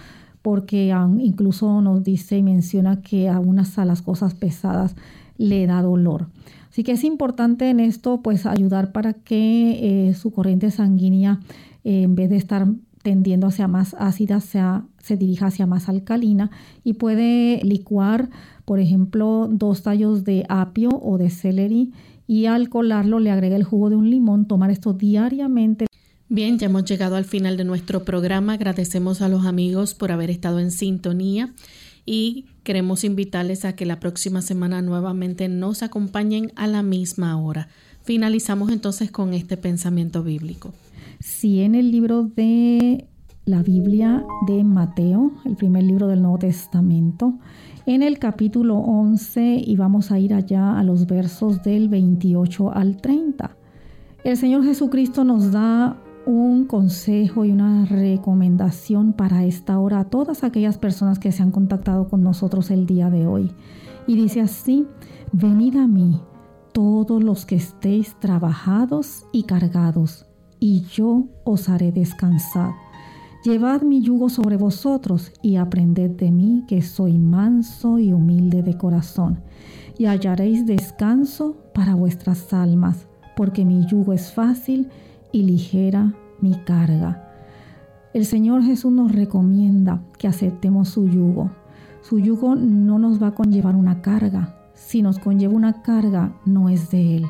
porque 0.43 0.95
incluso 1.19 1.81
nos 1.81 2.05
dice 2.05 2.39
y 2.39 2.43
menciona 2.43 3.01
que 3.03 3.29
a 3.29 3.41
unas 3.41 3.79
a 3.79 3.85
las 3.85 4.03
cosas 4.03 4.35
pesadas 4.35 4.95
le 5.39 5.67
da 5.67 5.83
dolor. 5.83 6.29
Así 6.71 6.85
que 6.85 6.93
es 6.93 7.05
importante 7.05 7.71
en 7.71 7.81
esto 7.81 8.21
pues 8.23 8.47
ayudar 8.47 8.93
para 8.93 9.15
que 9.15 10.09
eh, 10.09 10.15
su 10.15 10.31
corriente 10.31 10.71
sanguínea 10.71 11.41
en 11.83 12.15
vez 12.15 12.29
de 12.29 12.37
estar 12.37 12.69
tendiendo 13.03 13.47
hacia 13.47 13.69
más 13.69 13.95
ácida, 13.99 14.41
se 14.41 15.17
dirija 15.17 15.47
hacia 15.47 15.67
más 15.67 15.89
alcalina 15.89 16.51
y 16.85 16.95
puede 16.95 17.61
licuar, 17.65 18.31
por 18.65 18.79
ejemplo, 18.79 19.49
dos 19.51 19.83
tallos 19.83 20.25
de 20.25 20.45
apio 20.49 20.91
o 21.03 21.19
de 21.19 21.31
celery 21.31 21.93
y 22.27 22.47
al 22.47 22.69
colarlo 22.69 23.19
le 23.19 23.31
agrega 23.31 23.57
el 23.57 23.65
jugo 23.65 23.91
de 23.91 23.97
un 23.97 24.11
limón, 24.11 24.47
tomar 24.47 24.71
esto 24.71 24.93
diariamente. 24.93 25.87
Bien, 26.29 26.59
ya 26.59 26.67
hemos 26.67 26.85
llegado 26.85 27.17
al 27.17 27.25
final 27.25 27.57
de 27.57 27.65
nuestro 27.65 28.05
programa. 28.05 28.53
Agradecemos 28.53 29.21
a 29.21 29.29
los 29.29 29.47
amigos 29.47 29.95
por 29.95 30.13
haber 30.13 30.31
estado 30.31 30.61
en 30.61 30.71
sintonía 30.71 31.53
y 32.07 32.47
queremos 32.63 33.03
invitarles 33.03 33.65
a 33.65 33.75
que 33.75 33.85
la 33.85 33.99
próxima 33.99 34.43
semana 34.43 34.81
nuevamente 34.81 35.49
nos 35.49 35.83
acompañen 35.83 36.53
a 36.55 36.69
la 36.69 36.85
misma 36.85 37.37
hora. 37.41 37.69
Finalizamos 38.05 38.71
entonces 38.71 39.11
con 39.11 39.35
este 39.35 39.57
pensamiento 39.57 40.23
bíblico. 40.23 40.73
Si 41.21 41.61
en 41.61 41.75
el 41.75 41.91
libro 41.91 42.25
de 42.25 43.07
la 43.45 43.63
Biblia 43.63 44.25
de 44.47 44.65
Mateo, 44.65 45.33
el 45.45 45.55
primer 45.55 45.83
libro 45.83 46.07
del 46.09 46.23
Nuevo 46.23 46.39
Testamento, 46.39 47.35
en 47.85 48.03
el 48.03 48.19
capítulo 48.19 48.77
11 48.77 49.63
y 49.63 49.77
vamos 49.77 50.13
a 50.13 50.19
ir 50.19 50.33
allá 50.33 50.79
a 50.79 50.83
los 50.83 51.07
versos 51.07 51.63
del 51.63 51.91
28 51.91 52.73
al 52.73 52.97
30. 53.03 53.55
El 54.25 54.39
Señor 54.39 54.65
Jesucristo 54.65 55.23
nos 55.25 55.53
da 55.53 55.99
un 56.25 56.65
consejo 56.65 57.45
y 57.45 57.53
una 57.53 57.85
recomendación 57.85 59.13
para 59.13 59.45
esta 59.45 59.79
hora 59.79 60.01
a 60.01 60.05
todas 60.05 60.43
aquellas 60.43 60.79
personas 60.79 61.19
que 61.19 61.33
se 61.33 61.43
han 61.43 61.51
contactado 61.51 62.09
con 62.09 62.23
nosotros 62.23 62.71
el 62.71 62.87
día 62.87 63.11
de 63.11 63.27
hoy. 63.27 63.53
Y 64.07 64.17
dice 64.17 64.41
así, 64.41 64.87
venid 65.33 65.77
a 65.77 65.87
mí 65.87 66.19
todos 66.73 67.23
los 67.23 67.45
que 67.45 67.57
estéis 67.57 68.19
trabajados 68.21 69.27
y 69.33 69.43
cargados 69.43 70.30
y 70.61 70.83
yo 70.83 71.25
os 71.43 71.69
haré 71.69 71.91
descansar. 71.91 72.75
Llevad 73.43 73.83
mi 73.83 74.03
yugo 74.03 74.29
sobre 74.29 74.59
vosotros 74.59 75.33
y 75.41 75.57
aprended 75.57 76.11
de 76.11 76.31
mí 76.31 76.65
que 76.69 76.83
soy 76.83 77.17
manso 77.17 77.99
y 77.99 78.13
humilde 78.13 78.63
de 78.63 78.77
corazón, 78.77 79.41
y 79.99 80.05
hallaréis 80.05 80.67
descanso 80.67 81.57
para 81.75 81.95
vuestras 81.95 82.53
almas, 82.53 83.09
porque 83.37 83.65
mi 83.65 83.87
yugo 83.87 84.13
es 84.13 84.33
fácil 84.33 84.89
y 85.33 85.43
ligera 85.43 86.15
mi 86.43 86.55
carga. 86.55 87.27
El 88.13 88.27
Señor 88.27 88.63
Jesús 88.63 88.93
nos 88.93 89.13
recomienda 89.13 90.03
que 90.19 90.29
aceptemos 90.29 90.91
su 90.91 91.09
yugo. 91.09 91.51
Su 92.03 92.19
yugo 92.19 92.57
no 92.57 92.99
nos 92.99 93.23
va 93.23 93.29
a 93.29 93.35
conllevar 93.35 93.77
una 93.77 94.03
carga. 94.03 94.57
Si 94.75 95.01
nos 95.01 95.19
conlleva 95.19 95.55
una 95.55 95.81
carga, 95.83 96.35
no 96.45 96.69
es 96.69 96.91
de 96.91 97.17
Él 97.17 97.27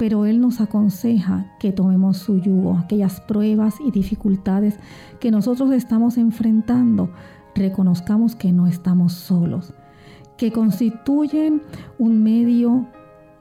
pero 0.00 0.24
Él 0.24 0.40
nos 0.40 0.62
aconseja 0.62 1.44
que 1.58 1.72
tomemos 1.72 2.16
su 2.16 2.38
yugo, 2.38 2.78
aquellas 2.78 3.20
pruebas 3.20 3.74
y 3.84 3.90
dificultades 3.90 4.78
que 5.20 5.30
nosotros 5.30 5.72
estamos 5.72 6.16
enfrentando, 6.16 7.10
reconozcamos 7.54 8.34
que 8.34 8.50
no 8.50 8.66
estamos 8.66 9.12
solos, 9.12 9.74
que 10.38 10.52
constituyen 10.52 11.60
un 11.98 12.22
medio 12.22 12.86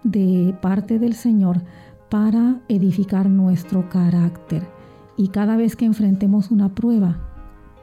de 0.03 0.53
parte 0.61 0.99
del 0.99 1.13
Señor 1.13 1.61
para 2.09 2.59
edificar 2.67 3.29
nuestro 3.29 3.87
carácter. 3.87 4.67
Y 5.15 5.29
cada 5.29 5.55
vez 5.55 5.77
que 5.77 5.85
enfrentemos 5.85 6.51
una 6.51 6.75
prueba, 6.75 7.19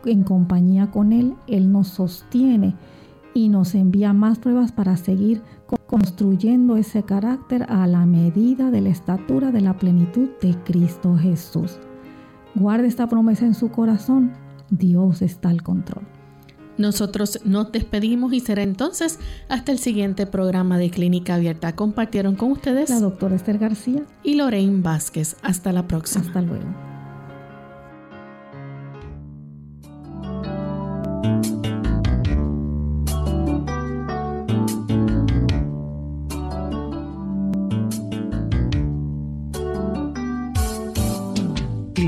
en 0.04 0.22
compañía 0.22 0.90
con 0.90 1.14
Él, 1.14 1.34
Él 1.46 1.72
nos 1.72 1.88
sostiene 1.88 2.74
y 3.32 3.48
nos 3.48 3.74
envía 3.74 4.12
más 4.12 4.38
pruebas 4.38 4.70
para 4.70 4.98
seguir 4.98 5.40
construyendo 5.86 6.76
ese 6.76 7.02
carácter 7.02 7.66
a 7.68 7.86
la 7.86 8.06
medida 8.06 8.70
de 8.70 8.80
la 8.80 8.90
estatura 8.90 9.50
de 9.50 9.60
la 9.60 9.76
plenitud 9.76 10.28
de 10.40 10.54
Cristo 10.64 11.16
Jesús. 11.16 11.78
Guarde 12.54 12.88
esta 12.88 13.08
promesa 13.08 13.44
en 13.44 13.54
su 13.54 13.70
corazón, 13.70 14.32
Dios 14.70 15.22
está 15.22 15.48
al 15.48 15.62
control. 15.62 16.04
Nosotros 16.78 17.40
nos 17.44 17.72
despedimos 17.72 18.32
y 18.32 18.40
será 18.40 18.62
entonces 18.62 19.18
hasta 19.48 19.72
el 19.72 19.78
siguiente 19.78 20.26
programa 20.26 20.78
de 20.78 20.90
Clínica 20.90 21.34
Abierta. 21.34 21.74
Compartieron 21.74 22.36
con 22.36 22.52
ustedes 22.52 22.90
la 22.90 23.00
doctora 23.00 23.36
Esther 23.36 23.58
García 23.58 24.04
y 24.22 24.34
Lorraine 24.34 24.82
Vázquez. 24.82 25.36
Hasta 25.42 25.72
la 25.72 25.88
próxima. 25.88 26.24
Hasta 26.26 26.42
luego. 26.42 26.66